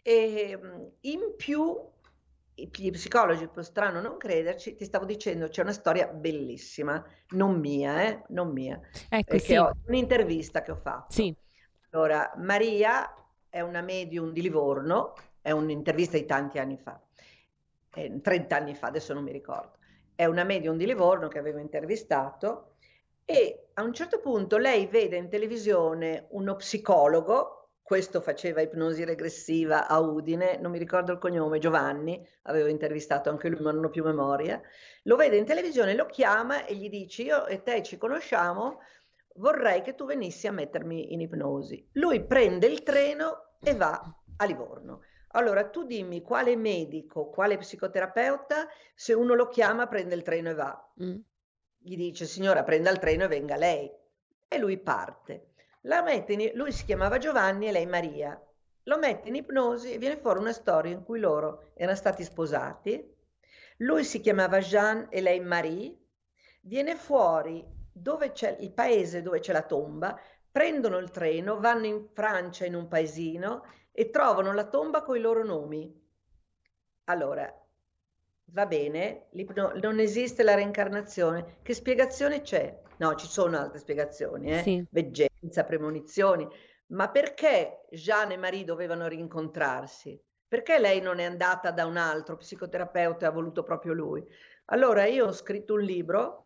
e 0.08 0.52
ehm, 0.52 0.92
in 1.02 1.34
più, 1.36 1.78
gli 2.54 2.92
psicologi, 2.92 3.50
per 3.50 3.66
strano 3.66 4.00
non 4.00 4.16
crederci, 4.16 4.76
ti 4.76 4.86
stavo 4.86 5.04
dicendo, 5.04 5.50
c'è 5.50 5.64
una 5.64 5.74
storia 5.74 6.08
bellissima, 6.08 7.04
non 7.32 7.60
mia, 7.60 8.04
eh? 8.04 8.24
non 8.30 8.54
mia, 8.54 8.80
ecco, 9.10 9.38
sì. 9.38 9.58
ho, 9.58 9.70
un'intervista 9.88 10.62
che 10.62 10.72
ho 10.72 10.78
fatto. 10.78 11.12
Sì. 11.12 11.36
Allora, 11.90 12.32
Maria 12.38 13.14
è 13.50 13.60
una 13.60 13.82
medium 13.82 14.32
di 14.32 14.42
Livorno, 14.42 15.14
è 15.42 15.52
un'intervista 15.52 16.18
di 16.18 16.26
tanti 16.26 16.58
anni 16.58 16.78
fa, 16.78 16.98
eh, 17.94 18.22
30 18.22 18.56
anni 18.56 18.76
fa, 18.76 18.88
adesso 18.88 19.14
non 19.14 19.26
mi 19.26 19.34
ricordo. 19.34 19.74
È 20.16 20.24
una 20.24 20.46
medium 20.46 20.78
di 20.78 20.86
Livorno 20.86 21.28
che 21.28 21.38
avevo 21.38 21.60
intervistato 21.60 22.76
e 23.26 23.72
a 23.74 23.84
un 23.84 23.92
certo 23.92 24.22
punto 24.22 24.58
lei 24.58 24.88
vede 24.88 25.18
in 25.18 25.28
televisione 25.28 26.28
uno 26.30 26.56
psicologo 26.56 27.57
questo 27.88 28.20
faceva 28.20 28.60
ipnosi 28.60 29.06
regressiva 29.06 29.88
a 29.88 29.98
Udine, 30.00 30.58
non 30.58 30.72
mi 30.72 30.78
ricordo 30.78 31.14
il 31.14 31.20
cognome, 31.20 31.58
Giovanni, 31.58 32.22
avevo 32.42 32.68
intervistato 32.68 33.30
anche 33.30 33.48
lui 33.48 33.62
ma 33.62 33.72
non 33.72 33.86
ho 33.86 33.90
più 33.90 34.04
memoria, 34.04 34.62
lo 35.04 35.16
vede 35.16 35.38
in 35.38 35.46
televisione, 35.46 35.96
lo 35.96 36.06
chiama 36.06 36.66
e 36.66 36.76
gli 36.76 36.90
dice 36.90 37.22
io 37.22 37.46
e 37.46 37.64
te 37.64 37.82
ci 37.84 37.96
conosciamo, 37.96 38.80
vorrei 39.36 39.84
che 39.84 39.96
tu 39.96 40.06
venissi 40.06 40.48
a 40.48 40.52
mettermi 40.52 41.14
in 41.14 41.22
ipnosi. 41.22 41.88
Lui 41.94 42.26
prende 42.26 42.68
il 42.68 42.84
treno 42.84 43.54
e 43.64 43.74
va 43.74 44.02
a 44.36 44.44
Livorno. 44.44 45.04
Allora 45.30 45.70
tu 45.70 45.84
dimmi 45.86 46.22
quale 46.22 46.58
medico, 46.58 47.30
quale 47.30 47.56
psicoterapeuta, 47.56 48.68
se 48.96 49.14
uno 49.14 49.34
lo 49.34 49.48
chiama 49.48 49.88
prende 49.88 50.14
il 50.14 50.24
treno 50.24 50.50
e 50.50 50.54
va. 50.56 50.94
Mm. 51.02 51.20
Gli 51.78 51.96
dice 51.96 52.26
signora 52.26 52.66
prenda 52.66 52.90
il 52.90 53.00
treno 53.00 53.24
e 53.24 53.28
venga 53.30 53.56
lei. 53.56 53.90
E 54.46 54.58
lui 54.58 54.78
parte. 54.78 55.47
In, 55.90 56.52
lui 56.54 56.74
si 56.74 56.84
chiamava 56.84 57.18
Giovanni 57.18 57.68
e 57.68 57.72
lei 57.72 57.86
Maria. 57.86 58.38
Lo 58.84 58.98
mette 58.98 59.30
in 59.30 59.36
ipnosi 59.36 59.94
e 59.94 59.98
viene 59.98 60.18
fuori 60.18 60.40
una 60.40 60.52
storia 60.52 60.92
in 60.92 61.04
cui 61.04 61.20
loro 61.20 61.72
erano 61.76 61.96
stati 61.96 62.24
sposati. 62.24 63.16
Lui 63.78 64.04
si 64.04 64.20
chiamava 64.20 64.60
Jean 64.60 65.08
e 65.10 65.22
lei 65.22 65.40
Marie. 65.40 65.96
Viene 66.62 66.96
fuori 66.96 67.66
dove 67.90 68.34
c'è 68.34 68.58
il 68.60 68.72
paese 68.72 69.22
dove 69.22 69.40
c'è 69.40 69.54
la 69.54 69.62
tomba, 69.62 70.20
prendono 70.52 70.98
il 70.98 71.10
treno, 71.10 71.60
vanno 71.60 71.86
in 71.86 72.08
Francia 72.12 72.66
in 72.66 72.76
un 72.76 72.90
paesino 72.90 73.64
e 73.92 74.10
trovano 74.10 74.54
la 74.54 74.66
tomba 74.66 75.04
con 75.04 75.16
i 75.16 75.22
loro 75.22 75.46
nomi. 75.46 76.06
Allora, 77.06 77.50
va 78.46 78.66
bene, 78.66 79.28
non 79.82 80.00
esiste 80.00 80.44
la 80.44 80.56
reincarnazione. 80.56 81.60
Che 81.62 81.74
spiegazione 81.74 82.42
c'è? 82.42 82.82
No, 82.98 83.16
ci 83.16 83.28
sono 83.28 83.58
altre 83.58 83.80
spiegazioni, 83.80 84.52
eh? 84.52 84.62
Sì. 84.62 84.86
Veggenza, 84.90 85.64
premonizioni. 85.64 86.48
Ma 86.88 87.10
perché 87.10 87.86
Jeanne 87.90 88.36
e 88.36 88.38
Marie 88.38 88.64
dovevano 88.64 89.08
rincontrarsi? 89.08 90.20
Perché 90.48 90.80
lei 90.80 91.02
non 91.02 91.20
è 91.20 91.26
andata 91.26 91.72
da 91.72 91.86
un 91.86 91.98
altro 91.98 92.38
psicoterapeuta 92.38 93.26
e 93.26 93.28
ha 93.28 93.32
voluto 93.32 93.64
proprio 93.64 93.94
lui? 93.94 94.26
Allora 94.66 95.06
io 95.06 95.28
ho 95.28 95.34
scritto 95.34 95.74
un 95.74 95.82
libro 95.82 96.46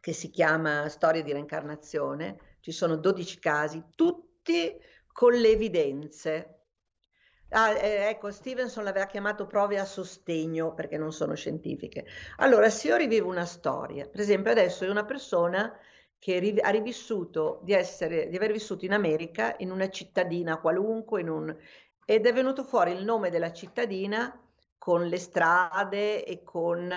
che 0.00 0.12
si 0.12 0.30
chiama 0.30 0.88
Storia 0.88 1.22
di 1.22 1.32
reincarnazione, 1.32 2.58
ci 2.60 2.72
sono 2.72 2.96
12 2.96 3.38
casi, 3.38 3.82
tutti 3.94 4.76
con 5.12 5.32
le 5.34 5.50
evidenze. 5.50 6.63
Ah, 7.56 7.70
eh, 7.70 8.08
ecco, 8.08 8.30
Stevenson 8.32 8.82
l'aveva 8.82 9.06
chiamato 9.06 9.46
prove 9.46 9.78
a 9.78 9.84
sostegno 9.84 10.74
perché 10.74 10.98
non 10.98 11.12
sono 11.12 11.34
scientifiche. 11.34 12.04
Allora, 12.38 12.68
se 12.68 12.88
io 12.88 12.96
rivivo 12.96 13.28
una 13.28 13.44
storia, 13.44 14.08
per 14.08 14.20
esempio 14.20 14.50
adesso 14.50 14.84
è 14.84 14.88
una 14.90 15.04
persona 15.04 15.72
che 16.18 16.38
ri- 16.40 16.60
ha 16.60 16.70
rivissuto 16.70 17.60
di, 17.62 17.72
essere, 17.72 18.28
di 18.28 18.36
aver 18.36 18.50
vissuto 18.50 18.84
in 18.84 18.92
America 18.92 19.54
in 19.58 19.70
una 19.70 19.88
cittadina 19.88 20.58
qualunque 20.58 21.22
un... 21.22 21.56
ed 22.04 22.26
è 22.26 22.32
venuto 22.32 22.64
fuori 22.64 22.90
il 22.92 23.04
nome 23.04 23.30
della 23.30 23.52
cittadina 23.52 24.36
con 24.76 25.06
le 25.06 25.18
strade 25.18 26.24
e 26.24 26.42
con 26.42 26.92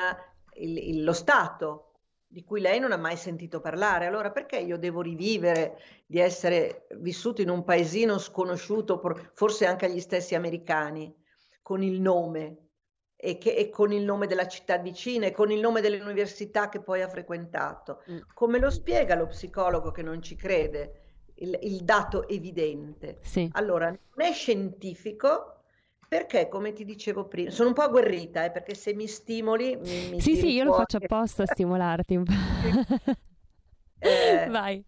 il, 0.56 0.78
il, 0.78 1.04
lo 1.04 1.14
Stato 1.14 1.87
di 2.28 2.44
cui 2.44 2.60
lei 2.60 2.80
non 2.80 2.92
ha 2.92 2.98
mai 2.98 3.16
sentito 3.16 3.62
parlare. 3.62 4.06
Allora 4.06 4.32
perché 4.32 4.58
io 4.58 4.78
devo 4.78 5.02
rivivere 5.02 5.80
di 6.06 6.20
essere 6.20 6.88
vissuto 6.98 7.42
in 7.42 7.50
un 7.50 7.64
paesino 7.64 8.18
sconosciuto, 8.18 9.02
forse 9.34 9.66
anche 9.66 9.86
agli 9.86 10.00
stessi 10.00 10.36
americani, 10.36 11.14
con 11.62 11.82
il 11.82 12.00
nome 12.02 12.68
e, 13.16 13.38
che, 13.38 13.56
e 13.56 13.70
con 13.70 13.92
il 13.92 14.04
nome 14.04 14.28
della 14.28 14.48
città 14.48 14.78
vicina 14.78 15.26
e 15.26 15.32
con 15.32 15.52
il 15.52 15.60
nome 15.60 15.82
dell'università 15.82 16.70
che 16.70 16.82
poi 16.82 17.02
ha 17.02 17.10
frequentato? 17.10 18.04
Mm. 18.12 18.20
Come 18.34 18.60
lo 18.60 18.70
spiega 18.70 19.16
lo 19.16 19.28
psicologo 19.28 19.92
che 19.92 20.04
non 20.04 20.22
ci 20.22 20.36
crede? 20.36 21.02
Il, 21.36 21.58
il 21.62 21.84
dato 21.84 22.28
evidente. 22.28 23.20
Sì. 23.22 23.50
Allora, 23.54 23.90
non 23.90 24.26
è 24.26 24.32
scientifico, 24.34 25.57
perché, 26.08 26.48
come 26.48 26.74
ti 26.74 26.86
dicevo 26.86 27.28
prima, 27.28 27.50
sono 27.52 27.70
un 27.70 27.74
po' 27.76 27.82
agguerrita, 27.84 28.46
eh, 28.46 28.52
perché 28.52 28.74
se 28.76 28.94
mi 28.94 29.08
stimoli... 29.08 29.76
Mi, 29.76 30.10
mi 30.10 30.22
sì, 30.22 30.36
sì, 30.36 30.52
io 30.54 30.64
lo 30.64 30.74
faccio 30.74 30.98
apposta 30.98 31.44
a 31.44 31.46
stimolarti 31.48 32.16
un 32.16 32.24
po'. 32.26 32.34
eh, 34.00 34.48
Vai. 34.50 34.86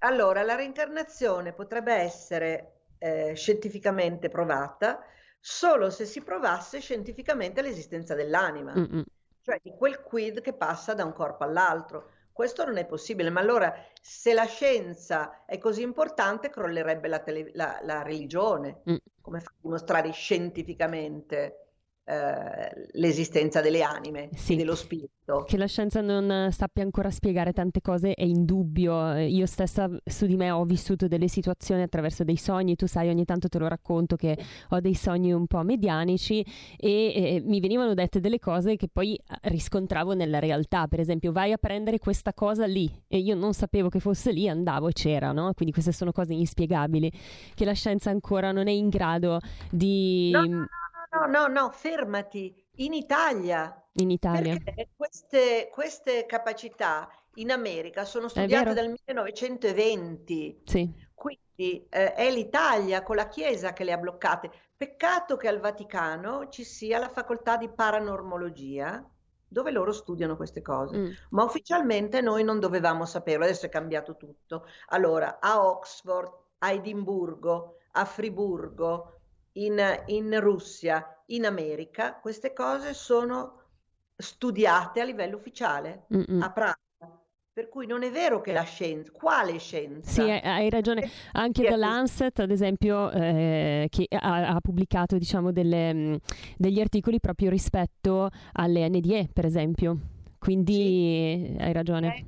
Allora, 0.00 0.42
la 0.42 0.54
reincarnazione 0.54 1.52
potrebbe 1.52 1.92
essere 1.94 2.82
eh, 2.98 3.34
scientificamente 3.34 4.28
provata 4.28 5.04
solo 5.40 5.90
se 5.90 6.04
si 6.04 6.22
provasse 6.22 6.80
scientificamente 6.80 7.62
l'esistenza 7.62 8.14
dell'anima, 8.14 8.74
Mm-mm. 8.76 9.04
cioè 9.40 9.58
di 9.62 9.72
quel 9.76 10.00
quid 10.02 10.40
che 10.40 10.52
passa 10.52 10.94
da 10.94 11.04
un 11.04 11.12
corpo 11.12 11.42
all'altro. 11.44 12.10
Questo 12.32 12.64
non 12.64 12.76
è 12.76 12.86
possibile, 12.86 13.30
ma 13.30 13.40
allora 13.40 13.74
se 14.00 14.32
la 14.32 14.44
scienza 14.44 15.44
è 15.44 15.58
così 15.58 15.82
importante 15.82 16.50
crollerebbe 16.50 17.08
la, 17.08 17.18
tele- 17.20 17.50
la, 17.54 17.80
la 17.82 18.02
religione. 18.02 18.82
Mm. 18.88 18.96
Come 19.28 19.42
dimostrare 19.60 20.10
scientificamente 20.10 21.67
eh, 22.08 22.88
l'esistenza 22.92 23.60
delle 23.60 23.82
anime 23.82 24.30
sì. 24.34 24.56
dello 24.56 24.74
spirito. 24.74 25.44
Che 25.46 25.58
la 25.58 25.66
scienza 25.66 26.00
non 26.00 26.50
sappia 26.52 26.82
ancora 26.82 27.10
spiegare 27.10 27.52
tante 27.52 27.82
cose 27.82 28.14
è 28.14 28.24
indubbio. 28.24 29.14
Io 29.18 29.44
stessa 29.44 29.90
su 30.02 30.24
di 30.24 30.34
me 30.34 30.50
ho 30.50 30.64
vissuto 30.64 31.06
delle 31.06 31.28
situazioni 31.28 31.82
attraverso 31.82 32.24
dei 32.24 32.38
sogni, 32.38 32.76
tu 32.76 32.86
sai, 32.86 33.10
ogni 33.10 33.26
tanto 33.26 33.48
te 33.48 33.58
lo 33.58 33.68
racconto 33.68 34.16
che 34.16 34.38
ho 34.70 34.80
dei 34.80 34.94
sogni 34.94 35.34
un 35.34 35.46
po' 35.46 35.62
medianici 35.62 36.40
e, 36.78 37.12
e 37.14 37.42
mi 37.44 37.60
venivano 37.60 37.92
dette 37.92 38.20
delle 38.20 38.38
cose 38.38 38.76
che 38.76 38.88
poi 38.90 39.20
riscontravo 39.42 40.14
nella 40.14 40.38
realtà. 40.38 40.86
Per 40.86 41.00
esempio, 41.00 41.30
vai 41.30 41.52
a 41.52 41.58
prendere 41.58 41.98
questa 41.98 42.32
cosa 42.32 42.64
lì 42.64 42.90
e 43.06 43.18
io 43.18 43.34
non 43.34 43.52
sapevo 43.52 43.90
che 43.90 44.00
fosse 44.00 44.32
lì, 44.32 44.48
andavo 44.48 44.88
e 44.88 44.92
c'era, 44.92 45.32
no? 45.32 45.52
Quindi 45.52 45.74
queste 45.74 45.92
sono 45.92 46.12
cose 46.12 46.32
inspiegabili 46.32 47.12
che 47.54 47.66
la 47.66 47.74
scienza 47.74 48.08
ancora 48.08 48.50
non 48.50 48.66
è 48.66 48.72
in 48.72 48.88
grado 48.88 49.40
di... 49.70 50.30
No, 50.30 50.46
no, 50.46 50.56
no 50.56 50.66
no, 51.10 51.26
no, 51.26 51.46
no, 51.46 51.70
fermati. 51.70 52.54
In 52.76 52.92
Italia. 52.92 53.82
In 53.94 54.10
Italia. 54.10 54.56
Queste, 54.96 55.68
queste 55.72 56.26
capacità 56.26 57.08
in 57.34 57.50
America 57.50 58.04
sono 58.04 58.28
studiate 58.28 58.74
dal 58.74 58.94
1920. 59.06 60.62
Sì. 60.64 60.92
Quindi 61.14 61.86
eh, 61.88 62.14
è 62.14 62.30
l'Italia 62.30 63.02
con 63.02 63.16
la 63.16 63.28
Chiesa 63.28 63.72
che 63.72 63.84
le 63.84 63.92
ha 63.92 63.98
bloccate. 63.98 64.50
Peccato 64.76 65.36
che 65.36 65.48
al 65.48 65.58
Vaticano 65.58 66.48
ci 66.48 66.62
sia 66.62 66.98
la 66.98 67.08
facoltà 67.08 67.56
di 67.56 67.68
paranormologia 67.68 69.04
dove 69.48 69.70
loro 69.70 69.92
studiano 69.92 70.36
queste 70.36 70.60
cose, 70.60 70.96
mm. 70.96 71.10
ma 71.30 71.42
ufficialmente 71.42 72.20
noi 72.20 72.44
non 72.44 72.60
dovevamo 72.60 73.06
saperlo, 73.06 73.44
adesso 73.44 73.66
è 73.66 73.70
cambiato 73.70 74.16
tutto. 74.16 74.66
Allora, 74.88 75.38
a 75.40 75.64
Oxford, 75.66 76.30
a 76.58 76.70
Edimburgo, 76.70 77.78
a 77.92 78.04
Friburgo, 78.04 79.17
in, 79.58 80.02
in 80.06 80.40
Russia, 80.40 81.22
in 81.26 81.44
America, 81.44 82.14
queste 82.14 82.52
cose 82.52 82.94
sono 82.94 83.62
studiate 84.16 85.00
a 85.00 85.04
livello 85.04 85.36
ufficiale, 85.36 86.06
Mm-mm. 86.14 86.42
a 86.42 86.50
Praga. 86.50 86.76
Per 87.52 87.68
cui 87.68 87.86
non 87.86 88.04
è 88.04 88.10
vero 88.12 88.40
che 88.40 88.52
la 88.52 88.62
scienza, 88.62 89.10
quale 89.10 89.58
scienza? 89.58 90.08
Sì, 90.08 90.20
hai 90.20 90.70
ragione. 90.70 91.10
Anche 91.32 91.64
The 91.64 91.74
Lancet, 91.74 92.38
ad 92.38 92.52
esempio, 92.52 93.10
eh, 93.10 93.88
che 93.90 94.06
ha, 94.10 94.46
ha 94.46 94.60
pubblicato 94.60 95.18
diciamo, 95.18 95.50
delle, 95.50 95.92
mm, 95.92 96.14
degli 96.56 96.80
articoli 96.80 97.18
proprio 97.18 97.50
rispetto 97.50 98.30
alle 98.52 98.88
NDE, 98.88 99.30
per 99.32 99.44
esempio. 99.44 99.98
Quindi 100.38 101.56
sì. 101.56 101.56
hai 101.58 101.72
ragione. 101.72 102.14
È 102.14 102.24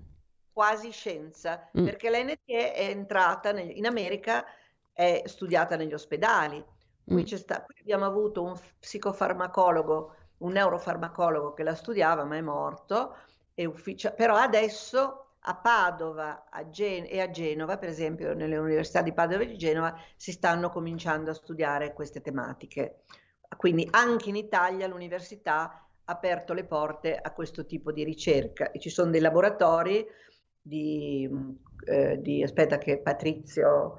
quasi 0.52 0.90
scienza, 0.90 1.70
mm. 1.78 1.84
perché 1.84 2.10
l'NDE 2.10 2.72
è 2.72 2.88
entrata 2.88 3.52
nel, 3.52 3.70
in 3.76 3.86
America, 3.86 4.44
è 4.92 5.22
studiata 5.26 5.76
negli 5.76 5.92
ospedali. 5.92 6.60
Qui, 7.04 7.22
mm. 7.22 7.36
sta, 7.36 7.64
qui 7.64 7.74
abbiamo 7.80 8.04
avuto 8.04 8.42
un 8.42 8.58
psicofarmacologo, 8.78 10.14
un 10.38 10.52
neurofarmacologo 10.52 11.52
che 11.54 11.62
la 11.62 11.74
studiava, 11.74 12.24
ma 12.24 12.36
è 12.36 12.40
morto 12.40 13.14
ufficia- 13.66 14.12
però 14.12 14.36
adesso 14.36 15.26
a 15.40 15.56
Padova 15.56 16.48
a 16.50 16.68
Gen- 16.68 17.06
e 17.08 17.20
a 17.20 17.30
Genova, 17.30 17.78
per 17.78 17.88
esempio 17.88 18.34
nelle 18.34 18.56
università 18.58 19.02
di 19.02 19.12
Padova 19.12 19.42
e 19.42 19.46
di 19.46 19.56
Genova, 19.56 19.96
si 20.16 20.32
stanno 20.32 20.68
cominciando 20.70 21.30
a 21.30 21.34
studiare 21.34 21.92
queste 21.92 22.20
tematiche. 22.20 23.02
Quindi 23.56 23.88
anche 23.90 24.28
in 24.28 24.36
Italia 24.36 24.86
l'università 24.86 25.62
ha 26.04 26.12
aperto 26.12 26.52
le 26.52 26.64
porte 26.64 27.16
a 27.16 27.32
questo 27.32 27.64
tipo 27.66 27.92
di 27.92 28.04
ricerca 28.04 28.70
e 28.70 28.78
ci 28.78 28.90
sono 28.90 29.10
dei 29.10 29.20
laboratori 29.20 30.06
di, 30.60 31.28
eh, 31.86 32.20
di 32.20 32.42
aspetta 32.42 32.78
che 32.78 32.98
Patrizio, 32.98 33.96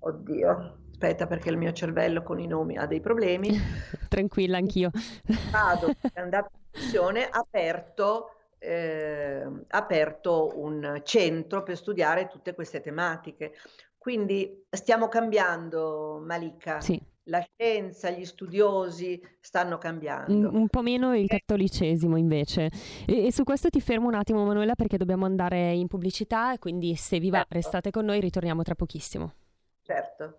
oddio, 0.00 0.81
aspetta 1.02 1.26
perché 1.26 1.50
il 1.50 1.56
mio 1.56 1.72
cervello 1.72 2.22
con 2.22 2.38
i 2.38 2.46
nomi 2.46 2.76
ha 2.76 2.86
dei 2.86 3.00
problemi. 3.00 3.50
Tranquilla, 4.08 4.58
anch'io. 4.58 4.90
Vado, 5.50 5.92
è 6.12 6.20
andato 6.20 6.50
in 6.52 6.80
missione, 6.80 7.28
aperto 7.28 8.36
eh, 8.58 9.44
aperto 9.68 10.52
un 10.54 11.00
centro 11.02 11.64
per 11.64 11.76
studiare 11.76 12.28
tutte 12.28 12.54
queste 12.54 12.80
tematiche. 12.80 13.54
Quindi 13.98 14.66
stiamo 14.70 15.08
cambiando, 15.08 16.22
Malika. 16.24 16.80
Sì. 16.80 17.00
La 17.26 17.40
scienza, 17.40 18.10
gli 18.10 18.24
studiosi 18.24 19.20
stanno 19.40 19.78
cambiando. 19.78 20.32
Un, 20.32 20.56
un 20.56 20.68
po' 20.68 20.82
meno 20.82 21.16
il 21.16 21.28
cattolicesimo 21.28 22.16
invece. 22.16 22.68
E, 23.06 23.26
e, 23.26 23.32
su 23.32 23.44
questo 23.44 23.68
ti 23.68 23.80
fermo 23.80 24.08
un 24.08 24.14
attimo 24.14 24.44
Manuela 24.44 24.74
perché 24.74 24.96
dobbiamo 24.96 25.24
andare 25.24 25.72
in 25.72 25.86
pubblicità, 25.86 26.56
quindi 26.58 26.96
se 26.96 27.20
vi 27.20 27.30
va 27.30 27.38
certo. 27.38 27.54
restate 27.54 27.90
con 27.90 28.04
noi, 28.04 28.20
ritorniamo 28.20 28.62
tra 28.62 28.74
pochissimo. 28.74 29.34
Certo. 29.82 30.38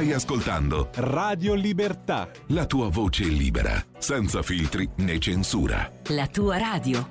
Stai 0.00 0.14
ascoltando 0.14 0.88
Radio 0.94 1.52
Libertà. 1.52 2.30
La 2.54 2.64
tua 2.64 2.88
voce 2.88 3.24
libera, 3.24 3.72
senza 3.98 4.40
filtri 4.40 4.88
né 4.96 5.18
censura. 5.18 5.92
La 6.08 6.26
tua 6.26 6.56
radio. 6.56 7.06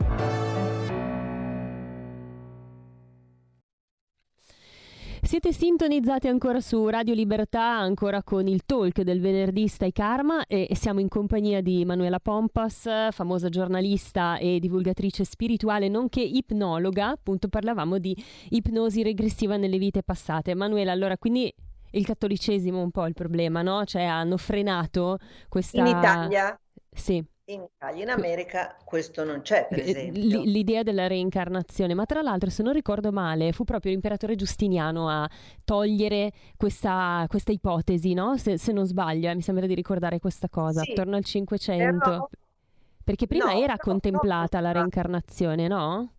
Siete 5.21 5.53
sintonizzati 5.53 6.27
ancora 6.29 6.59
su 6.61 6.87
Radio 6.87 7.13
Libertà, 7.13 7.77
ancora 7.77 8.23
con 8.23 8.47
il 8.47 8.65
talk 8.65 9.01
del 9.01 9.21
venerdì 9.21 9.67
Stai 9.67 9.91
Karma 9.91 10.47
e 10.47 10.69
siamo 10.73 10.99
in 10.99 11.09
compagnia 11.09 11.61
di 11.61 11.85
Manuela 11.85 12.19
Pompas, 12.19 12.89
famosa 13.11 13.49
giornalista 13.49 14.39
e 14.39 14.57
divulgatrice 14.57 15.23
spirituale, 15.25 15.89
nonché 15.89 16.21
ipnologa. 16.21 17.09
Appunto 17.09 17.49
parlavamo 17.49 17.99
di 17.99 18.17
ipnosi 18.49 19.03
regressiva 19.03 19.57
nelle 19.57 19.77
vite 19.77 20.01
passate. 20.01 20.55
Manuela, 20.55 20.91
allora 20.91 21.15
quindi 21.19 21.53
il 21.91 22.05
cattolicesimo 22.05 22.81
un 22.81 22.91
po' 22.91 23.05
il 23.05 23.13
problema, 23.13 23.61
no? 23.61 23.85
Cioè 23.85 24.03
hanno 24.03 24.37
frenato 24.37 25.19
questa... 25.47 25.79
In 25.79 25.87
Italia? 25.87 26.59
Sì. 26.91 27.23
In 27.45 27.63
Italia, 27.63 28.03
in 28.03 28.09
America 28.09 28.77
questo 28.85 29.23
non 29.23 29.41
c'è, 29.41 29.65
per 29.67 29.79
esempio. 29.79 30.41
L'idea 30.43 30.83
della 30.83 31.07
reincarnazione, 31.07 31.95
ma 31.95 32.05
tra 32.05 32.21
l'altro, 32.21 32.51
se 32.51 32.61
non 32.61 32.73
ricordo 32.73 33.11
male, 33.11 33.53
fu 33.53 33.63
proprio 33.63 33.91
l'imperatore 33.91 34.35
Giustiniano 34.35 35.09
a 35.09 35.27
togliere 35.63 36.31
questa, 36.55 37.25
questa 37.27 37.51
ipotesi, 37.51 38.13
no? 38.13 38.37
Se, 38.37 38.59
se, 38.59 38.71
non 38.71 38.85
sbaglio, 38.85 39.29
eh, 39.29 39.35
mi 39.35 39.41
sembra 39.41 39.65
di 39.65 39.73
ricordare 39.73 40.19
questa 40.19 40.47
cosa, 40.47 40.81
sì, 40.81 40.91
attorno 40.91 41.15
al 41.15 41.23
500. 41.23 41.97
Però... 41.99 42.29
Perché 43.03 43.25
prima 43.25 43.51
no, 43.51 43.59
era 43.59 43.77
contemplata 43.77 44.59
la 44.59 44.71
reincarnazione, 44.71 45.67
no? 45.67 46.13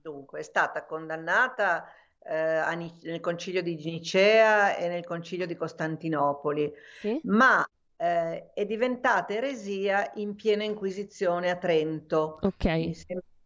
Dunque, 0.00 0.38
è 0.38 0.42
stata 0.42 0.86
condannata 0.86 1.84
eh, 2.28 2.92
nel 3.02 3.20
concilio 3.20 3.62
di 3.62 3.76
Nicea 3.76 4.76
e 4.76 4.88
nel 4.88 5.04
concilio 5.04 5.46
di 5.46 5.54
Costantinopoli, 5.54 6.72
sì? 7.00 7.20
ma 7.24 7.66
eh, 7.96 8.52
è 8.52 8.66
diventata 8.66 9.32
eresia 9.34 10.10
in 10.16 10.34
piena 10.34 10.64
inquisizione 10.64 11.50
a 11.50 11.56
Trento. 11.56 12.38
Ok. 12.42 12.90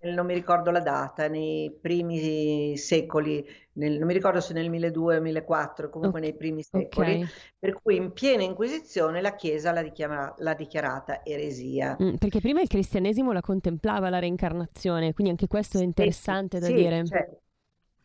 non 0.03 0.25
mi 0.25 0.33
ricordo 0.33 0.71
la 0.71 0.81
data, 0.81 1.29
nei 1.29 1.77
primi 1.79 2.77
secoli, 2.77 3.47
nel, 3.75 3.99
non 3.99 4.07
mi 4.07 4.15
ricordo 4.15 4.41
se 4.41 4.55
nel 4.55 4.71
1200 4.71 5.19
o 5.19 5.21
1400, 5.21 5.91
comunque 5.91 6.21
okay. 6.21 6.31
nei 6.31 6.39
primi 6.39 6.63
secoli, 6.63 7.15
okay. 7.17 7.27
per 7.59 7.81
cui 7.83 7.97
in 7.97 8.13
piena 8.13 8.43
inquisizione 8.43 9.21
la 9.21 9.35
Chiesa 9.35 9.73
l'ha, 9.73 9.83
dichiara- 9.83 10.35
l'ha 10.39 10.55
dichiarata 10.55 11.23
eresia. 11.25 11.97
Mm, 12.03 12.15
perché 12.15 12.41
prima 12.41 12.63
il 12.63 12.69
cristianesimo 12.69 13.33
la 13.33 13.43
contemplava 13.43 14.09
la 14.09 14.19
reincarnazione, 14.19 15.13
quindi 15.13 15.33
anche 15.33 15.47
questo 15.49 15.79
è 15.79 15.83
interessante 15.83 16.57
sì, 16.57 16.63
da 16.63 16.67
sì, 16.69 16.75
dire. 16.75 17.05
Certo. 17.05 17.40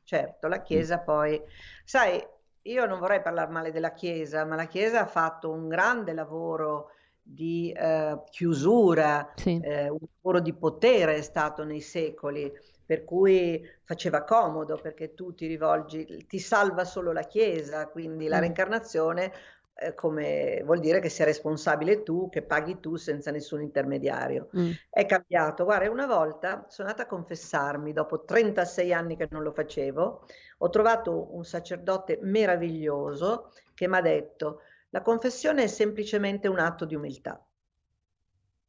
Certo, 0.05 0.47
la 0.47 0.61
Chiesa 0.61 0.99
poi, 0.99 1.41
sai, 1.83 2.23
io 2.61 2.85
non 2.85 2.99
vorrei 2.99 3.23
parlare 3.23 3.51
male 3.51 3.71
della 3.71 3.91
Chiesa, 3.91 4.45
ma 4.45 4.55
la 4.55 4.67
Chiesa 4.67 5.01
ha 5.01 5.07
fatto 5.07 5.49
un 5.49 5.67
grande 5.67 6.13
lavoro 6.13 6.91
di 7.21 7.71
eh, 7.71 8.21
chiusura, 8.29 9.33
sì. 9.35 9.59
eh, 9.59 9.89
un 9.89 9.97
lavoro 10.21 10.39
di 10.41 10.53
potere 10.53 11.15
è 11.15 11.21
stato 11.23 11.63
nei 11.63 11.81
secoli, 11.81 12.51
per 12.85 13.03
cui 13.03 13.67
faceva 13.83 14.23
comodo 14.23 14.77
perché 14.77 15.15
tu 15.15 15.33
ti 15.33 15.47
rivolgi, 15.47 16.25
ti 16.27 16.37
salva 16.37 16.85
solo 16.85 17.11
la 17.11 17.23
Chiesa, 17.23 17.87
quindi 17.87 18.27
la 18.27 18.37
mm. 18.37 18.41
reincarnazione 18.41 19.33
eh, 19.77 19.93
come 19.93 20.61
vuol 20.63 20.79
dire 20.79 20.99
che 20.99 21.09
sei 21.09 21.25
responsabile 21.25 22.01
tu, 22.03 22.29
che 22.29 22.41
paghi 22.41 22.79
tu 22.79 22.95
senza 22.95 23.29
nessun 23.31 23.61
intermediario. 23.61 24.49
Mm. 24.57 24.71
È 24.89 25.05
cambiato. 25.05 25.65
Guarda, 25.65 25.89
una 25.89 26.05
volta 26.05 26.65
sono 26.69 26.87
andata 26.87 27.03
a 27.03 27.09
confessarmi, 27.09 27.91
dopo 27.91 28.23
36 28.23 28.93
anni 28.93 29.17
che 29.17 29.27
non 29.31 29.43
lo 29.43 29.51
facevo, 29.51 30.25
ho 30.59 30.69
trovato 30.69 31.35
un 31.35 31.43
sacerdote 31.43 32.19
meraviglioso 32.21 33.51
che 33.73 33.87
mi 33.87 33.97
ha 33.97 34.01
detto, 34.01 34.61
la 34.89 35.01
confessione 35.01 35.63
è 35.63 35.67
semplicemente 35.67 36.47
un 36.47 36.59
atto 36.59 36.85
di 36.85 36.95
umiltà. 36.95 37.45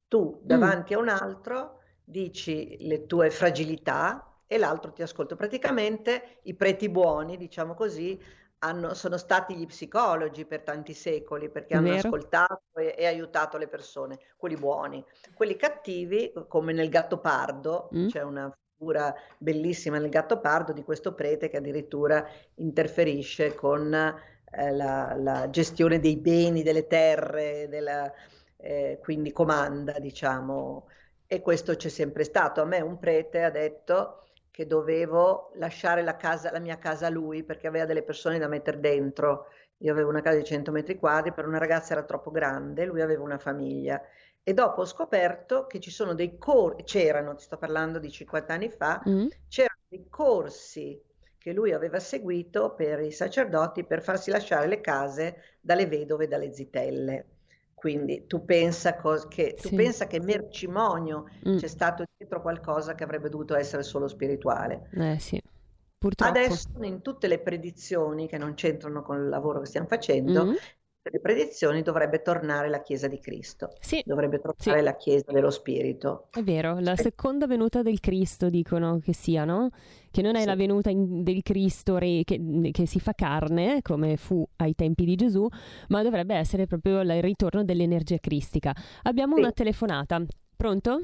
Tu 0.08 0.40
mm. 0.42 0.46
davanti 0.46 0.94
mm. 0.94 0.98
a 0.98 1.00
un 1.00 1.08
altro 1.08 1.80
dici 2.02 2.76
le 2.86 3.06
tue 3.06 3.30
fragilità 3.30 4.40
e 4.46 4.58
l'altro 4.58 4.92
ti 4.92 5.02
ascolta. 5.02 5.36
Praticamente 5.36 6.38
i 6.42 6.54
preti 6.54 6.88
buoni, 6.88 7.36
diciamo 7.36 7.74
così, 7.74 8.20
hanno, 8.66 8.94
sono 8.94 9.16
stati 9.16 9.54
gli 9.54 9.66
psicologi 9.66 10.44
per 10.44 10.62
tanti 10.62 10.92
secoli 10.92 11.48
perché 11.48 11.74
hanno 11.74 11.90
Vero. 11.90 12.08
ascoltato 12.08 12.62
e, 12.74 12.94
e, 12.98 13.06
aiutato 13.06 13.56
le 13.58 13.68
persone, 13.68 14.18
quelli 14.36 14.56
buoni. 14.56 15.04
Quelli 15.34 15.56
cattivi, 15.56 16.32
come 16.48 16.72
nel 16.72 16.88
Gattopardo, 16.88 17.90
mm. 17.94 18.08
c'è 18.08 18.22
una 18.22 18.54
figura 18.76 19.14
bellissima 19.38 19.98
nel 19.98 20.10
Gattopardo 20.10 20.72
di 20.72 20.82
questo 20.82 21.14
prete 21.14 21.48
che 21.48 21.58
addirittura 21.58 22.26
interferisce 22.56 23.54
con 23.54 23.94
eh, 23.94 24.72
la, 24.72 25.14
la, 25.16 25.48
gestione 25.48 26.00
dei 26.00 26.16
beni, 26.16 26.62
delle 26.62 26.86
terre, 26.86 27.68
della, 27.68 28.12
eh, 28.56 28.98
quindi 29.00 29.32
comanda, 29.32 29.98
diciamo. 29.98 30.88
E 31.28 31.40
questo 31.40 31.74
c'è 31.76 31.88
sempre 31.88 32.24
stato. 32.24 32.60
A 32.60 32.64
me 32.64 32.80
un 32.80 32.98
prete 32.98 33.42
ha 33.42 33.50
detto 33.50 34.25
che 34.56 34.66
dovevo 34.66 35.50
lasciare 35.56 36.00
la, 36.02 36.16
casa, 36.16 36.50
la 36.50 36.60
mia 36.60 36.78
casa 36.78 37.08
a 37.08 37.10
lui 37.10 37.44
perché 37.44 37.66
aveva 37.66 37.84
delle 37.84 38.02
persone 38.02 38.38
da 38.38 38.48
mettere 38.48 38.80
dentro. 38.80 39.48
Io 39.80 39.92
avevo 39.92 40.08
una 40.08 40.22
casa 40.22 40.38
di 40.38 40.44
100 40.44 40.72
metri 40.72 40.96
quadri, 40.96 41.34
per 41.34 41.46
una 41.46 41.58
ragazza 41.58 41.92
era 41.92 42.04
troppo 42.04 42.30
grande, 42.30 42.86
lui 42.86 43.02
aveva 43.02 43.22
una 43.22 43.36
famiglia 43.36 44.00
e 44.42 44.54
dopo 44.54 44.80
ho 44.80 44.86
scoperto 44.86 45.66
che 45.66 45.78
ci 45.78 45.90
sono 45.90 46.14
dei 46.14 46.38
corsi, 46.38 46.84
c'erano, 46.84 47.34
ti 47.34 47.42
sto 47.42 47.58
parlando 47.58 47.98
di 47.98 48.10
50 48.10 48.54
anni 48.54 48.70
fa, 48.70 49.02
mm. 49.06 49.26
c'erano 49.46 49.80
dei 49.88 50.06
corsi 50.08 50.98
che 51.36 51.52
lui 51.52 51.74
aveva 51.74 51.98
seguito 51.98 52.72
per 52.72 53.00
i 53.00 53.12
sacerdoti 53.12 53.84
per 53.84 54.00
farsi 54.00 54.30
lasciare 54.30 54.68
le 54.68 54.80
case 54.80 55.58
dalle 55.60 55.86
vedove 55.86 56.24
e 56.24 56.28
dalle 56.28 56.54
zitelle. 56.54 57.26
Quindi 57.76 58.26
tu 58.26 58.42
pensa, 58.46 58.96
che, 59.28 59.54
tu 59.60 59.68
sì. 59.68 59.74
pensa 59.76 60.06
che 60.06 60.18
mercimonio 60.18 61.28
mm. 61.46 61.58
c'è 61.58 61.66
stato 61.66 62.04
dietro 62.16 62.40
qualcosa 62.40 62.94
che 62.94 63.04
avrebbe 63.04 63.28
dovuto 63.28 63.54
essere 63.54 63.82
solo 63.82 64.08
spirituale. 64.08 64.88
Eh 64.94 65.18
sì. 65.18 65.40
Purtroppo. 65.98 66.30
Adesso 66.30 66.68
in 66.80 67.02
tutte 67.02 67.28
le 67.28 67.38
predizioni 67.38 68.28
che 68.28 68.38
non 68.38 68.54
c'entrano 68.54 69.02
con 69.02 69.18
il 69.18 69.28
lavoro 69.28 69.60
che 69.60 69.66
stiamo 69.66 69.86
facendo, 69.86 70.46
mm 70.46 70.54
le 71.10 71.20
predizioni 71.20 71.82
dovrebbe 71.82 72.22
tornare 72.22 72.68
la 72.68 72.82
Chiesa 72.82 73.08
di 73.08 73.18
Cristo, 73.18 73.70
sì, 73.80 74.02
dovrebbe 74.04 74.38
tornare 74.38 74.78
sì. 74.78 74.84
la 74.84 74.96
Chiesa 74.96 75.32
dello 75.32 75.50
Spirito. 75.50 76.28
È 76.30 76.42
vero, 76.42 76.78
la 76.80 76.96
seconda 76.96 77.46
venuta 77.46 77.82
del 77.82 78.00
Cristo 78.00 78.48
dicono 78.48 78.98
che 78.98 79.12
sia, 79.12 79.44
no? 79.44 79.70
Che 80.10 80.22
non 80.22 80.36
è 80.36 80.40
sì. 80.40 80.46
la 80.46 80.56
venuta 80.56 80.90
in, 80.90 81.22
del 81.22 81.42
Cristo 81.42 81.98
re, 81.98 82.22
che, 82.24 82.40
che, 82.72 82.86
si 82.86 83.00
fa 83.00 83.12
carne, 83.12 83.82
come 83.82 84.16
fu 84.16 84.46
ai 84.56 84.74
tempi 84.74 85.04
di 85.04 85.14
Gesù, 85.14 85.46
ma 85.88 86.02
dovrebbe 86.02 86.34
essere 86.34 86.66
proprio 86.66 87.00
il 87.00 87.22
ritorno 87.22 87.64
dell'energia 87.64 88.18
cristica. 88.18 88.74
Abbiamo 89.02 89.36
una 89.36 89.52
telefonata. 89.52 90.22
Pronto? 90.56 91.00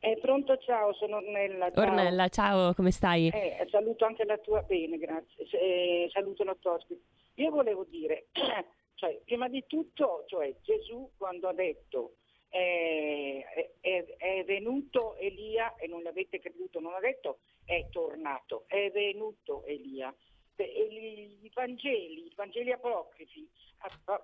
Eh, 0.00 0.18
pronto, 0.20 0.58
ciao, 0.58 0.92
sono 0.92 1.16
Ornella. 1.16 1.70
Ciao. 1.70 1.82
Ornella, 1.82 2.28
ciao, 2.28 2.74
come 2.74 2.90
stai? 2.90 3.28
Eh, 3.28 3.66
saluto 3.70 4.04
anche 4.04 4.24
la 4.24 4.36
tua, 4.36 4.60
bene, 4.62 4.98
grazie. 4.98 5.46
Eh, 5.50 6.10
saluto 6.12 6.44
la 6.44 6.54
tua 6.60 6.72
ospite. 6.72 7.00
Io 7.36 7.50
volevo 7.50 7.86
dire, 7.88 8.26
Cioè, 8.94 9.20
prima 9.24 9.48
di 9.48 9.64
tutto, 9.66 10.24
cioè, 10.26 10.54
Gesù 10.62 11.10
quando 11.16 11.48
ha 11.48 11.52
detto 11.52 12.16
eh, 12.54 13.44
è, 13.80 14.04
è, 14.16 14.44
venuto 14.44 15.16
Elia 15.16 15.74
e 15.74 15.88
non 15.88 16.02
l'avete 16.02 16.38
creduto, 16.38 16.78
non 16.78 16.94
ha 16.94 17.00
detto 17.00 17.40
è 17.64 17.88
tornato, 17.90 18.64
è 18.68 18.90
venuto 18.92 19.64
Elia. 19.64 20.14
E 20.56 21.38
I 21.42 21.50
Vangeli, 21.52 22.26
i 22.26 22.32
Vangeli 22.36 22.70
apocrifi, 22.70 23.48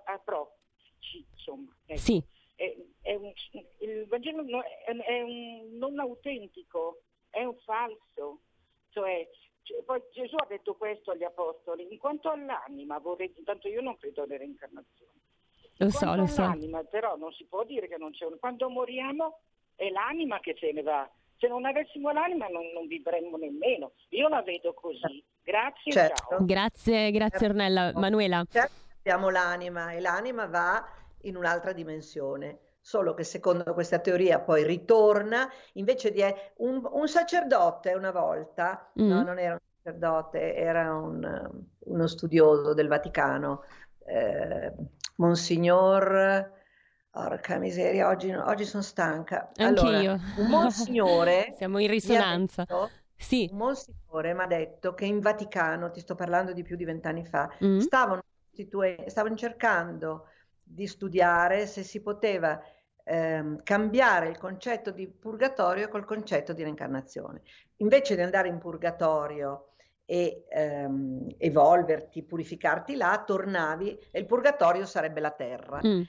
apocrifi 0.05 1.27
insomma, 1.33 1.75
ecco, 1.85 1.99
sì. 1.99 2.23
è, 2.55 2.73
è 3.01 3.15
un, 3.15 3.33
il 3.79 4.05
Vangelo 4.07 4.45
è, 4.63 5.21
un 5.21 5.77
non 5.77 5.99
autentico, 5.99 7.01
è 7.29 7.43
un 7.43 7.57
falso, 7.57 8.43
cioè 8.91 9.27
cioè, 9.63 9.83
poi 9.83 10.01
Gesù 10.11 10.35
ha 10.35 10.45
detto 10.47 10.75
questo 10.75 11.11
agli 11.11 11.23
apostoli, 11.23 11.87
in 11.89 11.97
quanto 11.97 12.29
all'anima, 12.29 12.97
vorrei, 12.99 13.33
intanto 13.37 13.67
io 13.67 13.81
non 13.81 13.97
credo 13.97 14.23
alle 14.23 14.37
reincarnazioni. 14.37 15.19
Lo 15.77 15.89
so, 15.89 16.15
lo 16.15 16.27
so. 16.27 16.53
Però 16.89 17.15
non 17.17 17.31
si 17.33 17.45
può 17.45 17.63
dire 17.63 17.87
che 17.87 17.97
non 17.97 18.11
c'è 18.11 18.25
un... 18.25 18.37
Quando 18.39 18.69
moriamo 18.69 19.39
è 19.75 19.89
l'anima 19.89 20.39
che 20.39 20.55
se 20.59 20.71
ne 20.71 20.83
va. 20.83 21.09
Se 21.37 21.47
non 21.47 21.65
avessimo 21.65 22.11
l'anima 22.11 22.47
non, 22.47 22.67
non 22.71 22.85
vivremmo 22.85 23.37
nemmeno. 23.37 23.93
Io 24.09 24.27
la 24.27 24.43
vedo 24.43 24.75
così. 24.75 25.23
Grazie, 25.41 25.91
certo. 25.91 26.27
ciao. 26.29 26.45
Grazie, 26.45 27.09
grazie 27.09 27.47
Ornella. 27.47 27.91
Manuela. 27.95 28.45
Certo, 28.47 28.73
abbiamo 28.99 29.29
l'anima 29.29 29.91
e 29.91 29.99
l'anima 29.99 30.45
va 30.45 30.87
in 31.21 31.35
un'altra 31.35 31.73
dimensione 31.73 32.59
solo 32.81 33.13
che 33.13 33.23
secondo 33.23 33.73
questa 33.73 33.99
teoria 33.99 34.39
poi 34.39 34.65
ritorna, 34.65 35.47
invece 35.73 36.11
di 36.11 36.23
un, 36.57 36.81
un 36.91 37.07
sacerdote 37.07 37.93
una 37.93 38.11
volta, 38.11 38.91
mm. 38.99 39.07
no, 39.07 39.23
non 39.23 39.37
era 39.37 39.53
un 39.53 39.59
sacerdote, 39.77 40.55
era 40.55 40.95
un, 40.95 41.63
uno 41.79 42.07
studioso 42.07 42.73
del 42.73 42.87
Vaticano, 42.87 43.63
eh, 44.05 44.73
Monsignor... 45.17 46.59
Porca 47.11 47.57
miseria, 47.57 48.07
oggi, 48.07 48.31
oggi 48.31 48.63
sono 48.63 48.81
stanca. 48.81 49.51
Allora, 49.57 50.17
un 50.37 50.47
monsignore... 50.47 51.53
Siamo 51.59 51.79
in 51.79 51.89
risonanza. 51.89 52.63
Detto, 52.63 52.89
sì. 53.17 53.49
Un 53.51 53.57
monsignore 53.57 54.33
mi 54.33 54.41
ha 54.41 54.47
detto 54.47 54.93
che 54.93 55.03
in 55.03 55.19
Vaticano, 55.19 55.91
ti 55.91 55.99
sto 55.99 56.15
parlando 56.15 56.53
di 56.53 56.63
più 56.63 56.77
di 56.77 56.85
vent'anni 56.85 57.25
fa, 57.25 57.51
mm. 57.61 57.79
stavano, 57.79 58.23
stavano 59.07 59.35
cercando 59.35 60.27
di 60.73 60.87
studiare 60.87 61.67
se 61.67 61.83
si 61.83 62.01
poteva 62.01 62.61
ehm, 63.03 63.61
cambiare 63.63 64.29
il 64.29 64.37
concetto 64.37 64.91
di 64.91 65.07
purgatorio 65.07 65.89
col 65.89 66.05
concetto 66.05 66.53
di 66.53 66.63
reincarnazione. 66.63 67.41
Invece 67.77 68.15
di 68.15 68.21
andare 68.21 68.47
in 68.47 68.57
purgatorio 68.57 69.67
e 70.05 70.45
ehm, 70.49 71.35
evolverti, 71.37 72.23
purificarti 72.23 72.95
là, 72.95 73.23
tornavi 73.25 73.97
e 74.11 74.19
il 74.19 74.25
purgatorio 74.25 74.85
sarebbe 74.85 75.19
la 75.19 75.31
terra. 75.31 75.81
Mm. 75.85 76.01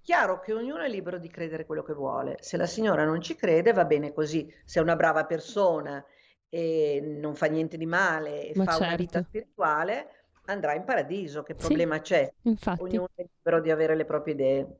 Chiaro 0.00 0.40
che 0.40 0.54
ognuno 0.54 0.82
è 0.82 0.88
libero 0.88 1.18
di 1.18 1.28
credere 1.28 1.66
quello 1.66 1.82
che 1.82 1.92
vuole. 1.92 2.36
Se 2.40 2.56
la 2.56 2.66
signora 2.66 3.04
non 3.04 3.20
ci 3.20 3.34
crede, 3.34 3.72
va 3.72 3.84
bene 3.84 4.12
così. 4.12 4.50
Se 4.64 4.78
è 4.78 4.82
una 4.82 4.96
brava 4.96 5.26
persona 5.26 6.02
e 6.48 7.00
non 7.02 7.34
fa 7.34 7.46
niente 7.46 7.76
di 7.76 7.84
male 7.84 8.46
e 8.46 8.52
Ma 8.54 8.64
fa 8.64 8.70
certo. 8.72 8.86
una 8.86 8.96
vita 8.96 9.12
certo. 9.12 9.28
spirituale, 9.28 10.17
andrà 10.52 10.74
in 10.74 10.84
paradiso, 10.84 11.42
che 11.42 11.54
problema 11.54 11.96
sì, 11.96 12.02
c'è? 12.02 12.32
Infatti. 12.42 12.82
Ognuno 12.82 13.08
è 13.14 13.22
libero 13.22 13.60
di 13.60 13.70
avere 13.70 13.94
le 13.94 14.04
proprie 14.04 14.34
idee. 14.34 14.78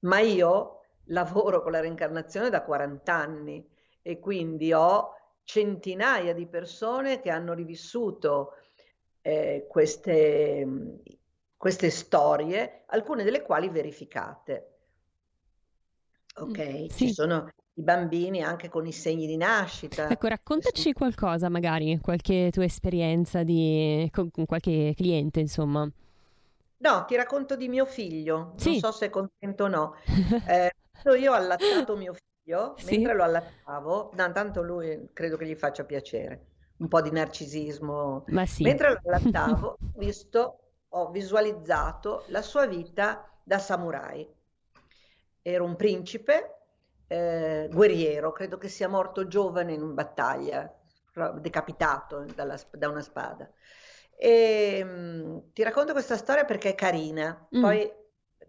Ma 0.00 0.20
io 0.20 0.80
lavoro 1.06 1.62
con 1.62 1.72
la 1.72 1.80
reincarnazione 1.80 2.50
da 2.50 2.62
40 2.62 3.14
anni 3.14 3.68
e 4.02 4.18
quindi 4.18 4.72
ho 4.72 5.14
centinaia 5.44 6.34
di 6.34 6.46
persone 6.46 7.20
che 7.20 7.30
hanno 7.30 7.54
rivissuto 7.54 8.54
eh, 9.22 9.66
queste, 9.68 11.00
queste 11.56 11.90
storie, 11.90 12.82
alcune 12.86 13.24
delle 13.24 13.42
quali 13.42 13.68
verificate. 13.68 14.70
Ok, 16.38 16.86
sì. 16.90 17.06
ci 17.06 17.12
sono 17.12 17.50
i 17.78 17.82
bambini 17.82 18.42
anche 18.42 18.68
con 18.68 18.86
i 18.86 18.92
segni 18.92 19.26
di 19.26 19.36
nascita. 19.36 20.08
Ecco, 20.08 20.28
raccontaci 20.28 20.92
qualcosa, 20.92 21.48
magari, 21.48 21.98
qualche 22.00 22.50
tua 22.50 22.64
esperienza 22.64 23.42
di, 23.42 24.08
con, 24.12 24.30
con 24.30 24.46
qualche 24.46 24.94
cliente, 24.96 25.40
insomma. 25.40 25.90
No, 26.78 27.04
ti 27.06 27.16
racconto 27.16 27.54
di 27.56 27.68
mio 27.68 27.84
figlio, 27.84 28.54
sì. 28.56 28.70
non 28.70 28.78
so 28.78 28.92
se 28.92 29.06
è 29.06 29.10
contento 29.10 29.64
o 29.64 29.68
no. 29.68 29.94
Eh, 30.46 30.72
io 31.18 31.32
ho 31.32 31.34
allattato 31.34 31.94
mio 31.96 32.14
figlio, 32.14 32.74
sì. 32.78 32.94
mentre 32.94 33.14
lo 33.14 33.22
allattavo, 33.22 34.10
no, 34.14 34.32
tanto 34.32 34.62
lui 34.62 35.10
credo 35.12 35.36
che 35.36 35.46
gli 35.46 35.54
faccia 35.54 35.84
piacere, 35.84 36.46
un 36.78 36.88
po' 36.88 37.02
di 37.02 37.10
narcisismo. 37.10 38.24
Ma 38.28 38.46
sì. 38.46 38.62
Mentre 38.62 38.90
lo 38.90 39.00
allattavo, 39.04 39.76
ho 39.78 39.98
visto, 39.98 40.58
ho 40.88 41.10
visualizzato 41.10 42.24
la 42.28 42.40
sua 42.40 42.66
vita 42.66 43.30
da 43.44 43.58
samurai. 43.58 44.26
Era 45.42 45.62
un 45.62 45.76
principe 45.76 46.55
eh, 47.08 47.68
guerriero, 47.70 48.32
credo 48.32 48.58
che 48.58 48.68
sia 48.68 48.88
morto 48.88 49.26
giovane 49.26 49.72
in 49.72 49.94
battaglia, 49.94 50.72
decapitato 51.40 52.24
dalla, 52.34 52.58
da 52.72 52.88
una 52.88 53.02
spada. 53.02 53.50
E 54.18 54.82
mh, 54.82 54.88
mm, 54.88 55.38
ti 55.52 55.62
racconto 55.62 55.92
questa 55.92 56.16
storia 56.16 56.44
perché 56.44 56.70
è 56.70 56.74
carina, 56.74 57.48
mm. 57.54 57.60
poi 57.60 57.92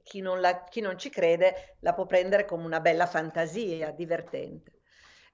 chi 0.04 0.22
non, 0.22 0.40
la, 0.40 0.64
chi 0.64 0.80
non, 0.80 0.98
ci 0.98 1.10
crede 1.10 1.76
la 1.82 1.94
può 1.94 2.06
prendere 2.06 2.46
come 2.46 2.66
una 2.66 2.80
bella 2.80 3.06
fantasia, 3.06 3.92
divertente. 3.92 4.80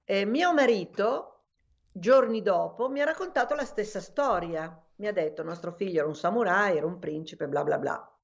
E 0.04 0.26
mio 0.26 0.54
marito, 0.54 1.44
giorni 1.92 2.42
dopo, 2.42 2.90
mi 2.90 3.02
ha 3.02 3.06
raccontato 3.06 3.56
la 3.56 3.66
stessa 3.66 4.02
storia. 4.02 4.78
Mi 4.96 5.08
ha 5.08 5.14
detto, 5.14 5.44
nostro 5.44 5.72
figlio 5.72 6.00
era 6.00 6.08
un 6.08 6.16
samurai, 6.16 6.78
era 6.78 6.86
un 6.86 7.00
principe, 7.00 7.48
bla 7.48 7.64
bla 7.64 7.78
bla. 7.78 8.18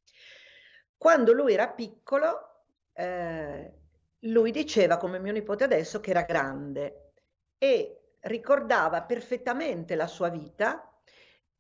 Quando 0.98 1.32
lui 1.32 1.54
era 1.54 1.70
piccolo, 1.70 2.64
eh, 2.94 3.79
lui 4.22 4.52
diceva, 4.52 4.98
come 4.98 5.20
mio 5.20 5.32
nipote 5.32 5.64
adesso, 5.64 6.00
che 6.00 6.12
era 6.12 6.24
grande 6.24 7.12
e 7.58 8.16
ricordava 8.22 9.04
perfettamente 9.04 9.96
la 9.96 10.08
sua 10.08 10.30
vita. 10.30 10.84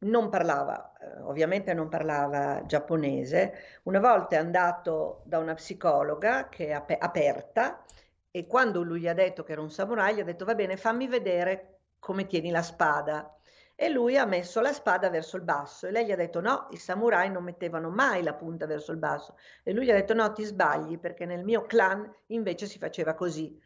Non 0.01 0.29
parlava, 0.29 0.93
eh, 0.97 1.21
ovviamente 1.23 1.73
non 1.73 1.89
parlava 1.89 2.63
giapponese. 2.65 3.79
Una 3.83 3.99
volta 3.99 4.35
è 4.35 4.39
andato 4.39 5.23
da 5.25 5.39
una 5.39 5.53
psicologa 5.55 6.47
che 6.49 6.67
è 6.67 6.71
ap- 6.71 6.95
aperta 6.99 7.83
e 8.31 8.47
quando 8.47 8.81
lui 8.81 9.01
gli 9.01 9.07
ha 9.07 9.13
detto 9.13 9.43
che 9.43 9.51
era 9.53 9.61
un 9.61 9.71
samurai, 9.71 10.15
gli 10.15 10.19
ha 10.21 10.23
detto 10.23 10.45
va 10.45 10.55
bene, 10.55 10.77
fammi 10.77 11.07
vedere 11.07 11.79
come 11.99 12.27
tieni 12.27 12.49
la 12.49 12.61
spada 12.61 13.38
e 13.81 13.87
lui 13.87 14.17
ha 14.17 14.25
messo 14.25 14.59
la 14.59 14.73
spada 14.73 15.09
verso 15.09 15.37
il 15.37 15.43
basso 15.43 15.87
e 15.87 15.91
lei 15.91 16.05
gli 16.05 16.11
ha 16.11 16.17
detto 16.17 16.41
no, 16.41 16.67
i 16.71 16.75
samurai 16.75 17.31
non 17.31 17.45
mettevano 17.45 17.89
mai 17.89 18.21
la 18.23 18.33
punta 18.33 18.65
verso 18.65 18.91
il 18.91 18.97
basso 18.97 19.37
e 19.63 19.71
lui 19.71 19.85
gli 19.85 19.89
ha 19.89 19.93
detto 19.93 20.13
no, 20.13 20.33
ti 20.33 20.43
sbagli 20.43 20.99
perché 20.99 21.25
nel 21.25 21.45
mio 21.45 21.61
clan 21.61 22.13
invece 22.27 22.65
si 22.65 22.77
faceva 22.77 23.13
così. 23.13 23.57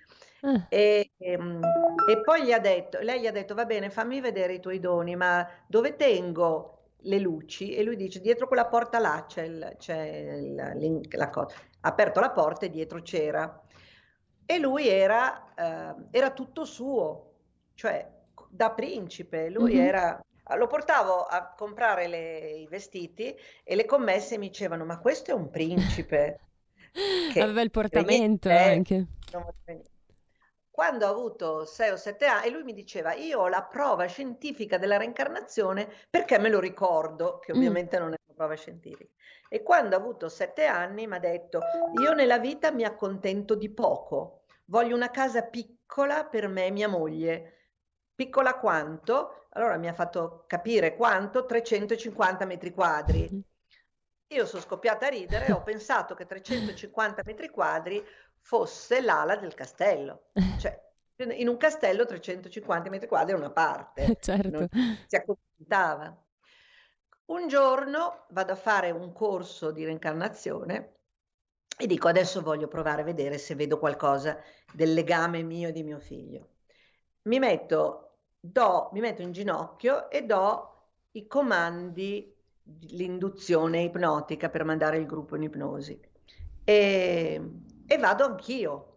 Ah. 0.41 0.68
E, 0.70 1.14
e, 1.18 1.32
ehm, 1.32 1.59
e, 2.07 2.22
poi 2.22 2.43
gli 2.43 2.51
ha 2.51 2.59
detto, 2.59 2.99
lei 2.99 3.22
gli 3.22 3.26
ha 3.26 3.32
detto 3.32 3.55
va 3.55 3.66
bene, 3.66 3.89
fammi 3.89 4.22
vedere 4.22 4.53
i 4.53 4.59
tuoi 4.59 4.80
doni, 4.80 5.16
ma 5.16 5.49
dove 5.66 5.95
tengo 5.95 6.89
le 6.97 7.18
luci? 7.18 7.74
E 7.74 7.82
lui 7.82 7.95
dice 7.95 8.22
dietro 8.22 8.45
quella 8.45 8.68
porta 8.68 8.99
là 8.99 9.26
c'è, 9.28 9.41
il, 9.41 9.76
c'è 9.80 9.99
il, 9.99 11.07
la 11.09 11.30
cosa. 11.32 11.55
Ha 11.55 11.89
aperto 11.89 12.20
la 12.20 12.30
porta 12.30 12.68
e 12.68 12.70
dietro 12.70 13.01
c'era. 13.01 13.64
E 14.45 14.59
lui 14.59 14.88
era, 14.88 15.53
uh, 15.57 16.07
era 16.11 16.30
tutto 16.30 16.66
suo, 16.66 17.32
cioè 17.74 18.22
da 18.54 18.72
principe, 18.72 19.49
lui 19.49 19.74
mm-hmm. 19.74 19.86
era 19.86 20.26
lo 20.56 20.68
portavo 20.68 21.24
a 21.24 21.54
comprare 21.56 22.08
le, 22.08 22.38
i 22.58 22.68
vestiti 22.68 23.34
e 23.64 23.76
le 23.76 23.86
commesse 23.86 24.38
mi 24.38 24.49
dicevano 24.49 24.84
ma 24.84 24.99
questo 24.99 25.32
è 25.32 25.34
un 25.34 25.49
principe 25.49 26.39
Aveva 27.41 27.62
il 27.62 27.72
portamento 27.72 28.49
anche. 28.49 29.08
Quando 30.70 31.06
ho 31.06 31.12
avuto 31.12 31.66
6 31.66 31.91
o 31.91 31.97
7 31.97 32.26
anni, 32.26 32.47
e 32.47 32.49
lui 32.49 32.64
mi 32.64 32.74
diceva, 32.74 33.14
io 33.14 33.41
ho 33.41 33.47
la 33.47 33.62
prova 33.64 34.06
scientifica 34.06 34.78
della 34.78 34.97
reincarnazione 34.97 35.88
perché 36.10 36.39
me 36.39 36.49
lo 36.49 36.60
ricordo, 36.60 37.38
che 37.39 37.51
ovviamente 37.51 37.97
mm. 37.97 38.01
non 38.01 38.14
è 38.14 38.18
una 38.26 38.36
prova 38.36 38.56
scientifica. 38.56 39.12
E 39.49 39.62
quando 39.62 39.95
ho 39.95 39.99
avuto 39.99 40.30
7 40.30 40.66
anni 40.66 41.06
mi 41.06 41.16
ha 41.16 41.20
detto, 41.20 41.62
io 42.01 42.14
nella 42.14 42.39
vita 42.39 42.72
mi 42.72 42.84
accontento 42.84 43.54
di 43.54 43.70
poco, 43.70 44.41
voglio 44.66 44.95
una 44.95 45.12
casa 45.12 45.43
piccola 45.43 46.26
per 46.26 46.47
me 46.47 46.66
e 46.66 46.72
mia 46.72 46.88
moglie. 46.88 47.58
Piccola 48.16 48.57
quanto? 48.59 49.47
Allora 49.49 49.78
mi 49.78 49.88
ha 49.88 49.93
fatto 49.93 50.45
capire 50.47 50.95
quanto, 50.95 51.45
350 51.45 52.45
metri 52.45 52.74
quadri. 52.74 53.30
Mm. 53.32 53.39
Io 54.28 54.45
sono 54.45 54.61
scoppiata 54.61 55.07
a 55.07 55.09
ridere 55.09 55.47
e 55.47 55.51
ho 55.51 55.61
pensato 55.61 56.16
che 56.16 56.26
350 56.26 57.22
metri 57.26 57.49
quadri 57.49 58.03
fosse 58.39 59.01
l'ala 59.01 59.36
del 59.36 59.53
castello. 59.53 60.30
Cioè, 60.59 60.82
in 61.36 61.47
un 61.47 61.57
castello 61.57 62.05
350 62.05 62.89
metri 62.89 63.07
quadri 63.07 63.34
è 63.34 63.38
una 63.38 63.51
parte. 63.51 64.18
Certo. 64.20 64.49
Non 64.49 64.70
si 65.05 65.16
accontentava. 65.16 66.18
Un 67.26 67.47
giorno 67.47 68.26
vado 68.30 68.51
a 68.51 68.55
fare 68.55 68.91
un 68.91 69.14
corso 69.14 69.72
di 69.72 69.86
reincarnazione 69.86 70.93
e 71.78 71.88
dico 71.88 72.07
adesso 72.07 72.41
voglio 72.41 72.68
provare 72.68 73.01
a 73.01 73.05
vedere 73.05 73.38
se 73.38 73.55
vedo 73.55 73.80
qualcosa 73.80 74.39
del 74.74 74.93
legame 74.93 75.41
mio 75.41 75.70
e 75.70 75.72
di 75.72 75.84
mio 75.84 75.99
figlio. 75.99 76.53
Mi 77.24 77.39
metto, 77.39 78.17
do, 78.39 78.89
mi 78.93 78.99
metto 78.99 79.21
in 79.21 79.32
ginocchio 79.32 80.09
e 80.09 80.24
do 80.24 80.71
i 81.11 81.28
comandi 81.28 82.34
l'induzione 82.91 83.82
ipnotica 83.84 84.49
per 84.49 84.63
mandare 84.63 84.97
il 84.97 85.05
gruppo 85.05 85.36
in 85.36 85.43
ipnosi. 85.43 85.99
E, 86.63 87.41
e 87.86 87.97
vado 87.97 88.26
anch'io. 88.26 88.89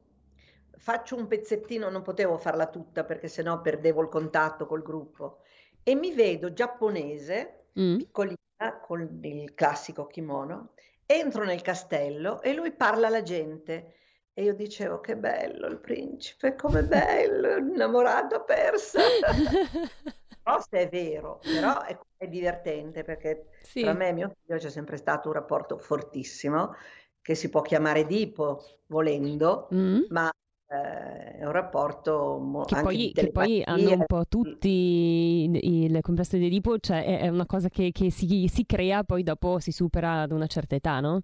Faccio 0.76 1.16
un 1.16 1.26
pezzettino, 1.26 1.88
non 1.90 2.02
potevo 2.02 2.36
farla 2.38 2.66
tutta 2.66 3.04
perché 3.04 3.28
sennò 3.28 3.60
perdevo 3.60 4.02
il 4.02 4.08
contatto 4.08 4.66
col 4.66 4.82
gruppo. 4.82 5.40
E 5.82 5.94
mi 5.94 6.12
vedo 6.12 6.52
giapponese, 6.52 7.66
mm. 7.78 7.96
piccolina, 7.96 8.36
con 8.80 9.18
il 9.22 9.54
classico 9.54 10.06
kimono, 10.06 10.72
entro 11.04 11.44
nel 11.44 11.62
castello 11.62 12.40
e 12.40 12.54
lui 12.54 12.72
parla 12.72 13.08
alla 13.08 13.22
gente. 13.22 13.94
E 14.38 14.42
io 14.42 14.54
dicevo, 14.54 15.00
che 15.00 15.16
bello 15.16 15.66
il 15.66 15.78
principe, 15.78 16.56
come 16.56 16.82
bello, 16.84 17.56
innamorato, 17.56 18.44
persa. 18.44 19.00
se 20.68 20.78
è 20.78 20.88
vero, 20.90 21.40
però 21.42 21.82
è, 21.82 21.98
è 22.18 22.28
divertente 22.28 23.02
perché 23.02 23.46
sì. 23.62 23.80
tra 23.80 23.94
me 23.94 24.08
e 24.08 24.12
mio 24.12 24.36
figlio 24.38 24.58
c'è 24.58 24.68
sempre 24.68 24.98
stato 24.98 25.28
un 25.28 25.34
rapporto 25.34 25.78
fortissimo 25.78 26.74
che 27.22 27.34
si 27.34 27.48
può 27.48 27.62
chiamare 27.62 28.04
Dipo 28.04 28.62
volendo, 28.88 29.68
mm. 29.74 30.00
ma 30.10 30.30
eh, 30.68 31.38
è 31.38 31.44
un 31.46 31.52
rapporto 31.52 32.36
mo- 32.36 32.64
che 32.64 32.82
poi, 32.82 33.12
che 33.14 33.32
poi 33.32 33.62
hanno 33.64 33.90
un 33.90 34.04
po' 34.04 34.26
tutti 34.28 35.48
il 35.50 35.98
complesso 36.02 36.36
di 36.36 36.44
Edipo, 36.44 36.78
cioè 36.78 37.06
è, 37.06 37.20
è 37.20 37.28
una 37.28 37.46
cosa 37.46 37.70
che, 37.70 37.90
che 37.90 38.10
si, 38.10 38.48
si, 38.52 38.66
crea, 38.66 39.02
poi 39.02 39.22
dopo 39.22 39.60
si 39.60 39.72
supera 39.72 40.20
ad 40.20 40.30
una 40.30 40.46
certa 40.46 40.74
età, 40.74 41.00
no? 41.00 41.22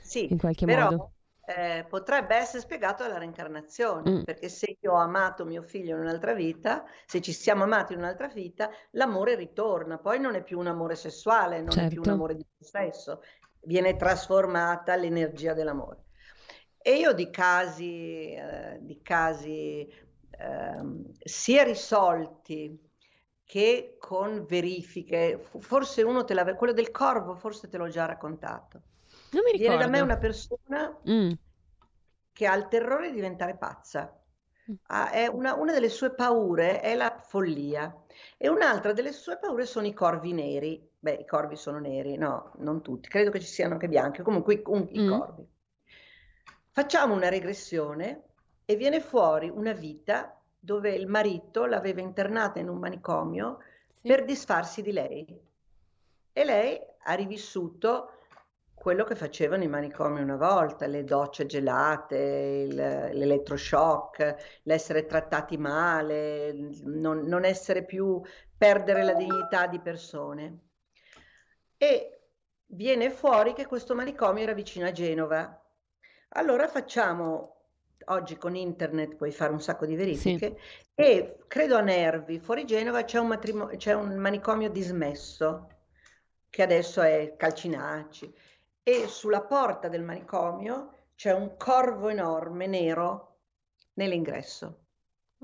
Sì, 0.00 0.30
in 0.30 0.38
qualche 0.38 0.64
però, 0.64 0.90
modo 0.90 1.12
eh, 1.44 1.84
potrebbe 1.88 2.36
essere 2.36 2.62
spiegato 2.62 3.02
dalla 3.02 3.18
reincarnazione, 3.18 4.10
mm. 4.10 4.22
perché 4.22 4.48
se 4.48 4.76
io 4.80 4.92
ho 4.92 4.96
amato 4.96 5.44
mio 5.44 5.62
figlio 5.62 5.96
in 5.96 6.02
un'altra 6.02 6.34
vita, 6.34 6.84
se 7.04 7.20
ci 7.20 7.32
siamo 7.32 7.64
amati 7.64 7.94
in 7.94 7.98
un'altra 7.98 8.28
vita, 8.28 8.70
l'amore 8.92 9.34
ritorna, 9.34 9.98
poi 9.98 10.20
non 10.20 10.34
è 10.36 10.42
più 10.42 10.58
un 10.58 10.68
amore 10.68 10.94
sessuale, 10.94 11.60
non 11.60 11.70
certo. 11.70 11.86
è 11.86 11.88
più 11.88 11.98
un 11.98 12.04
certo. 12.04 12.18
amore 12.18 12.36
di 12.36 12.46
sesso, 12.60 13.22
viene 13.62 13.96
trasformata 13.96 14.94
l'energia 14.94 15.52
dell'amore. 15.52 16.04
E 16.78 16.96
io 16.96 17.12
di 17.12 17.30
casi, 17.30 18.32
eh, 18.34 18.78
di 18.80 19.00
casi 19.02 19.80
eh, 20.30 20.82
sia 21.22 21.62
risolti 21.64 22.90
che 23.44 23.96
con 23.98 24.44
verifiche, 24.46 25.44
forse 25.58 26.02
uno 26.02 26.24
te 26.24 26.34
l'aveva, 26.34 26.56
quello 26.56 26.72
del 26.72 26.90
corvo, 26.90 27.34
forse 27.34 27.68
te 27.68 27.76
l'ho 27.76 27.88
già 27.88 28.06
raccontato 28.06 28.82
non 29.32 29.42
mi 29.44 29.52
ricordo. 29.52 29.76
Viene 29.76 29.84
da 29.84 29.88
me 29.88 30.00
una 30.00 30.18
persona 30.18 30.98
mm. 31.08 31.32
che 32.32 32.46
ha 32.46 32.54
il 32.54 32.68
terrore 32.68 33.08
di 33.08 33.14
diventare 33.14 33.56
pazza. 33.56 34.16
Ha, 34.86 35.28
una, 35.32 35.54
una, 35.54 35.72
delle 35.72 35.88
sue 35.88 36.14
paure 36.14 36.80
è 36.80 36.94
la 36.94 37.18
follia 37.18 37.94
e 38.36 38.48
un'altra 38.48 38.92
delle 38.92 39.12
sue 39.12 39.38
paure 39.38 39.66
sono 39.66 39.86
i 39.86 39.92
corvi 39.92 40.32
neri. 40.32 40.88
Beh, 40.98 41.14
i 41.14 41.26
corvi 41.26 41.56
sono 41.56 41.78
neri, 41.78 42.16
no, 42.16 42.52
non 42.58 42.80
tutti, 42.80 43.08
credo 43.08 43.30
che 43.30 43.40
ci 43.40 43.46
siano 43.46 43.72
anche 43.72 43.88
bianchi, 43.88 44.22
comunque 44.22 44.54
i, 44.54 44.62
un, 44.66 44.86
i 44.90 45.00
mm. 45.00 45.10
corvi. 45.10 45.48
Facciamo 46.70 47.14
una 47.14 47.28
regressione 47.28 48.22
e 48.64 48.76
viene 48.76 49.00
fuori 49.00 49.50
una 49.50 49.72
vita 49.72 50.40
dove 50.58 50.94
il 50.94 51.08
marito 51.08 51.66
l'aveva 51.66 52.00
internata 52.00 52.60
in 52.60 52.68
un 52.68 52.78
manicomio 52.78 53.58
sì. 54.00 54.08
per 54.08 54.24
disfarsi 54.24 54.80
di 54.80 54.92
lei. 54.92 55.40
E 56.32 56.44
lei 56.44 56.80
ha 57.02 57.14
rivissuto 57.14 58.12
quello 58.82 59.04
che 59.04 59.14
facevano 59.14 59.62
i 59.62 59.68
manicomi 59.68 60.20
una 60.20 60.34
volta, 60.34 60.88
le 60.88 61.04
docce 61.04 61.46
gelate, 61.46 62.16
il, 62.16 62.74
l'elettroshock, 62.74 64.60
l'essere 64.64 65.06
trattati 65.06 65.56
male, 65.56 66.52
non, 66.82 67.20
non 67.20 67.44
essere 67.44 67.84
più, 67.84 68.20
perdere 68.58 69.04
la 69.04 69.14
dignità 69.14 69.68
di 69.68 69.78
persone. 69.78 70.58
E 71.76 72.22
viene 72.66 73.10
fuori 73.10 73.52
che 73.52 73.66
questo 73.66 73.94
manicomio 73.94 74.42
era 74.42 74.52
vicino 74.52 74.88
a 74.88 74.90
Genova. 74.90 75.64
Allora 76.30 76.66
facciamo, 76.66 77.66
oggi 78.06 78.36
con 78.36 78.56
internet 78.56 79.14
puoi 79.14 79.30
fare 79.30 79.52
un 79.52 79.60
sacco 79.60 79.86
di 79.86 79.94
verifiche, 79.94 80.56
sì. 80.58 80.92
e 80.96 81.36
credo 81.46 81.76
a 81.76 81.82
Nervi, 81.82 82.40
fuori 82.40 82.64
Genova 82.64 83.04
c'è 83.04 83.20
un, 83.20 83.28
matrimo- 83.28 83.66
c'è 83.76 83.92
un 83.92 84.16
manicomio 84.16 84.70
dismesso, 84.70 85.68
che 86.50 86.62
adesso 86.62 87.00
è 87.00 87.36
Calcinacci 87.36 88.50
e 88.82 89.06
sulla 89.06 89.42
porta 89.42 89.88
del 89.88 90.02
manicomio 90.02 90.90
c'è 91.14 91.32
un 91.32 91.56
corvo 91.56 92.08
enorme 92.08 92.66
nero 92.66 93.36
nell'ingresso. 93.94 94.78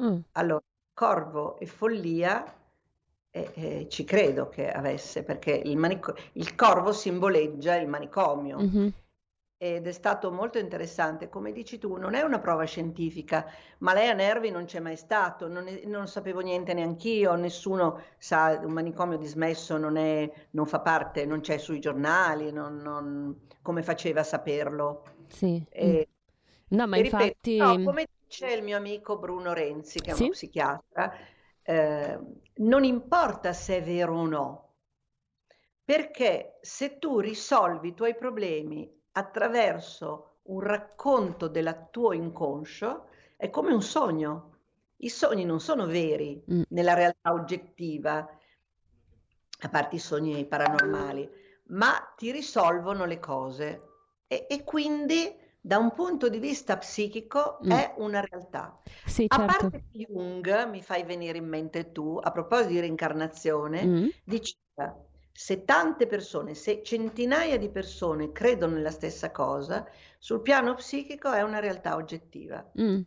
Mm. 0.00 0.18
Allora, 0.32 0.62
corvo 0.92 1.58
e 1.58 1.66
follia 1.66 2.56
eh, 3.30 3.50
eh, 3.54 3.86
ci 3.88 4.04
credo 4.04 4.48
che 4.48 4.70
avesse, 4.70 5.22
perché 5.22 5.52
il, 5.52 5.76
manico- 5.76 6.16
il 6.32 6.54
corvo 6.54 6.92
simboleggia 6.92 7.76
il 7.76 7.88
manicomio. 7.88 8.58
Mm-hmm 8.58 8.88
ed 9.60 9.88
è 9.88 9.92
stato 9.92 10.30
molto 10.30 10.58
interessante. 10.58 11.28
Come 11.28 11.50
dici 11.50 11.78
tu, 11.78 11.96
non 11.96 12.14
è 12.14 12.22
una 12.22 12.38
prova 12.38 12.64
scientifica, 12.64 13.44
ma 13.78 13.92
lei 13.92 14.08
a 14.08 14.12
Nervi 14.12 14.50
non 14.50 14.64
c'è 14.64 14.78
mai 14.78 14.96
stato, 14.96 15.48
non, 15.48 15.66
è, 15.66 15.82
non 15.84 16.06
sapevo 16.06 16.38
niente 16.40 16.72
neanch'io, 16.74 17.34
nessuno 17.34 18.00
sa, 18.18 18.60
un 18.62 18.72
manicomio 18.72 19.18
dismesso 19.18 19.76
non, 19.76 19.96
è, 19.96 20.30
non 20.50 20.64
fa 20.64 20.80
parte, 20.80 21.26
non 21.26 21.40
c'è 21.40 21.58
sui 21.58 21.80
giornali, 21.80 22.52
non, 22.52 22.76
non, 22.76 23.46
come 23.60 23.82
faceva 23.82 24.20
a 24.20 24.24
saperlo? 24.24 25.02
Sì. 25.26 25.60
E, 25.68 26.08
no, 26.68 26.86
ma 26.86 26.96
infatti... 26.96 27.58
Ripeto, 27.58 27.76
no, 27.78 27.84
come 27.84 28.06
dice 28.24 28.52
il 28.52 28.62
mio 28.62 28.76
amico 28.76 29.18
Bruno 29.18 29.52
Renzi, 29.52 29.98
che 29.98 30.12
è 30.12 30.14
sì? 30.14 30.22
uno 30.22 30.30
psichiatra, 30.30 31.12
eh, 31.62 32.18
non 32.54 32.84
importa 32.84 33.52
se 33.52 33.78
è 33.78 33.82
vero 33.82 34.18
o 34.18 34.24
no, 34.24 34.74
perché 35.84 36.58
se 36.60 36.98
tu 36.98 37.18
risolvi 37.18 37.88
i 37.88 37.94
tuoi 37.94 38.14
problemi 38.14 38.96
attraverso 39.18 40.38
un 40.44 40.60
racconto 40.60 41.48
del 41.48 41.88
tuo 41.90 42.12
inconscio 42.12 43.06
è 43.36 43.50
come 43.50 43.72
un 43.72 43.82
sogno. 43.82 44.54
I 44.98 45.08
sogni 45.08 45.44
non 45.44 45.60
sono 45.60 45.86
veri 45.86 46.42
mm. 46.50 46.62
nella 46.68 46.94
realtà 46.94 47.32
oggettiva, 47.32 48.28
a 49.60 49.68
parte 49.68 49.96
i 49.96 49.98
sogni 49.98 50.44
paranormali, 50.46 51.28
ma 51.68 51.92
ti 52.16 52.32
risolvono 52.32 53.04
le 53.04 53.18
cose 53.18 53.82
e, 54.26 54.46
e 54.48 54.64
quindi 54.64 55.36
da 55.60 55.78
un 55.78 55.92
punto 55.92 56.28
di 56.28 56.38
vista 56.38 56.78
psichico 56.78 57.58
mm. 57.64 57.70
è 57.70 57.94
una 57.98 58.20
realtà. 58.20 58.80
Sì, 59.04 59.26
certo. 59.28 59.42
A 59.42 59.46
parte 59.46 59.84
Jung, 59.90 60.68
mi 60.68 60.82
fai 60.82 61.02
venire 61.02 61.38
in 61.38 61.48
mente 61.48 61.92
tu, 61.92 62.18
a 62.22 62.30
proposito 62.30 62.70
di 62.70 62.80
reincarnazione, 62.80 63.84
mm. 63.84 64.06
diceva 64.24 65.07
se 65.40 65.64
tante 65.64 66.08
persone, 66.08 66.54
se 66.54 66.82
centinaia 66.82 67.58
di 67.58 67.68
persone 67.68 68.32
credono 68.32 68.74
nella 68.74 68.90
stessa 68.90 69.30
cosa, 69.30 69.86
sul 70.18 70.42
piano 70.42 70.74
psichico 70.74 71.30
è 71.30 71.42
una 71.42 71.60
realtà 71.60 71.94
oggettiva. 71.94 72.68
Mm. 72.80 73.02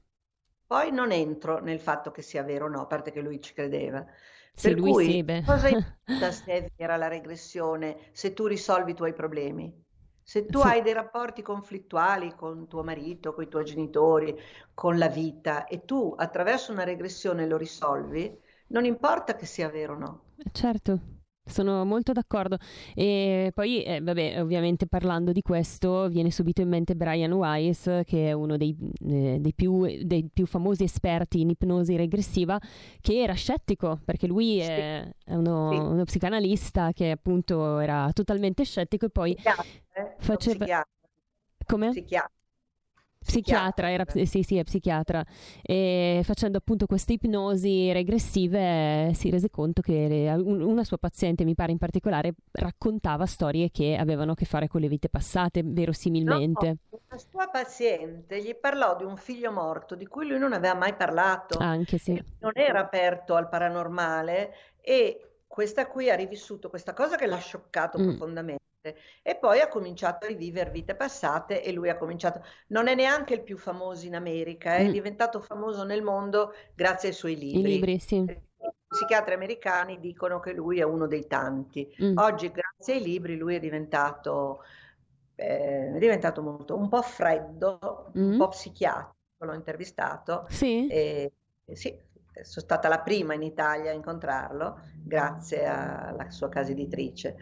Poi 0.65 0.91
non 0.93 1.11
entro 1.11 1.59
nel 1.59 1.81
fatto 1.81 2.09
che 2.11 2.21
sia 2.21 2.41
vero 2.43 2.67
o 2.67 2.69
no, 2.69 2.79
a 2.79 2.85
parte 2.85 3.11
che 3.11 3.19
lui 3.19 3.41
ci 3.41 3.53
credeva. 3.53 4.05
Sì, 4.53 4.69
per 4.69 4.79
lui 4.79 4.91
cui, 4.93 5.05
sì, 5.11 5.41
cosa 5.45 5.67
importa 5.67 6.31
se 6.31 6.43
è 6.45 6.71
vera 6.77 6.95
la 6.95 7.09
regressione, 7.09 7.97
se 8.13 8.31
tu 8.31 8.47
risolvi 8.47 8.91
i 8.91 8.95
tuoi 8.95 9.11
problemi? 9.11 9.83
Se 10.23 10.45
tu 10.45 10.61
sì. 10.61 10.67
hai 10.67 10.81
dei 10.81 10.93
rapporti 10.93 11.41
conflittuali 11.41 12.33
con 12.33 12.65
tuo 12.69 12.81
marito, 12.81 13.33
con 13.33 13.43
i 13.43 13.49
tuoi 13.49 13.65
genitori, 13.65 14.39
con 14.73 14.97
la 14.97 15.09
vita 15.09 15.65
e 15.65 15.83
tu 15.83 16.15
attraverso 16.17 16.71
una 16.71 16.85
regressione 16.85 17.45
lo 17.45 17.57
risolvi, 17.57 18.33
non 18.67 18.85
importa 18.85 19.35
che 19.35 19.45
sia 19.45 19.67
vero 19.67 19.95
o 19.95 19.97
no. 19.97 20.23
Certo. 20.53 21.19
Sono 21.51 21.85
molto 21.85 22.11
d'accordo. 22.11 22.57
E 22.95 23.51
poi, 23.53 23.83
eh, 23.83 24.01
vabbè, 24.01 24.41
ovviamente 24.41 24.87
parlando 24.87 25.31
di 25.31 25.41
questo, 25.41 26.07
viene 26.07 26.31
subito 26.31 26.61
in 26.61 26.69
mente 26.69 26.95
Brian 26.95 27.31
Weiss, 27.31 28.03
che 28.05 28.29
è 28.29 28.31
uno 28.31 28.57
dei, 28.57 28.75
eh, 29.07 29.37
dei, 29.39 29.53
più, 29.53 29.85
dei 30.03 30.29
più, 30.33 30.45
famosi 30.45 30.83
esperti 30.83 31.41
in 31.41 31.49
ipnosi 31.49 31.95
regressiva, 31.95 32.59
che 32.99 33.21
era 33.21 33.33
scettico, 33.33 33.99
perché 34.03 34.27
lui 34.27 34.61
sì. 34.61 34.69
è, 34.69 35.13
uno, 35.25 35.71
sì. 35.71 35.77
uno, 35.77 36.03
psicanalista 36.03 36.91
che 36.93 37.11
appunto 37.11 37.79
era 37.79 38.09
totalmente 38.13 38.63
scettico 38.63 39.05
e 39.05 39.09
poi 39.09 39.35
psichiatra, 39.35 40.15
faceva... 40.17 40.87
Come? 41.65 41.89
Psichiatra. 41.89 42.31
Psichiatra, 43.23 43.91
era, 43.91 44.03
sì, 44.07 44.41
sì, 44.41 44.57
è 44.57 44.63
psichiatra. 44.63 45.23
E 45.61 46.21
facendo 46.23 46.57
appunto 46.57 46.87
queste 46.87 47.13
ipnosi 47.13 47.91
regressive 47.91 49.11
si 49.13 49.29
rese 49.29 49.49
conto 49.51 49.81
che 49.81 50.07
le, 50.07 50.31
una 50.31 50.83
sua 50.83 50.97
paziente, 50.97 51.43
mi 51.43 51.53
pare 51.53 51.71
in 51.71 51.77
particolare, 51.77 52.33
raccontava 52.51 53.27
storie 53.27 53.69
che 53.69 53.95
avevano 53.95 54.31
a 54.31 54.35
che 54.35 54.45
fare 54.45 54.67
con 54.67 54.81
le 54.81 54.87
vite 54.87 55.07
passate, 55.07 55.61
verosimilmente. 55.63 56.77
No, 56.89 56.99
la 57.09 57.17
sua 57.17 57.47
paziente 57.47 58.41
gli 58.41 58.55
parlò 58.55 58.95
di 58.97 59.03
un 59.03 59.17
figlio 59.17 59.51
morto 59.51 59.93
di 59.93 60.07
cui 60.07 60.27
lui 60.27 60.39
non 60.39 60.53
aveva 60.53 60.73
mai 60.73 60.95
parlato. 60.95 61.59
Anche 61.59 61.99
sì. 61.99 62.21
Non 62.39 62.53
era 62.55 62.79
aperto 62.79 63.35
al 63.35 63.49
paranormale 63.49 64.53
e 64.81 65.33
questa 65.45 65.85
qui 65.85 66.09
ha 66.09 66.15
rivissuto 66.15 66.69
questa 66.69 66.93
cosa 66.93 67.17
che 67.17 67.27
l'ha 67.27 67.37
scioccato 67.37 67.99
mm. 67.99 68.03
profondamente 68.03 68.69
e 69.21 69.35
poi 69.35 69.59
ha 69.59 69.67
cominciato 69.67 70.25
a 70.25 70.29
rivivere 70.29 70.71
vite 70.71 70.95
passate 70.95 71.63
e 71.63 71.71
lui 71.71 71.89
ha 71.89 71.97
cominciato, 71.97 72.43
non 72.67 72.87
è 72.87 72.95
neanche 72.95 73.35
il 73.35 73.43
più 73.43 73.57
famoso 73.57 74.05
in 74.05 74.15
America, 74.15 74.75
è 74.75 74.87
mm. 74.87 74.91
diventato 74.91 75.39
famoso 75.39 75.83
nel 75.83 76.01
mondo 76.01 76.53
grazie 76.73 77.09
ai 77.09 77.15
suoi 77.15 77.37
libri. 77.37 77.59
I 77.59 77.73
libri, 77.73 77.99
sì. 77.99 78.15
I 78.15 78.41
psichiatri 78.87 79.33
americani 79.33 79.99
dicono 79.99 80.39
che 80.39 80.51
lui 80.51 80.79
è 80.79 80.83
uno 80.83 81.07
dei 81.07 81.27
tanti. 81.27 81.87
Mm. 82.03 82.17
Oggi, 82.17 82.51
grazie 82.51 82.95
ai 82.95 83.01
libri, 83.01 83.37
lui 83.37 83.55
è 83.55 83.59
diventato, 83.59 84.63
eh, 85.35 85.93
è 85.93 85.97
diventato 85.97 86.41
molto, 86.41 86.75
un 86.75 86.89
po' 86.89 87.01
freddo, 87.01 88.11
mm. 88.17 88.31
un 88.31 88.37
po' 88.37 88.49
psichiatrico. 88.49 89.15
L'ho 89.43 89.53
intervistato. 89.53 90.45
Sì. 90.49 90.87
E, 90.87 91.31
sì, 91.73 91.97
sono 92.41 92.65
stata 92.65 92.87
la 92.87 92.99
prima 92.99 93.33
in 93.33 93.43
Italia 93.43 93.91
a 93.91 93.93
incontrarlo, 93.93 94.79
grazie 95.03 95.65
alla 95.65 96.29
sua 96.29 96.49
casa 96.49 96.71
editrice. 96.71 97.35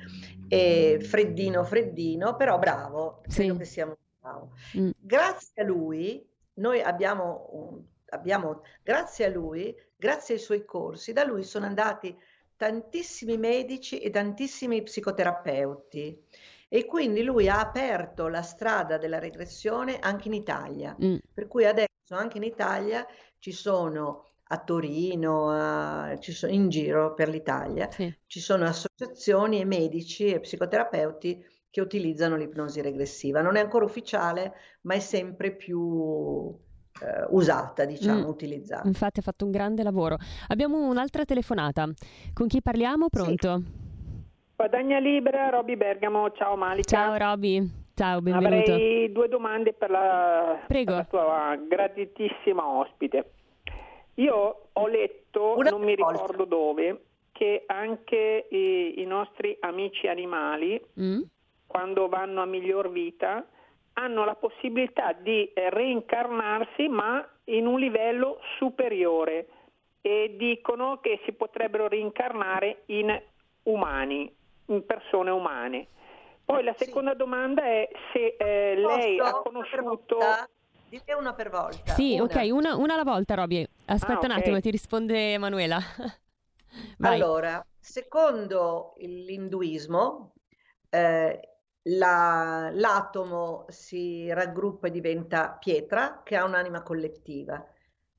E 0.48 1.00
freddino, 1.02 1.64
freddino, 1.64 2.36
però 2.36 2.58
bravo, 2.58 3.22
credo 3.28 3.58
che 3.58 3.66
sia 3.66 3.86
molto 3.86 4.02
bravo. 4.20 4.52
Mm. 4.78 4.90
Grazie 4.98 5.62
a 5.62 5.66
lui, 5.66 6.28
noi 6.56 6.82
abbiamo, 6.82 7.86
abbiamo, 8.10 8.64
grazie 8.84 9.26
a 9.26 9.30
lui, 9.30 9.76
grazie 9.96 10.36
ai 10.36 10.40
suoi 10.42 10.66
corsi, 10.66 11.14
da 11.14 11.24
lui 11.24 11.44
sono 11.44 11.66
andati 11.66 12.18
tantissimi 12.58 13.38
medici 13.38 14.00
e 14.00 14.10
tantissimi 14.10 14.84
psicoterapeuti. 14.84 16.26
E 16.72 16.86
quindi 16.86 17.24
lui 17.24 17.50
ha 17.50 17.60
aperto 17.60 18.28
la 18.28 18.44
strada 18.44 18.98
della 18.98 19.18
regressione 19.18 19.98
anche 19.98 20.28
in 20.28 20.34
Italia. 20.34 20.96
Mm. 21.02 21.16
Per 21.34 21.48
cui 21.48 21.66
adesso 21.66 21.88
anche 22.10 22.38
in 22.38 22.44
Italia 22.44 23.08
ci 23.40 23.52
sono 23.52 24.26
a 24.52 24.58
Torino, 24.58 25.50
a, 25.50 26.18
sono, 26.20 26.52
in 26.52 26.70
giro 26.70 27.14
per 27.14 27.30
l'Italia, 27.30 27.90
sì. 27.92 28.12
ci 28.26 28.40
sono 28.40 28.66
associazioni 28.66 29.60
e 29.60 29.66
medici 29.66 30.28
e 30.28 30.40
psicoterapeuti 30.40 31.44
che 31.70 31.82
utilizzano 31.82 32.36
l'ipnosi 32.36 32.82
regressiva. 32.82 33.42
Non 33.42 33.58
è 33.58 33.60
ancora 33.60 33.86
ufficiale, 33.86 34.54
ma 34.82 34.96
è 34.96 35.00
sempre 35.00 35.52
più 35.52 36.52
eh, 37.02 37.26
usata, 37.30 37.86
diciamo, 37.86 38.26
mm. 38.26 38.30
utilizzata. 38.30 38.88
Infatti 38.88 39.20
ha 39.20 39.24
fatto 39.24 39.46
un 39.46 39.52
grande 39.52 39.84
lavoro. 39.84 40.18
Abbiamo 40.48 40.88
un'altra 40.88 41.26
telefonata. 41.26 41.88
Con 42.34 42.48
chi 42.48 42.62
parliamo? 42.62 43.08
Pronto? 43.10 43.58
Sì. 43.58 43.88
Guadagna 44.56 44.98
Libera, 44.98 45.50
Roby 45.50 45.76
Bergamo. 45.76 46.32
Ciao 46.32 46.56
Malika. 46.56 46.90
Ciao 46.90 47.16
Roby. 47.16 47.72
Ciao, 47.94 48.22
benvenuto. 48.22 48.72
Avrei 48.72 49.12
due 49.12 49.28
domande 49.28 49.74
per 49.74 49.90
la, 49.90 50.58
per 50.66 50.86
la 50.86 51.04
tua 51.04 51.56
graditissima 51.68 52.66
ospite. 52.66 53.34
Io 54.20 54.70
ho 54.74 54.88
letto, 54.88 55.56
Una 55.58 55.70
non 55.70 55.82
mi 55.82 55.96
ricordo 55.96 56.44
dove, 56.44 57.04
che 57.32 57.64
anche 57.68 58.48
i, 58.50 59.02
i 59.02 59.06
nostri 59.06 59.56
amici 59.62 60.08
animali, 60.08 60.82
mm. 61.00 61.22
quando 61.66 62.10
vanno 62.10 62.42
a 62.42 62.46
miglior 62.46 62.92
vita, 62.92 63.46
hanno 63.94 64.26
la 64.26 64.36
possibilità 64.36 65.14
di 65.14 65.50
reincarnarsi 65.54 66.88
ma 66.88 67.26
in 67.46 67.66
un 67.66 67.80
livello 67.80 68.40
superiore 68.58 69.48
e 70.02 70.36
dicono 70.38 71.00
che 71.00 71.22
si 71.26 71.32
potrebbero 71.32 71.88
reincarnare 71.88 72.84
in 72.88 73.22
umani, 73.64 74.34
in 74.68 74.86
persone 74.86 75.30
umane. 75.30 75.88
Poi 76.44 76.64
la 76.64 76.74
seconda 76.74 77.12
sì. 77.12 77.18
domanda 77.18 77.64
è 77.64 77.90
se 78.12 78.36
eh, 78.38 78.76
lei 78.76 79.20
ha 79.20 79.32
conosciuto... 79.34 80.18
Dite 80.90 81.14
una 81.14 81.36
per 81.36 81.52
volta. 81.52 81.94
Sì, 81.94 82.16
una. 82.16 82.24
ok, 82.24 82.50
una, 82.52 82.76
una, 82.76 82.94
alla 82.96 83.04
volta, 83.04 83.36
Roby. 83.36 83.64
Aspetta 83.86 84.14
ah, 84.14 84.18
okay. 84.18 84.30
un 84.32 84.36
attimo, 84.36 84.60
ti 84.60 84.72
risponde 84.72 85.34
Emanuela. 85.34 85.80
allora, 87.02 87.64
secondo 87.80 88.96
l'induismo, 88.98 90.34
eh, 90.90 91.40
la, 91.84 92.72
l'atomo 92.74 93.66
si 93.70 94.34
raggruppa 94.34 94.88
e 94.88 94.92
diventa 94.92 95.52
pietra 95.60 96.22
che 96.24 96.36
ha 96.36 96.44
un'anima 96.44 96.82
collettiva. 96.82 97.64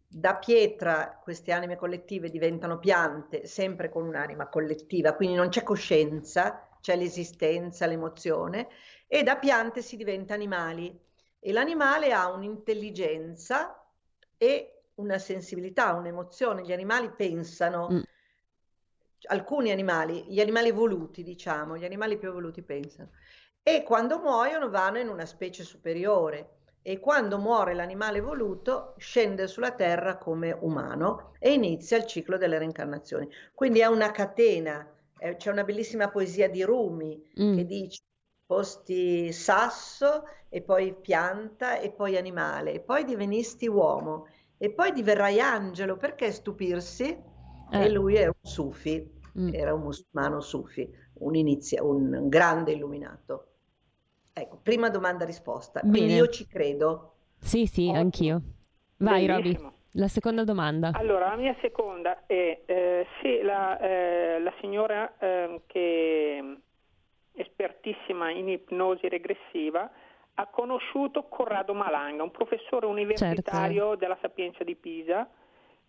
Da 0.06 0.36
pietra 0.36 1.18
queste 1.20 1.50
anime 1.50 1.74
collettive 1.74 2.30
diventano 2.30 2.78
piante, 2.78 3.46
sempre 3.48 3.88
con 3.88 4.06
un'anima 4.06 4.48
collettiva, 4.48 5.14
quindi 5.14 5.34
non 5.34 5.48
c'è 5.48 5.64
coscienza, 5.64 6.68
c'è 6.80 6.94
l'esistenza, 6.94 7.86
l'emozione, 7.86 8.68
e 9.08 9.24
da 9.24 9.36
piante 9.36 9.82
si 9.82 9.96
diventa 9.96 10.34
animali 10.34 11.08
e 11.40 11.52
l'animale 11.52 12.12
ha 12.12 12.30
un'intelligenza 12.30 13.82
e 14.36 14.82
una 14.96 15.18
sensibilità, 15.18 15.94
un'emozione. 15.94 16.62
Gli 16.62 16.72
animali 16.72 17.10
pensano, 17.10 17.88
mm. 17.90 18.00
alcuni 19.28 19.70
animali, 19.70 20.24
gli 20.28 20.40
animali 20.40 20.68
evoluti, 20.68 21.22
diciamo, 21.22 21.76
gli 21.76 21.84
animali 21.84 22.18
più 22.18 22.28
evoluti 22.28 22.62
pensano. 22.62 23.10
E 23.62 23.82
quando 23.82 24.18
muoiono 24.18 24.68
vanno 24.68 24.98
in 24.98 25.08
una 25.08 25.26
specie 25.26 25.64
superiore 25.64 26.58
e 26.82 26.98
quando 26.98 27.38
muore 27.38 27.74
l'animale 27.74 28.18
evoluto 28.18 28.94
scende 28.96 29.46
sulla 29.46 29.72
terra 29.72 30.16
come 30.16 30.52
umano 30.52 31.32
e 31.38 31.52
inizia 31.52 31.98
il 31.98 32.06
ciclo 32.06 32.36
delle 32.36 32.58
reincarnazioni. 32.58 33.28
Quindi 33.54 33.80
è 33.80 33.86
una 33.86 34.10
catena, 34.12 34.90
eh, 35.18 35.36
c'è 35.36 35.50
una 35.50 35.64
bellissima 35.64 36.08
poesia 36.08 36.48
di 36.48 36.62
Rumi 36.62 37.22
mm. 37.40 37.56
che 37.56 37.66
dice 37.66 38.00
posti 38.50 39.32
sasso 39.32 40.24
e 40.48 40.60
poi 40.60 40.92
pianta 40.92 41.78
e 41.78 41.92
poi 41.92 42.16
animale 42.16 42.72
e 42.72 42.80
poi 42.80 43.04
divenisti 43.04 43.68
uomo 43.68 44.26
e 44.58 44.72
poi 44.72 44.90
diverrai 44.90 45.38
angelo 45.38 45.96
perché 45.96 46.32
stupirsi? 46.32 47.16
Eh. 47.70 47.84
E 47.84 47.88
lui 47.90 48.16
è 48.16 48.26
un 48.26 48.32
sufi, 48.40 49.08
mm. 49.38 49.54
era 49.54 49.72
un 49.72 49.82
musulmano 49.82 50.40
sufi, 50.40 50.84
un, 51.20 51.36
inizia, 51.36 51.84
un 51.84 52.28
grande 52.28 52.72
illuminato. 52.72 53.46
Ecco, 54.32 54.58
prima 54.60 54.90
domanda 54.90 55.24
risposta. 55.24 55.78
Quindi 55.78 56.00
Bene. 56.00 56.14
io 56.14 56.26
ci 56.26 56.48
credo. 56.48 57.14
Sì, 57.38 57.66
sì, 57.66 57.82
Ottimo. 57.82 57.98
anch'io. 57.98 58.42
Vai 58.96 59.26
Roby, 59.28 59.56
la 59.92 60.08
seconda 60.08 60.42
domanda. 60.42 60.90
Allora, 60.94 61.28
la 61.28 61.36
mia 61.36 61.54
seconda 61.60 62.26
è 62.26 62.62
eh, 62.66 63.06
se 63.22 63.42
la, 63.44 63.78
eh, 63.78 64.40
la 64.40 64.52
signora 64.60 65.16
eh, 65.18 65.62
che 65.66 66.62
espertissima 67.40 68.30
in 68.30 68.48
ipnosi 68.48 69.08
regressiva, 69.08 69.90
ha 70.34 70.46
conosciuto 70.46 71.24
Corrado 71.24 71.74
Malanga, 71.74 72.22
un 72.22 72.30
professore 72.30 72.86
universitario 72.86 73.82
certo. 73.82 73.96
della 73.96 74.18
Sapienza 74.20 74.64
di 74.64 74.74
Pisa, 74.74 75.28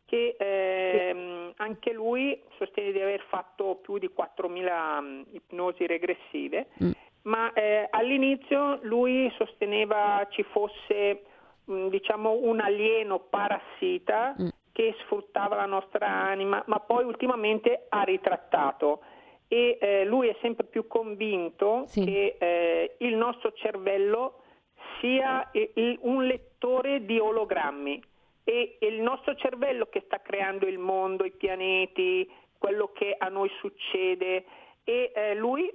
che 0.05 0.35
ehm, 0.37 1.53
anche 1.55 1.93
lui 1.93 2.41
sostiene 2.57 2.91
di 2.91 2.99
aver 2.99 3.23
fatto 3.29 3.75
più 3.75 3.97
di 3.97 4.09
4.000 4.13 5.01
mm, 5.01 5.21
ipnosi 5.31 5.87
regressive, 5.87 6.67
mm. 6.83 6.91
ma 7.23 7.53
eh, 7.53 7.87
all'inizio 7.89 8.79
lui 8.81 9.31
sosteneva 9.37 10.27
ci 10.31 10.43
fosse 10.43 11.23
mh, 11.63 11.73
mm, 11.73 11.87
diciamo 11.87 12.39
un 12.41 12.59
alieno 12.59 13.19
parassita 13.19 14.35
mm. 14.41 14.47
che 14.73 14.95
sfruttava 15.03 15.55
la 15.55 15.65
nostra 15.65 16.07
anima, 16.07 16.61
ma 16.67 16.79
poi 16.79 17.05
ultimamente 17.05 17.85
ha 17.87 18.03
ritrattato 18.03 19.01
e 19.53 19.77
eh, 19.81 20.05
lui 20.05 20.29
è 20.29 20.37
sempre 20.39 20.65
più 20.65 20.87
convinto 20.87 21.83
sì. 21.85 22.05
che 22.05 22.37
eh, 22.39 22.95
il 22.99 23.17
nostro 23.17 23.51
cervello 23.51 24.43
sia 25.01 25.49
il, 25.51 25.97
un 26.03 26.25
lettore 26.25 27.03
di 27.03 27.19
ologrammi 27.19 28.01
e 28.45 28.77
il 28.79 29.01
nostro 29.01 29.35
cervello 29.35 29.87
che 29.87 30.03
sta 30.05 30.21
creando 30.21 30.67
il 30.67 30.77
mondo, 30.77 31.25
i 31.25 31.31
pianeti, 31.31 32.31
quello 32.57 32.93
che 32.93 33.13
a 33.17 33.27
noi 33.27 33.51
succede 33.59 34.45
e 34.85 35.11
eh, 35.13 35.35
lui 35.35 35.69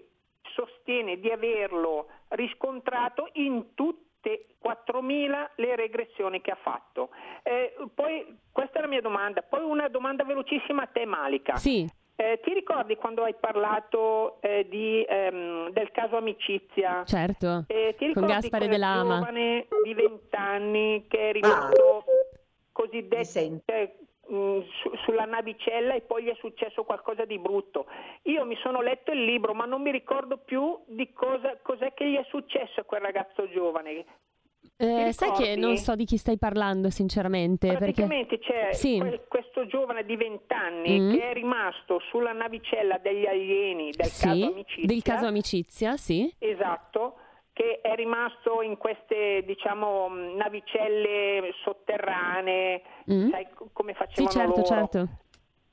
sostiene 0.55 1.21
di 1.21 1.29
averlo 1.31 2.07
riscontrato 2.29 3.29
in 3.35 3.75
tutte 3.75 4.47
4.000 4.65 5.51
le 5.57 5.77
regressioni 5.77 6.41
che 6.41 6.53
ha 6.53 6.59
fatto. 6.63 7.11
Eh, 7.43 7.75
poi 7.95 8.39
questa 8.51 8.79
è 8.79 8.81
la 8.81 8.89
mia 8.89 9.03
domanda, 9.03 9.43
poi 9.43 9.65
una 9.65 9.89
domanda 9.89 10.25
velocissima 10.25 10.85
a 10.85 10.87
te 10.87 11.05
Malika. 11.05 11.57
Sì 11.57 12.05
eh, 12.17 12.41
ti 12.43 12.53
ricordi 12.55 12.97
quando 12.97 13.23
hai 13.25 13.35
parlato 13.35 14.41
eh, 14.41 14.67
di, 14.69 15.05
ehm, 15.09 15.71
del 15.71 15.91
caso 15.93 16.17
amicizia? 16.17 17.05
Certo, 17.05 17.65
Eh, 17.69 17.95
ti 17.99 18.13
con 18.13 18.23
ricordi 18.25 18.33
Gaspare 18.33 18.67
quel 18.67 18.71
Dell'Ama. 18.79 19.19
giovane 19.19 19.67
di 19.85 19.95
20 19.95 20.37
anni 20.37 21.05
che 21.09 21.29
è 21.29 21.33
rimasto 21.33 22.05
cosiddetto 22.73 23.17
Mi 23.19 23.25
sento. 23.25 23.73
eh, 23.73 23.97
mh, 24.29 24.61
su- 24.83 24.95
sulla 25.05 25.25
navicella 25.25 25.95
e 25.95 26.01
poi 26.03 26.25
gli 26.25 26.29
è 26.31 26.35
successo 26.39 26.85
qualcosa 26.85 27.25
di 27.25 27.39
brutto. 27.39 27.87
Io 28.23 28.45
mi 28.45 28.57
sono 28.57 28.81
letto 28.81 29.13
il 29.13 29.25
libro, 29.25 29.55
ma 29.55 29.65
non 29.65 29.83
mi 29.83 29.91
ricordo 29.91 30.37
più 30.39 30.79
di 30.87 31.13
cosa 31.13 31.57
cos'è 31.63 31.95
che 31.95 32.09
gli 32.09 32.17
è 32.17 32.25
successo 32.29 32.81
a 32.81 32.85
quel 32.85 33.01
ragazzo 33.03 33.49
giovane. 33.51 34.05
Eh, 34.79 35.11
sai 35.13 35.33
che 35.33 35.57
non 35.57 35.77
so 35.79 35.95
di 35.97 36.05
chi 36.05 36.19
stai 36.19 36.37
parlando, 36.37 36.91
sinceramente, 36.91 37.69
perché... 37.69 38.05
Praticamente 38.05 38.39
c'è 38.39 38.73
Sì. 38.75 38.99
que- 38.99 39.25
questo 39.27 39.67
giovane 39.67 40.05
di 40.05 40.17
20 40.17 40.53
anni 40.53 41.01
Mm. 41.01 41.15
che 41.15 41.31
è 41.31 41.33
rimasto 41.33 41.99
sulla 42.11 42.33
navicella 42.33 42.99
degli 42.99 43.25
alieni 43.25 43.91
del 43.93 44.07
Sì, 44.07 44.27
caso 44.27 44.47
amicizia. 44.53 44.87
del 44.87 45.03
caso 45.03 45.27
amicizia, 45.27 45.97
sì. 45.97 46.31
Esatto, 46.39 47.15
che 47.55 47.81
è 47.81 47.95
rimasto 47.95 48.61
in 48.61 48.77
queste, 48.77 49.43
diciamo, 49.47 50.09
mh, 50.11 50.37
navicelle 50.37 51.55
sotterranee, 51.65 52.83
Mm. 53.11 53.31
sai 53.31 53.47
come 53.73 53.93
Sì, 53.93 53.99
facevano 53.99 54.31
certo, 54.31 54.51
loro. 54.51 54.65
certo. 54.67 55.09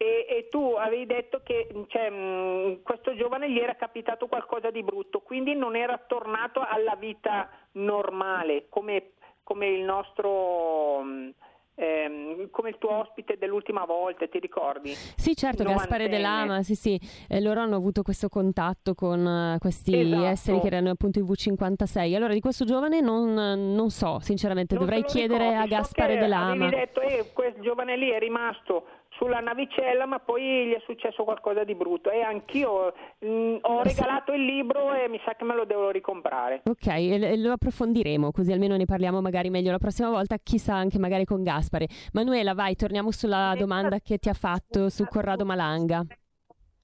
E, 0.03 0.25
e 0.27 0.47
tu 0.49 0.75
avevi 0.77 1.05
detto 1.05 1.39
che 1.43 1.65
cioè, 1.87 2.09
mh, 2.09 2.81
questo 2.83 3.15
giovane 3.15 3.49
gli 3.49 3.57
era 3.57 3.75
capitato 3.75 4.27
qualcosa 4.27 4.69
di 4.69 4.83
brutto, 4.83 5.21
quindi 5.21 5.55
non 5.55 5.77
era 5.77 5.97
tornato 5.97 6.59
alla 6.59 6.95
vita 6.99 7.49
normale, 7.73 8.65
come, 8.67 9.11
come 9.43 9.67
il 9.67 9.81
nostro... 9.83 11.01
mh, 11.03 11.33
ehm, 11.75 12.49
come 12.51 12.69
il 12.69 12.77
tuo 12.77 12.99
ospite 12.99 13.37
dell'ultima 13.37 13.85
volta, 13.85 14.27
ti 14.27 14.39
ricordi? 14.39 14.89
Sì, 14.89 15.35
certo, 15.35 15.63
Gaspare 15.63 16.05
Novantenne. 16.05 16.09
Dell'Ama, 16.09 16.63
sì, 16.63 16.75
sì, 16.75 16.99
Eh, 17.29 17.41
loro 17.41 17.61
hanno 17.61 17.77
avuto 17.77 18.01
questo 18.03 18.27
contatto 18.27 18.93
con 18.95 19.25
eh, 19.25 19.57
questi 19.59 20.01
Esatto. 20.01 20.25
esseri 20.25 20.59
che 20.59 20.67
erano 20.67 20.89
appunto 20.89 21.19
i 21.19 21.23
V56. 21.23 22.13
Allora, 22.13 22.33
di 22.33 22.41
questo 22.41 22.65
giovane 22.65 22.99
non, 22.99 23.33
non 23.33 23.89
so, 23.89 24.19
sinceramente, 24.19 24.75
Non 24.75 24.83
dovrei 24.83 25.03
chiedere 25.05 25.49
ricordi, 25.49 25.73
a 25.73 25.77
so 25.77 25.81
Gaspare 25.81 26.13
che 26.15 26.19
Dell'Ama. 26.19 26.51
Avevi 26.65 26.69
detto, 26.75 26.99
eh, 27.01 27.31
quel 27.33 27.53
giovane 27.61 27.95
lì 27.95 28.09
è 28.09 28.19
rimasto 28.19 28.85
sulla 29.17 29.39
navicella, 29.39 30.05
ma 30.05 30.19
poi 30.19 30.67
gli 30.67 30.73
è 30.73 30.81
successo 30.85 31.23
qualcosa 31.23 31.63
di 31.63 31.75
brutto. 31.75 32.09
E 32.09 32.21
anch'io 32.21 32.93
mh, 33.19 33.57
ho 33.61 33.81
regalato 33.81 34.33
il 34.33 34.45
libro 34.45 34.93
e 34.93 35.07
mi 35.09 35.19
sa 35.25 35.35
che 35.35 35.43
me 35.43 35.55
lo 35.55 35.65
devo 35.65 35.89
ricomprare. 35.89 36.61
Ok, 36.65 36.87
e 36.87 37.21
e 37.21 37.37
lo 37.37 37.53
approfondiremo, 37.53 38.31
così 38.31 38.51
almeno 38.51 38.75
ne 38.75 38.85
parliamo 38.85 39.21
magari 39.21 39.49
meglio 39.49 39.71
la 39.71 39.77
prossima 39.77 40.09
volta, 40.09 40.37
chissà 40.41 40.73
anche 40.75 40.99
magari 40.99 41.25
con 41.25 41.43
Gaspare. 41.43 41.87
Manuela, 42.13 42.53
vai, 42.53 42.75
torniamo 42.75 43.11
sulla 43.11 43.53
domanda 43.57 43.99
che 43.99 44.17
ti 44.17 44.29
ha 44.29 44.33
fatto 44.33 44.89
su 44.89 45.05
Corrado 45.05 45.45
Malanga. 45.45 46.05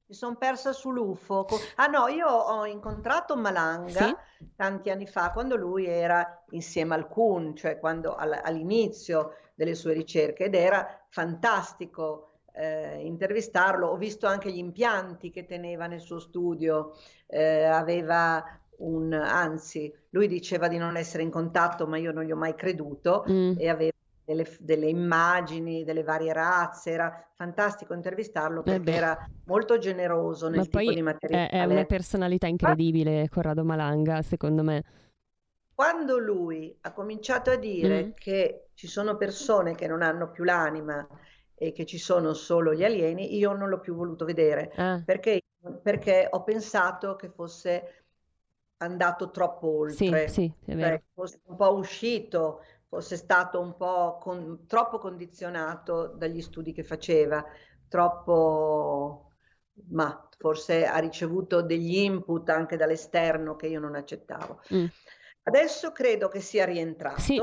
Mi 0.09 0.15
sono 0.15 0.37
persa 0.37 0.73
sull'UFO. 0.73 1.45
Ah 1.75 1.85
no, 1.85 2.07
io 2.07 2.27
ho 2.27 2.65
incontrato 2.65 3.35
Malanga 3.37 4.05
Sì. 4.05 4.15
tanti 4.55 4.89
anni 4.89 5.05
fa 5.05 5.31
quando 5.31 5.55
lui 5.55 5.85
era 5.85 6.43
insieme 6.49 6.95
al 6.95 7.07
Kuhn, 7.07 7.55
cioè 7.55 7.77
quando 7.77 8.15
all- 8.15 8.39
all'inizio 8.43 9.35
delle 9.53 9.75
sue 9.75 9.93
ricerche 9.93 10.45
ed 10.45 10.55
era 10.55 11.05
fantastico 11.09 12.25
eh, 12.53 13.05
intervistarlo. 13.05 13.85
Ho 13.87 13.97
visto 13.97 14.25
anche 14.25 14.51
gli 14.51 14.57
impianti 14.57 15.29
che 15.29 15.45
teneva 15.45 15.85
nel 15.85 15.99
suo 16.01 16.17
studio, 16.19 16.93
eh, 17.27 17.65
aveva 17.65 18.43
un, 18.77 19.13
anzi, 19.13 19.93
lui 20.09 20.27
diceva 20.27 20.67
di 20.67 20.77
non 20.77 20.97
essere 20.97 21.21
in 21.21 21.29
contatto, 21.29 21.85
ma 21.85 21.97
io 21.97 22.11
non 22.11 22.23
gli 22.23 22.31
ho 22.31 22.35
mai 22.35 22.55
creduto 22.55 23.25
Mm. 23.29 23.53
e 23.59 23.69
aveva 23.69 23.91
delle, 24.33 24.45
delle 24.59 24.87
immagini 24.87 25.83
delle 25.83 26.03
varie 26.03 26.33
razze, 26.33 26.91
era 26.91 27.27
fantastico 27.33 27.93
intervistarlo 27.93 28.63
perché 28.63 28.91
beh. 28.91 28.93
era 28.93 29.17
molto 29.45 29.77
generoso 29.77 30.49
nel 30.49 30.69
tipo 30.69 30.91
di 30.91 31.01
è, 31.27 31.47
materiale. 31.47 31.47
è 31.49 31.63
una 31.65 31.85
personalità 31.85 32.47
incredibile, 32.47 33.29
Corrado 33.29 33.63
Malanga, 33.63 34.21
secondo 34.21 34.63
me. 34.63 34.83
Quando 35.73 36.17
lui 36.19 36.77
ha 36.81 36.91
cominciato 36.91 37.51
a 37.51 37.55
dire 37.55 38.11
Mm. 38.11 38.13
che 38.13 38.69
ci 38.73 38.87
sono 38.87 39.15
persone 39.15 39.75
che 39.75 39.87
non 39.87 40.01
hanno 40.01 40.29
più 40.29 40.43
l'anima 40.43 41.07
e 41.55 41.71
che 41.71 41.85
ci 41.85 41.97
sono 41.97 42.33
solo 42.33 42.73
gli 42.73 42.83
alieni, 42.83 43.35
io 43.37 43.53
non 43.53 43.69
l'ho 43.69 43.79
più 43.79 43.95
voluto 43.95 44.25
vedere 44.25 44.71
Ah, 44.77 45.03
perché, 45.03 45.41
perché 45.81 46.27
ho 46.29 46.43
pensato 46.43 47.15
che 47.15 47.29
fosse 47.29 48.03
andato 48.77 49.31
troppo 49.31 49.67
sì, 49.85 50.19
oltre, 50.19 50.25
sì, 50.25 50.51
è 50.65 50.75
cioè 50.75 51.01
vero. 51.01 51.01
fosse 51.13 51.39
un 51.45 51.55
po' 51.55 51.73
uscito, 51.75 52.61
fosse 52.89 53.15
stato 53.15 53.59
un 53.59 53.75
po' 53.77 54.17
con- 54.19 54.65
troppo 54.67 54.97
condizionato 54.97 56.07
dagli 56.07 56.41
studi 56.41 56.73
che 56.73 56.83
faceva, 56.83 57.45
troppo, 57.87 59.31
ma 59.89 60.27
forse 60.37 60.85
ha 60.85 60.97
ricevuto 60.97 61.61
degli 61.61 61.97
input 61.97 62.49
anche 62.49 62.75
dall'esterno 62.75 63.55
che 63.55 63.67
io 63.67 63.79
non 63.79 63.95
accettavo. 63.95 64.59
Mm. 64.73 64.85
Adesso 65.43 65.91
credo 65.91 66.27
che 66.27 66.41
sia 66.41 66.65
rientrato 66.65 67.21
Sì, 67.21 67.41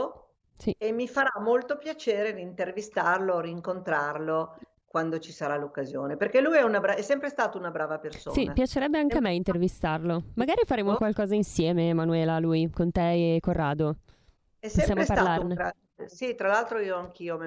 sì. 0.58 0.76
e 0.78 0.92
mi 0.92 1.08
farà 1.08 1.32
molto 1.40 1.76
piacere 1.76 2.32
rintervistarlo, 2.32 3.40
rincontrarlo 3.40 4.58
quando 4.86 5.18
ci 5.18 5.32
sarà 5.32 5.56
l'occasione, 5.56 6.16
perché 6.16 6.40
lui 6.40 6.56
è, 6.56 6.80
bra- 6.80 6.94
è 6.94 7.02
sempre 7.02 7.28
stato 7.28 7.58
una 7.58 7.70
brava 7.70 7.98
persona. 7.98 8.34
Sì, 8.34 8.50
piacerebbe 8.52 8.98
anche 8.98 9.18
a 9.18 9.20
me 9.20 9.34
intervistarlo. 9.34 10.22
Magari 10.34 10.62
faremo 10.64 10.94
qualcosa 10.94 11.34
insieme, 11.34 11.88
Emanuela, 11.88 12.38
lui, 12.38 12.70
con 12.70 12.90
te 12.90 13.34
e 13.34 13.40
Corrado. 13.40 13.96
È 14.66 14.80
sempre 14.82 15.04
stato 15.04 15.40
un. 15.40 15.56
Sì, 16.06 16.34
tra 16.34 16.48
l'altro 16.48 16.78
io 16.80 16.96
anch'io, 16.96 17.38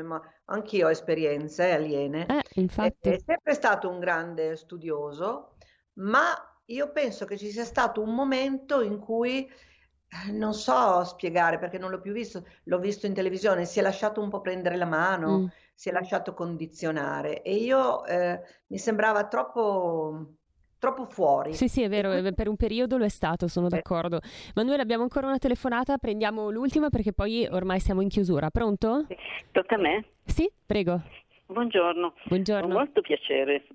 anch'io 0.46 0.88
ho 0.88 0.90
esperienze 0.90 1.72
aliene. 1.72 2.26
Eh, 2.28 2.42
È, 2.42 2.60
infatti. 2.60 3.10
è 3.10 3.18
sempre 3.24 3.54
stato 3.54 3.90
un 3.90 4.00
grande 4.00 4.56
studioso, 4.56 5.56
ma 5.94 6.34
io 6.66 6.92
penso 6.92 7.26
che 7.26 7.38
ci 7.38 7.52
sia 7.52 7.64
stato 7.66 8.02
un 8.02 8.14
momento 8.14 8.82
in 8.82 9.00
cui 9.00 9.46
eh, 9.48 10.32
non 10.32 10.54
so 10.54 11.04
spiegare 11.04 11.60
perché 11.60 11.78
non 11.78 11.92
l'ho 11.92 12.00
più 12.02 12.12
visto, 12.14 12.46
l'ho 12.64 12.80
visto 12.80 13.06
in 13.06 13.14
televisione, 13.14 13.66
si 13.66 13.80
è 13.80 13.82
lasciato 13.82 14.22
un 14.22 14.30
po' 14.30 14.42
prendere 14.42 14.76
la 14.76 14.86
mano, 14.86 15.40
Mm. 15.40 15.46
si 15.74 15.90
è 15.90 15.92
lasciato 15.92 16.34
condizionare 16.34 17.42
e 17.44 17.56
io 17.56 18.06
eh, 18.06 18.42
mi 18.68 18.78
sembrava 18.80 19.28
troppo, 19.28 20.36
troppo 20.80 21.06
fuori. 21.06 21.54
Sì, 21.54 21.68
sì, 21.68 21.84
è 21.84 21.90
vero, 21.90 22.10
quindi- 22.10 22.30
eh, 22.30 22.34
per 22.34 22.48
un 22.48 22.56
periodo 22.56 22.98
lo 22.98 23.04
è 23.06 23.10
stato, 23.10 23.48
sono 23.48 23.68
Eh. 23.68 23.70
d'accordo. 23.70 24.20
Manuela, 24.56 24.82
abbiamo 24.82 25.04
ancora 25.04 25.28
una 25.28 25.38
telefonata, 25.38 25.98
prendiamo 25.98 26.50
l'ultima 26.50 26.90
perché 26.90 27.14
poi 27.14 27.46
ormai 27.52 27.80
siamo 27.80 28.02
in 28.02 28.08
chiusura. 28.10 28.50
Pronto? 28.50 29.06
Tocca 29.52 29.76
a 29.76 29.80
me? 29.80 30.06
Sì, 30.26 30.50
prego. 30.66 31.02
Buongiorno. 31.48 32.12
Con 32.12 32.22
Buongiorno. 32.28 32.68
molto 32.74 33.02
piacere, 33.02 33.66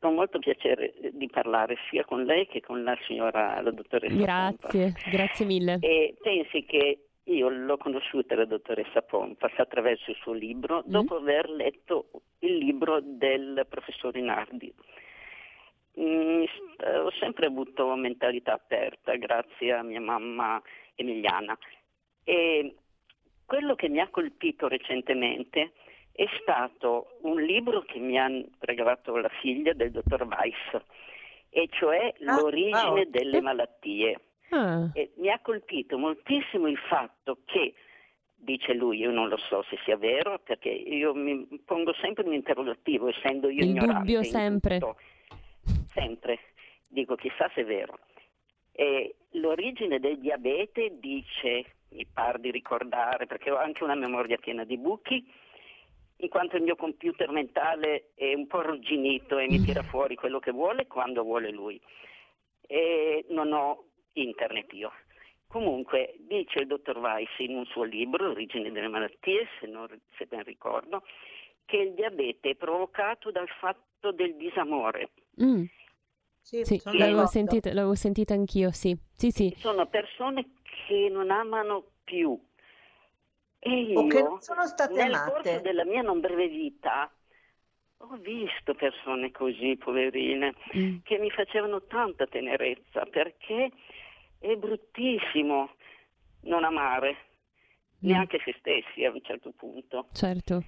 con 0.00 0.14
molto 0.14 0.38
piacere 0.38 0.94
eh, 0.94 1.10
di 1.14 1.28
parlare 1.28 1.76
sia 1.90 2.04
con 2.04 2.24
lei 2.24 2.46
che 2.46 2.60
con 2.60 2.82
la 2.82 2.96
signora, 3.06 3.60
la 3.62 3.70
dottoressa 3.70 4.14
Pompa. 4.14 4.24
Grazie, 4.68 4.94
grazie 5.10 5.46
mille. 5.46 5.78
E 5.80 6.14
pensi 6.20 6.64
che 6.64 7.04
io 7.24 7.48
l'ho 7.48 7.76
conosciuta 7.76 8.34
la 8.34 8.44
dottoressa 8.46 9.02
Pompa 9.02 9.50
attraverso 9.56 10.10
il 10.10 10.16
suo 10.20 10.32
libro 10.32 10.78
Mm. 10.78 10.90
dopo 10.90 11.16
aver 11.16 11.48
letto 11.50 12.10
il 12.40 12.56
libro 12.56 13.00
del 13.02 13.64
professor 13.68 14.12
Rinaldi. 14.12 14.72
St- 15.98 16.84
ho 16.86 17.10
sempre 17.18 17.46
avuto 17.46 17.92
mentalità 17.96 18.52
aperta 18.52 19.16
grazie 19.16 19.72
a 19.72 19.82
mia 19.82 20.00
mamma 20.00 20.62
Emiliana 20.94 21.58
e 22.22 22.74
quello 23.44 23.74
che 23.74 23.88
mi 23.88 23.98
ha 24.00 24.08
colpito 24.08 24.68
recentemente 24.68 25.72
è 26.12 26.26
stato 26.40 27.18
un 27.22 27.40
libro 27.42 27.82
che 27.82 27.98
mi 27.98 28.18
ha 28.18 28.28
regalato 28.60 29.16
la 29.16 29.28
figlia 29.40 29.72
del 29.72 29.90
dottor 29.90 30.22
Weiss, 30.24 30.84
e 31.50 31.68
cioè 31.70 32.14
Ah, 32.26 32.40
L'origine 32.40 33.02
wow. 33.02 33.04
delle 33.08 33.40
malattie. 33.40 34.20
Ah, 34.50 34.90
mi 35.16 35.30
ha 35.30 35.38
colpito 35.40 35.96
moltissimo 35.98 36.66
il 36.68 36.76
fatto 36.78 37.38
che, 37.44 37.74
dice 38.34 38.72
lui, 38.74 38.98
io 38.98 39.10
non 39.10 39.28
lo 39.28 39.36
so 39.36 39.62
se 39.68 39.78
sia 39.84 39.96
vero, 39.96 40.38
perché 40.40 40.68
io 40.70 41.14
mi 41.14 41.46
pongo 41.64 41.92
sempre 41.94 42.24
un 42.26 42.34
interrogativo, 42.34 43.08
essendo 43.08 43.48
io 43.48 43.62
Il 43.62 43.70
ignorante. 43.70 43.94
dubbio 44.00 44.18
in 44.18 44.24
sempre. 44.24 44.78
tutto. 44.78 44.96
Sempre. 45.98 46.38
Dico, 46.88 47.16
chissà 47.16 47.50
se 47.54 47.62
è 47.62 47.64
vero. 47.64 47.98
E 48.72 49.16
l'origine 49.32 49.98
del 49.98 50.18
diabete 50.18 50.98
dice, 50.98 51.74
mi 51.90 52.06
par 52.06 52.38
di 52.38 52.50
ricordare, 52.50 53.26
perché 53.26 53.50
ho 53.50 53.56
anche 53.56 53.82
una 53.84 53.94
memoria 53.94 54.36
piena 54.36 54.64
di 54.64 54.78
buchi, 54.78 55.30
in 56.20 56.28
quanto 56.28 56.56
il 56.56 56.62
mio 56.62 56.76
computer 56.76 57.30
mentale 57.30 58.10
è 58.14 58.34
un 58.34 58.46
po' 58.46 58.58
arrugginito 58.58 59.38
e 59.38 59.46
mi 59.48 59.60
tira 59.60 59.82
fuori 59.82 60.14
quello 60.16 60.38
che 60.40 60.50
vuole 60.50 60.86
quando 60.86 61.22
vuole 61.22 61.50
lui. 61.50 61.80
E 62.66 63.24
non 63.30 63.52
ho 63.52 63.84
internet 64.14 64.72
io. 64.72 64.92
Comunque, 65.46 66.14
dice 66.18 66.60
il 66.60 66.66
dottor 66.66 66.98
Weiss 66.98 67.30
in 67.38 67.56
un 67.56 67.64
suo 67.66 67.84
libro, 67.84 68.26
L'origine 68.26 68.70
delle 68.70 68.88
malattie, 68.88 69.48
se, 69.58 69.66
non- 69.66 69.88
se 70.16 70.26
ben 70.26 70.42
ricordo, 70.42 71.02
che 71.64 71.76
il 71.78 71.94
diabete 71.94 72.50
è 72.50 72.54
provocato 72.54 73.30
dal 73.30 73.48
fatto 73.48 74.12
del 74.12 74.36
disamore. 74.36 75.10
mm, 75.42 75.64
Sì, 76.40 76.64
sì, 76.64 76.80
l'avevo 76.84 77.26
sentita, 77.26 77.72
l'avevo 77.72 77.94
sentita 77.94 78.34
anch'io, 78.34 78.70
sì. 78.70 78.96
Sì, 79.14 79.30
sì. 79.30 79.54
Sono 79.58 79.86
persone 79.86 80.52
che 80.86 81.08
non 81.10 81.30
amano 81.30 81.84
più. 82.04 82.38
E 83.58 83.92
O 83.96 84.06
che 84.06 84.18
io, 84.18 84.28
non 84.28 84.40
sono 84.40 84.66
state 84.66 84.94
nel 84.94 85.12
amate. 85.12 85.30
corso 85.30 85.60
della 85.60 85.84
mia 85.84 86.00
non 86.02 86.20
breve 86.20 86.48
vita, 86.48 87.12
ho 87.98 88.16
visto 88.16 88.74
persone 88.74 89.30
così, 89.32 89.76
poverine, 89.76 90.54
mm. 90.76 90.98
che 91.02 91.18
mi 91.18 91.30
facevano 91.30 91.82
tanta 91.82 92.26
tenerezza 92.26 93.04
perché 93.06 93.70
è 94.38 94.54
bruttissimo 94.54 95.70
non 96.42 96.62
amare 96.64 97.10
mm. 97.10 98.08
neanche 98.08 98.40
se 98.44 98.54
stessi 98.58 99.04
a 99.04 99.10
un 99.10 99.20
certo 99.22 99.50
punto. 99.50 100.06
Certo. 100.12 100.62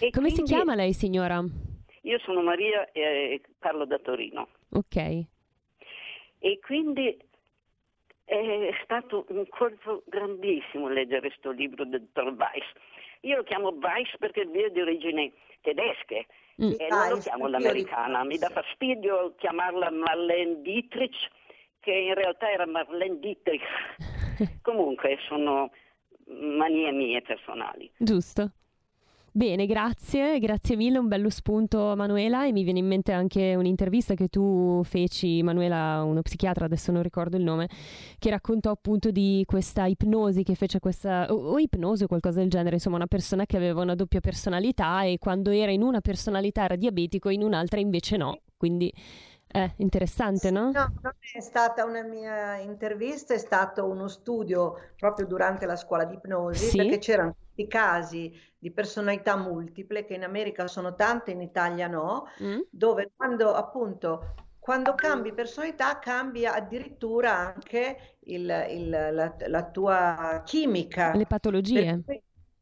E 0.00 0.10
Come 0.10 0.30
quindi, 0.30 0.34
si 0.36 0.42
chiama 0.42 0.74
lei, 0.74 0.94
signora? 0.94 1.44
Io 2.02 2.18
sono 2.20 2.40
Maria 2.42 2.90
e 2.92 3.42
parlo 3.58 3.84
da 3.84 3.98
Torino. 3.98 4.48
Ok. 4.70 4.96
E 6.42 6.58
quindi 6.60 7.16
è 8.24 8.70
stato 8.84 9.26
un 9.30 9.44
colpo 9.48 10.02
grandissimo 10.06 10.88
leggere 10.88 11.20
questo 11.20 11.50
libro 11.50 11.84
del 11.84 12.02
dottor 12.12 12.32
Weiss. 12.34 12.66
Io 13.22 13.36
lo 13.36 13.42
chiamo 13.42 13.68
Weiss 13.70 14.16
perché 14.18 14.42
è 14.42 14.70
di 14.70 14.80
origini 14.80 15.32
tedesche 15.62 16.26
mm. 16.62 16.72
e 16.78 16.86
non 16.88 17.08
lo 17.08 17.18
chiamo 17.18 17.48
l'americana. 17.48 18.24
Mi 18.24 18.38
dà 18.38 18.48
fastidio 18.48 19.34
chiamarla 19.36 19.90
Marlene 19.90 20.62
Dietrich, 20.62 21.16
che 21.80 21.92
in 21.92 22.14
realtà 22.14 22.50
era 22.50 22.66
Marlene 22.66 23.18
Dietrich. 23.18 23.64
Comunque 24.62 25.18
sono 25.26 25.70
manie 26.26 26.92
mie 26.92 27.20
personali. 27.22 27.90
Giusto. 27.98 28.52
Bene, 29.32 29.66
grazie, 29.66 30.40
grazie 30.40 30.74
mille, 30.74 30.98
un 30.98 31.06
bello 31.06 31.30
spunto 31.30 31.94
Manuela 31.94 32.46
e 32.46 32.52
mi 32.52 32.64
viene 32.64 32.80
in 32.80 32.88
mente 32.88 33.12
anche 33.12 33.54
un'intervista 33.54 34.14
che 34.14 34.26
tu 34.26 34.82
feci, 34.82 35.40
Manuela, 35.44 36.02
uno 36.02 36.20
psichiatra, 36.20 36.64
adesso 36.64 36.90
non 36.90 37.00
ricordo 37.04 37.36
il 37.36 37.44
nome, 37.44 37.68
che 38.18 38.30
raccontò 38.30 38.72
appunto 38.72 39.12
di 39.12 39.44
questa 39.46 39.86
ipnosi 39.86 40.42
che 40.42 40.56
fece 40.56 40.80
questa, 40.80 41.32
o, 41.32 41.52
o 41.52 41.58
ipnosi 41.60 42.02
o 42.02 42.06
qualcosa 42.08 42.40
del 42.40 42.50
genere, 42.50 42.74
insomma 42.74 42.96
una 42.96 43.06
persona 43.06 43.46
che 43.46 43.56
aveva 43.56 43.82
una 43.82 43.94
doppia 43.94 44.18
personalità 44.18 45.04
e 45.04 45.18
quando 45.20 45.50
era 45.50 45.70
in 45.70 45.82
una 45.82 46.00
personalità 46.00 46.64
era 46.64 46.74
diabetico 46.74 47.28
e 47.28 47.34
in 47.34 47.44
un'altra 47.44 47.78
invece 47.78 48.16
no, 48.16 48.40
quindi 48.56 48.92
è 49.46 49.68
interessante, 49.76 50.50
no? 50.50 50.70
No, 50.72 50.92
non 51.02 51.12
è 51.34 51.40
stata 51.40 51.84
una 51.84 52.02
mia 52.02 52.56
intervista, 52.58 53.34
è 53.34 53.38
stato 53.38 53.84
uno 53.84 54.08
studio 54.08 54.76
proprio 54.96 55.26
durante 55.26 55.66
la 55.66 55.76
scuola 55.76 56.04
di 56.04 56.14
ipnosi, 56.14 56.66
sì? 56.66 56.76
perché 56.76 56.98
c'erano 56.98 57.34
questi 57.60 57.66
casi 57.66 58.40
di 58.58 58.70
personalità 58.70 59.36
multiple, 59.36 60.04
che 60.04 60.14
in 60.14 60.24
America 60.24 60.66
sono 60.66 60.94
tante, 60.94 61.30
in 61.30 61.40
Italia 61.40 61.88
no, 61.88 62.28
mm. 62.42 62.60
dove 62.70 63.10
quando 63.16 63.54
appunto 63.54 64.34
quando 64.58 64.94
cambi 64.94 65.32
personalità 65.32 65.98
cambia 65.98 66.52
addirittura 66.52 67.54
anche 67.54 68.16
il, 68.24 68.66
il, 68.68 68.88
la, 68.90 69.34
la, 69.46 69.70
tua 69.70 70.42
chimica. 70.44 71.14
Le 71.16 71.26
patologie. 71.26 72.02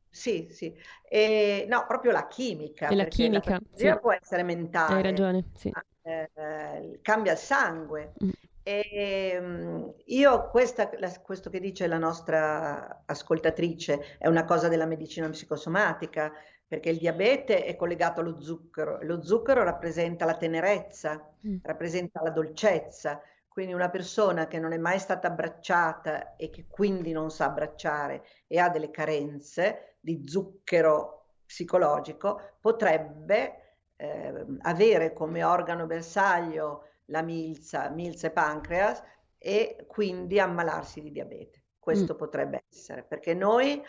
Sì, 0.09 0.47
sì. 0.51 0.75
E, 1.07 1.67
no, 1.69 1.85
proprio 1.87 2.13
la 2.13 2.29
chimica. 2.29 2.89
E 2.89 2.95
la 2.95 3.05
chimica. 3.05 3.51
La 3.51 3.61
sì. 3.75 3.99
può 4.01 4.13
essere 4.13 4.45
mentale. 4.45 4.95
Hai 4.95 5.03
ragione, 5.03 5.45
sì. 5.55 5.73
Eh, 6.03 6.99
cambia 7.03 7.33
il 7.33 7.39
sangue. 7.39 8.15
Mm. 8.25 8.31
E, 8.69 8.87
ehm, 8.93 9.95
io 10.09 10.51
questa, 10.51 10.91
questo 11.23 11.49
che 11.49 11.59
dice 11.59 11.87
la 11.87 11.97
nostra 11.97 13.03
ascoltatrice 13.07 14.19
è 14.19 14.29
una 14.29 14.45
cosa 14.45 14.69
della 14.69 14.85
medicina 14.85 15.27
psicosomatica, 15.31 16.31
perché 16.67 16.91
il 16.91 16.99
diabete 16.99 17.65
è 17.65 17.77
collegato 17.77 18.21
allo 18.21 18.43
zucchero. 18.43 18.99
Lo 19.05 19.23
zucchero 19.23 19.63
rappresenta 19.63 20.27
la 20.27 20.37
tenerezza, 20.37 21.33
mm. 21.47 21.57
rappresenta 21.63 22.21
la 22.23 22.29
dolcezza. 22.29 23.23
Quindi 23.49 23.73
una 23.73 23.89
persona 23.89 24.47
che 24.47 24.59
non 24.59 24.73
è 24.73 24.79
mai 24.79 24.99
stata 24.99 25.29
abbracciata 25.29 26.37
e 26.37 26.51
che 26.51 26.67
quindi 26.69 27.13
non 27.13 27.31
sa 27.31 27.47
abbracciare 27.47 28.23
e 28.47 28.59
ha 28.59 28.69
delle 28.69 28.91
carenze 28.91 29.97
di 29.99 30.25
zucchero 30.27 31.37
psicologico 31.47 32.57
potrebbe 32.61 33.77
eh, 33.97 34.45
avere 34.61 35.15
come 35.15 35.43
organo 35.43 35.87
bersaglio 35.87 36.83
la 37.09 37.23
milza, 37.23 37.89
milza 37.91 38.29
e 38.29 38.31
pancreas 38.31 39.03
e 39.39 39.85
quindi 39.87 40.41
ammalarsi 40.41 41.01
di 41.01 41.11
diabete. 41.11 41.65
Questo 41.79 42.15
mm. 42.15 42.17
potrebbe 42.17 42.65
essere, 42.71 43.03
perché 43.03 43.35
noi 43.35 43.83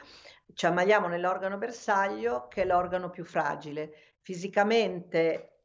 ci 0.53 0.65
ammaliamo 0.65 1.07
nell'organo 1.07 1.57
bersaglio 1.57 2.47
che 2.47 2.61
è 2.61 2.65
l'organo 2.65 3.09
più 3.09 3.25
fragile. 3.25 3.93
Fisicamente 4.21 5.57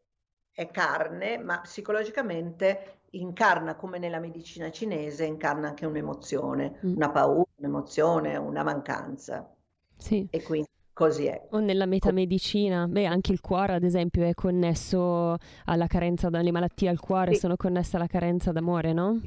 è 0.50 0.70
carne, 0.70 1.38
ma 1.38 1.60
psicologicamente 1.60 3.00
incarna 3.10 3.76
come 3.76 3.98
nella 3.98 4.18
medicina 4.18 4.70
cinese, 4.70 5.24
incarna 5.24 5.68
anche 5.68 5.86
un'emozione, 5.86 6.80
mm. 6.84 6.94
una 6.96 7.10
paura, 7.10 7.44
un'emozione, 7.56 8.36
una 8.36 8.62
mancanza. 8.62 9.48
Sì. 9.96 10.26
E 10.30 10.42
quindi 10.42 10.68
Così 10.94 11.26
è. 11.26 11.48
O 11.50 11.58
nella 11.58 11.86
metamedicina, 11.86 12.86
beh, 12.86 13.04
anche 13.04 13.32
il 13.32 13.40
cuore, 13.40 13.74
ad 13.74 13.82
esempio, 13.82 14.24
è 14.24 14.32
connesso 14.32 15.36
alla 15.64 15.88
carenza 15.88 16.30
dalle 16.30 16.52
malattie 16.52 16.88
al 16.88 17.00
cuore, 17.00 17.34
sì. 17.34 17.40
sono 17.40 17.56
connesse 17.56 17.96
alla 17.96 18.06
carenza 18.06 18.52
d'amore, 18.52 18.92
no? 18.92 19.20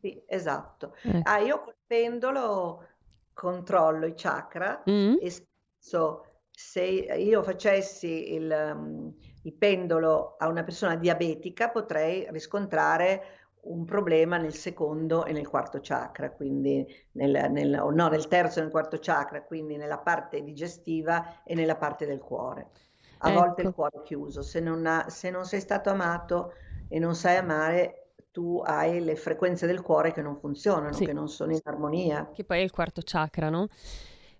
Sì, 0.00 0.20
esatto. 0.26 0.96
Eh. 1.04 1.20
Ah, 1.22 1.38
io 1.38 1.62
col 1.62 1.76
pendolo 1.86 2.84
controllo 3.32 4.06
i 4.06 4.14
chakra 4.16 4.82
mm. 4.90 5.14
e 5.20 5.30
spesso 5.30 6.24
se 6.50 6.82
io 6.82 7.42
facessi 7.42 8.32
il, 8.32 8.72
um, 8.74 9.14
il 9.42 9.54
pendolo 9.54 10.36
a 10.38 10.48
una 10.48 10.62
persona 10.62 10.96
diabetica 10.96 11.70
potrei 11.70 12.26
riscontrare 12.30 13.43
un 13.64 13.84
problema 13.84 14.36
nel 14.36 14.54
secondo 14.54 15.24
e 15.24 15.32
nel 15.32 15.48
quarto 15.48 15.78
chakra, 15.80 16.30
quindi 16.30 16.86
nel, 17.12 17.50
nel, 17.50 17.82
no, 17.92 18.08
nel 18.08 18.28
terzo 18.28 18.58
e 18.58 18.62
nel 18.62 18.70
quarto 18.70 18.98
chakra, 19.00 19.42
quindi 19.42 19.76
nella 19.76 19.98
parte 19.98 20.42
digestiva 20.42 21.42
e 21.44 21.54
nella 21.54 21.76
parte 21.76 22.06
del 22.06 22.20
cuore. 22.20 22.70
A 23.18 23.30
ecco. 23.30 23.40
volte 23.40 23.62
il 23.62 23.72
cuore 23.72 23.98
è 23.98 24.02
chiuso, 24.02 24.42
se 24.42 24.60
non, 24.60 24.84
ha, 24.86 25.06
se 25.08 25.30
non 25.30 25.44
sei 25.44 25.60
stato 25.60 25.90
amato 25.90 26.54
e 26.88 26.98
non 26.98 27.14
sai 27.14 27.36
amare, 27.36 28.10
tu 28.30 28.60
hai 28.64 29.02
le 29.02 29.16
frequenze 29.16 29.66
del 29.66 29.80
cuore 29.80 30.12
che 30.12 30.20
non 30.20 30.36
funzionano, 30.36 30.92
sì. 30.92 31.06
che 31.06 31.12
non 31.12 31.28
sono 31.28 31.52
in 31.52 31.60
armonia. 31.62 32.30
Che 32.32 32.44
poi 32.44 32.58
è 32.58 32.62
il 32.62 32.72
quarto 32.72 33.00
chakra, 33.04 33.48
no? 33.48 33.68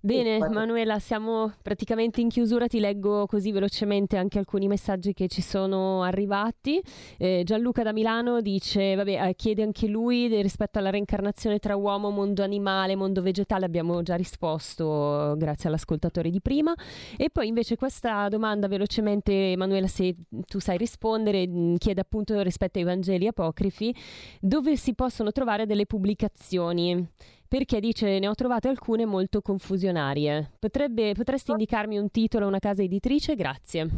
Bene, 0.04 0.38
Manuela, 0.50 0.98
siamo 0.98 1.54
praticamente 1.62 2.20
in 2.20 2.28
chiusura, 2.28 2.66
ti 2.66 2.78
leggo 2.78 3.24
così 3.24 3.52
velocemente 3.52 4.18
anche 4.18 4.38
alcuni 4.38 4.68
messaggi 4.68 5.14
che 5.14 5.28
ci 5.28 5.40
sono 5.40 6.02
arrivati. 6.02 6.78
Eh, 7.16 7.40
Gianluca 7.42 7.82
da 7.82 7.94
Milano 7.94 8.42
dice, 8.42 8.96
vabbè, 8.96 9.28
eh, 9.28 9.34
chiede 9.34 9.62
anche 9.62 9.86
lui 9.86 10.28
rispetto 10.42 10.78
alla 10.78 10.90
reincarnazione 10.90 11.58
tra 11.58 11.74
uomo, 11.74 12.10
mondo 12.10 12.42
animale, 12.42 12.96
mondo 12.96 13.22
vegetale, 13.22 13.64
abbiamo 13.64 14.02
già 14.02 14.14
risposto 14.14 15.36
grazie 15.38 15.70
all'ascoltatore 15.70 16.28
di 16.28 16.42
prima. 16.42 16.74
E 17.16 17.30
poi 17.30 17.48
invece 17.48 17.76
questa 17.76 18.28
domanda 18.28 18.68
velocemente, 18.68 19.54
Manuela, 19.56 19.86
se 19.86 20.14
tu 20.46 20.58
sai 20.58 20.76
rispondere, 20.76 21.48
mm, 21.48 21.76
chiede 21.76 22.02
appunto 22.02 22.38
rispetto 22.42 22.78
ai 22.78 22.84
Vangeli 22.84 23.26
apocrifi, 23.26 23.96
dove 24.38 24.76
si 24.76 24.94
possono 24.94 25.32
trovare 25.32 25.64
delle 25.64 25.86
pubblicazioni 25.86 27.08
perché 27.48 27.80
dice 27.80 28.18
ne 28.18 28.28
ho 28.28 28.34
trovate 28.34 28.68
alcune 28.68 29.04
molto 29.04 29.40
confusionarie. 29.40 30.52
Potrebbe, 30.58 31.14
potresti 31.14 31.50
indicarmi 31.52 31.98
un 31.98 32.10
titolo, 32.10 32.46
una 32.46 32.58
casa 32.58 32.82
editrice? 32.82 33.34
Grazie. 33.34 33.88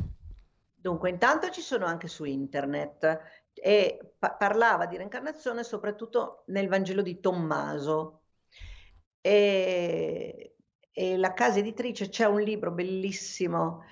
Dunque, 0.75 1.11
intanto 1.11 1.51
ci 1.51 1.63
sono 1.63 1.85
anche 1.87 2.07
su 2.07 2.25
internet 2.25 3.21
e 3.55 4.15
pa- 4.19 4.35
parlava 4.35 4.87
di 4.87 4.97
reincarnazione 4.97 5.65
soprattutto 5.65 6.45
nel 6.47 6.69
Vangelo 6.69 7.03
di 7.03 7.19
Tommaso. 7.21 8.21
E, 9.21 10.55
e 10.93 11.17
la 11.17 11.33
casa 11.33 11.59
editrice 11.59 12.09
c'è 12.09 12.27
un 12.27 12.41
libro 12.41 12.71
bellissimo 12.71 13.83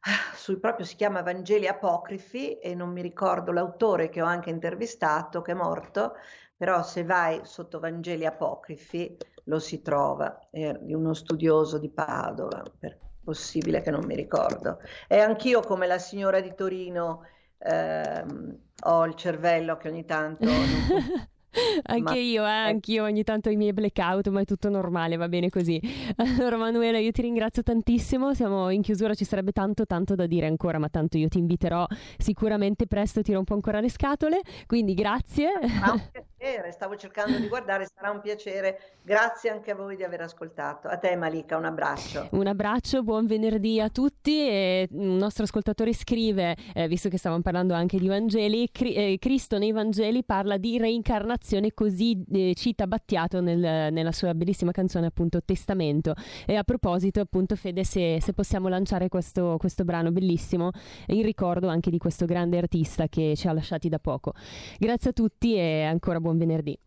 ah, 0.00 0.34
sui 0.36 0.58
proprio 0.58 0.84
si 0.84 0.96
chiama 0.96 1.22
Vangeli 1.22 1.66
apocrifi 1.66 2.58
e 2.58 2.74
non 2.74 2.90
mi 2.92 3.02
ricordo 3.02 3.52
l'autore 3.52 4.08
che 4.08 4.22
ho 4.22 4.26
anche 4.26 4.50
intervistato 4.50 5.42
che 5.42 5.52
è 5.52 5.54
morto 5.54 6.14
però 6.56 6.82
se 6.82 7.04
vai 7.04 7.40
sotto 7.44 7.78
Vangeli 7.78 8.24
apocrifi 8.24 9.16
lo 9.44 9.58
si 9.58 9.82
trova, 9.82 10.48
è 10.50 10.76
di 10.80 10.94
uno 10.94 11.14
studioso 11.14 11.78
di 11.78 11.90
Padova, 11.90 12.62
per 12.78 12.98
possibile 13.22 13.80
che 13.82 13.90
non 13.90 14.04
mi 14.04 14.14
ricordo. 14.14 14.78
E 15.08 15.18
anch'io 15.18 15.60
come 15.60 15.86
la 15.86 15.98
signora 15.98 16.40
di 16.40 16.54
Torino 16.54 17.22
ehm, 17.58 18.58
ho 18.84 19.04
il 19.04 19.14
cervello 19.14 19.76
che 19.76 19.88
ogni 19.88 20.04
tanto... 20.04 20.44
Non... 20.48 21.28
Anche 21.82 22.12
ma... 22.12 22.18
io, 22.18 22.44
eh, 22.44 22.48
anch'io 22.48 23.04
ogni 23.04 23.24
tanto 23.24 23.50
i 23.50 23.56
miei 23.56 23.72
blackout, 23.72 24.28
ma 24.28 24.40
è 24.40 24.44
tutto 24.44 24.68
normale, 24.68 25.16
va 25.16 25.28
bene 25.28 25.50
così. 25.50 25.80
Allora 26.16 26.56
Manuela, 26.56 26.98
io 26.98 27.10
ti 27.12 27.22
ringrazio 27.22 27.62
tantissimo, 27.62 28.34
siamo 28.34 28.70
in 28.70 28.82
chiusura, 28.82 29.14
ci 29.14 29.24
sarebbe 29.24 29.52
tanto 29.52 29.86
tanto 29.86 30.14
da 30.14 30.26
dire 30.26 30.46
ancora, 30.46 30.78
ma 30.78 30.88
tanto 30.88 31.16
io 31.18 31.28
ti 31.28 31.38
inviterò 31.38 31.86
sicuramente 32.18 32.86
presto, 32.86 33.22
ti 33.22 33.32
rompo 33.32 33.54
ancora 33.54 33.80
le 33.80 33.90
scatole, 33.90 34.40
quindi 34.66 34.94
grazie. 34.94 35.52
Sarà 35.62 35.92
un 35.92 36.02
piacere, 36.36 36.72
stavo 36.72 36.96
cercando 36.96 37.38
di 37.38 37.48
guardare, 37.48 37.86
sarà 37.92 38.10
un 38.10 38.20
piacere. 38.20 38.78
Grazie 39.02 39.50
anche 39.50 39.70
a 39.70 39.74
voi 39.74 39.96
di 39.96 40.02
aver 40.02 40.22
ascoltato. 40.22 40.88
A 40.88 40.96
te 40.96 41.14
Malika, 41.16 41.56
un 41.56 41.64
abbraccio. 41.64 42.28
Un 42.32 42.46
abbraccio, 42.46 43.02
buon 43.02 43.26
venerdì 43.26 43.80
a 43.80 43.88
tutti. 43.88 44.48
E 44.48 44.88
un 44.92 45.16
nostro 45.16 45.44
ascoltatore 45.44 45.94
scrive, 45.94 46.56
eh, 46.74 46.88
visto 46.88 47.08
che 47.08 47.18
stavamo 47.18 47.42
parlando 47.42 47.74
anche 47.74 47.98
di 47.98 48.08
Vangeli, 48.08 48.68
Cri- 48.70 48.94
eh, 48.94 49.16
Cristo 49.18 49.58
nei 49.58 49.72
Vangeli 49.72 50.24
parla 50.24 50.56
di 50.56 50.78
reincarnazione 50.78 51.45
così 51.74 52.24
eh, 52.32 52.52
cita 52.54 52.86
Battiato 52.86 53.40
nel, 53.40 53.92
nella 53.92 54.12
sua 54.12 54.34
bellissima 54.34 54.72
canzone 54.72 55.06
appunto 55.06 55.42
Testamento. 55.44 56.14
E 56.46 56.56
a 56.56 56.64
proposito 56.64 57.20
appunto 57.20 57.56
Fede 57.56 57.84
se, 57.84 58.18
se 58.20 58.32
possiamo 58.32 58.68
lanciare 58.68 59.08
questo, 59.08 59.56
questo 59.58 59.84
brano 59.84 60.10
bellissimo 60.12 60.70
in 61.06 61.22
ricordo 61.22 61.68
anche 61.68 61.90
di 61.90 61.98
questo 61.98 62.26
grande 62.26 62.58
artista 62.58 63.08
che 63.08 63.34
ci 63.36 63.48
ha 63.48 63.52
lasciati 63.52 63.88
da 63.88 63.98
poco. 63.98 64.32
Grazie 64.78 65.10
a 65.10 65.12
tutti 65.12 65.54
e 65.54 65.82
ancora 65.82 66.20
buon 66.20 66.38
venerdì. 66.38 66.78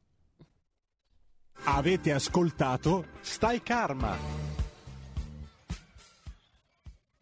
Avete 1.65 2.13
ascoltato 2.13 3.05
Stai 3.21 3.61
Karma 3.61 4.58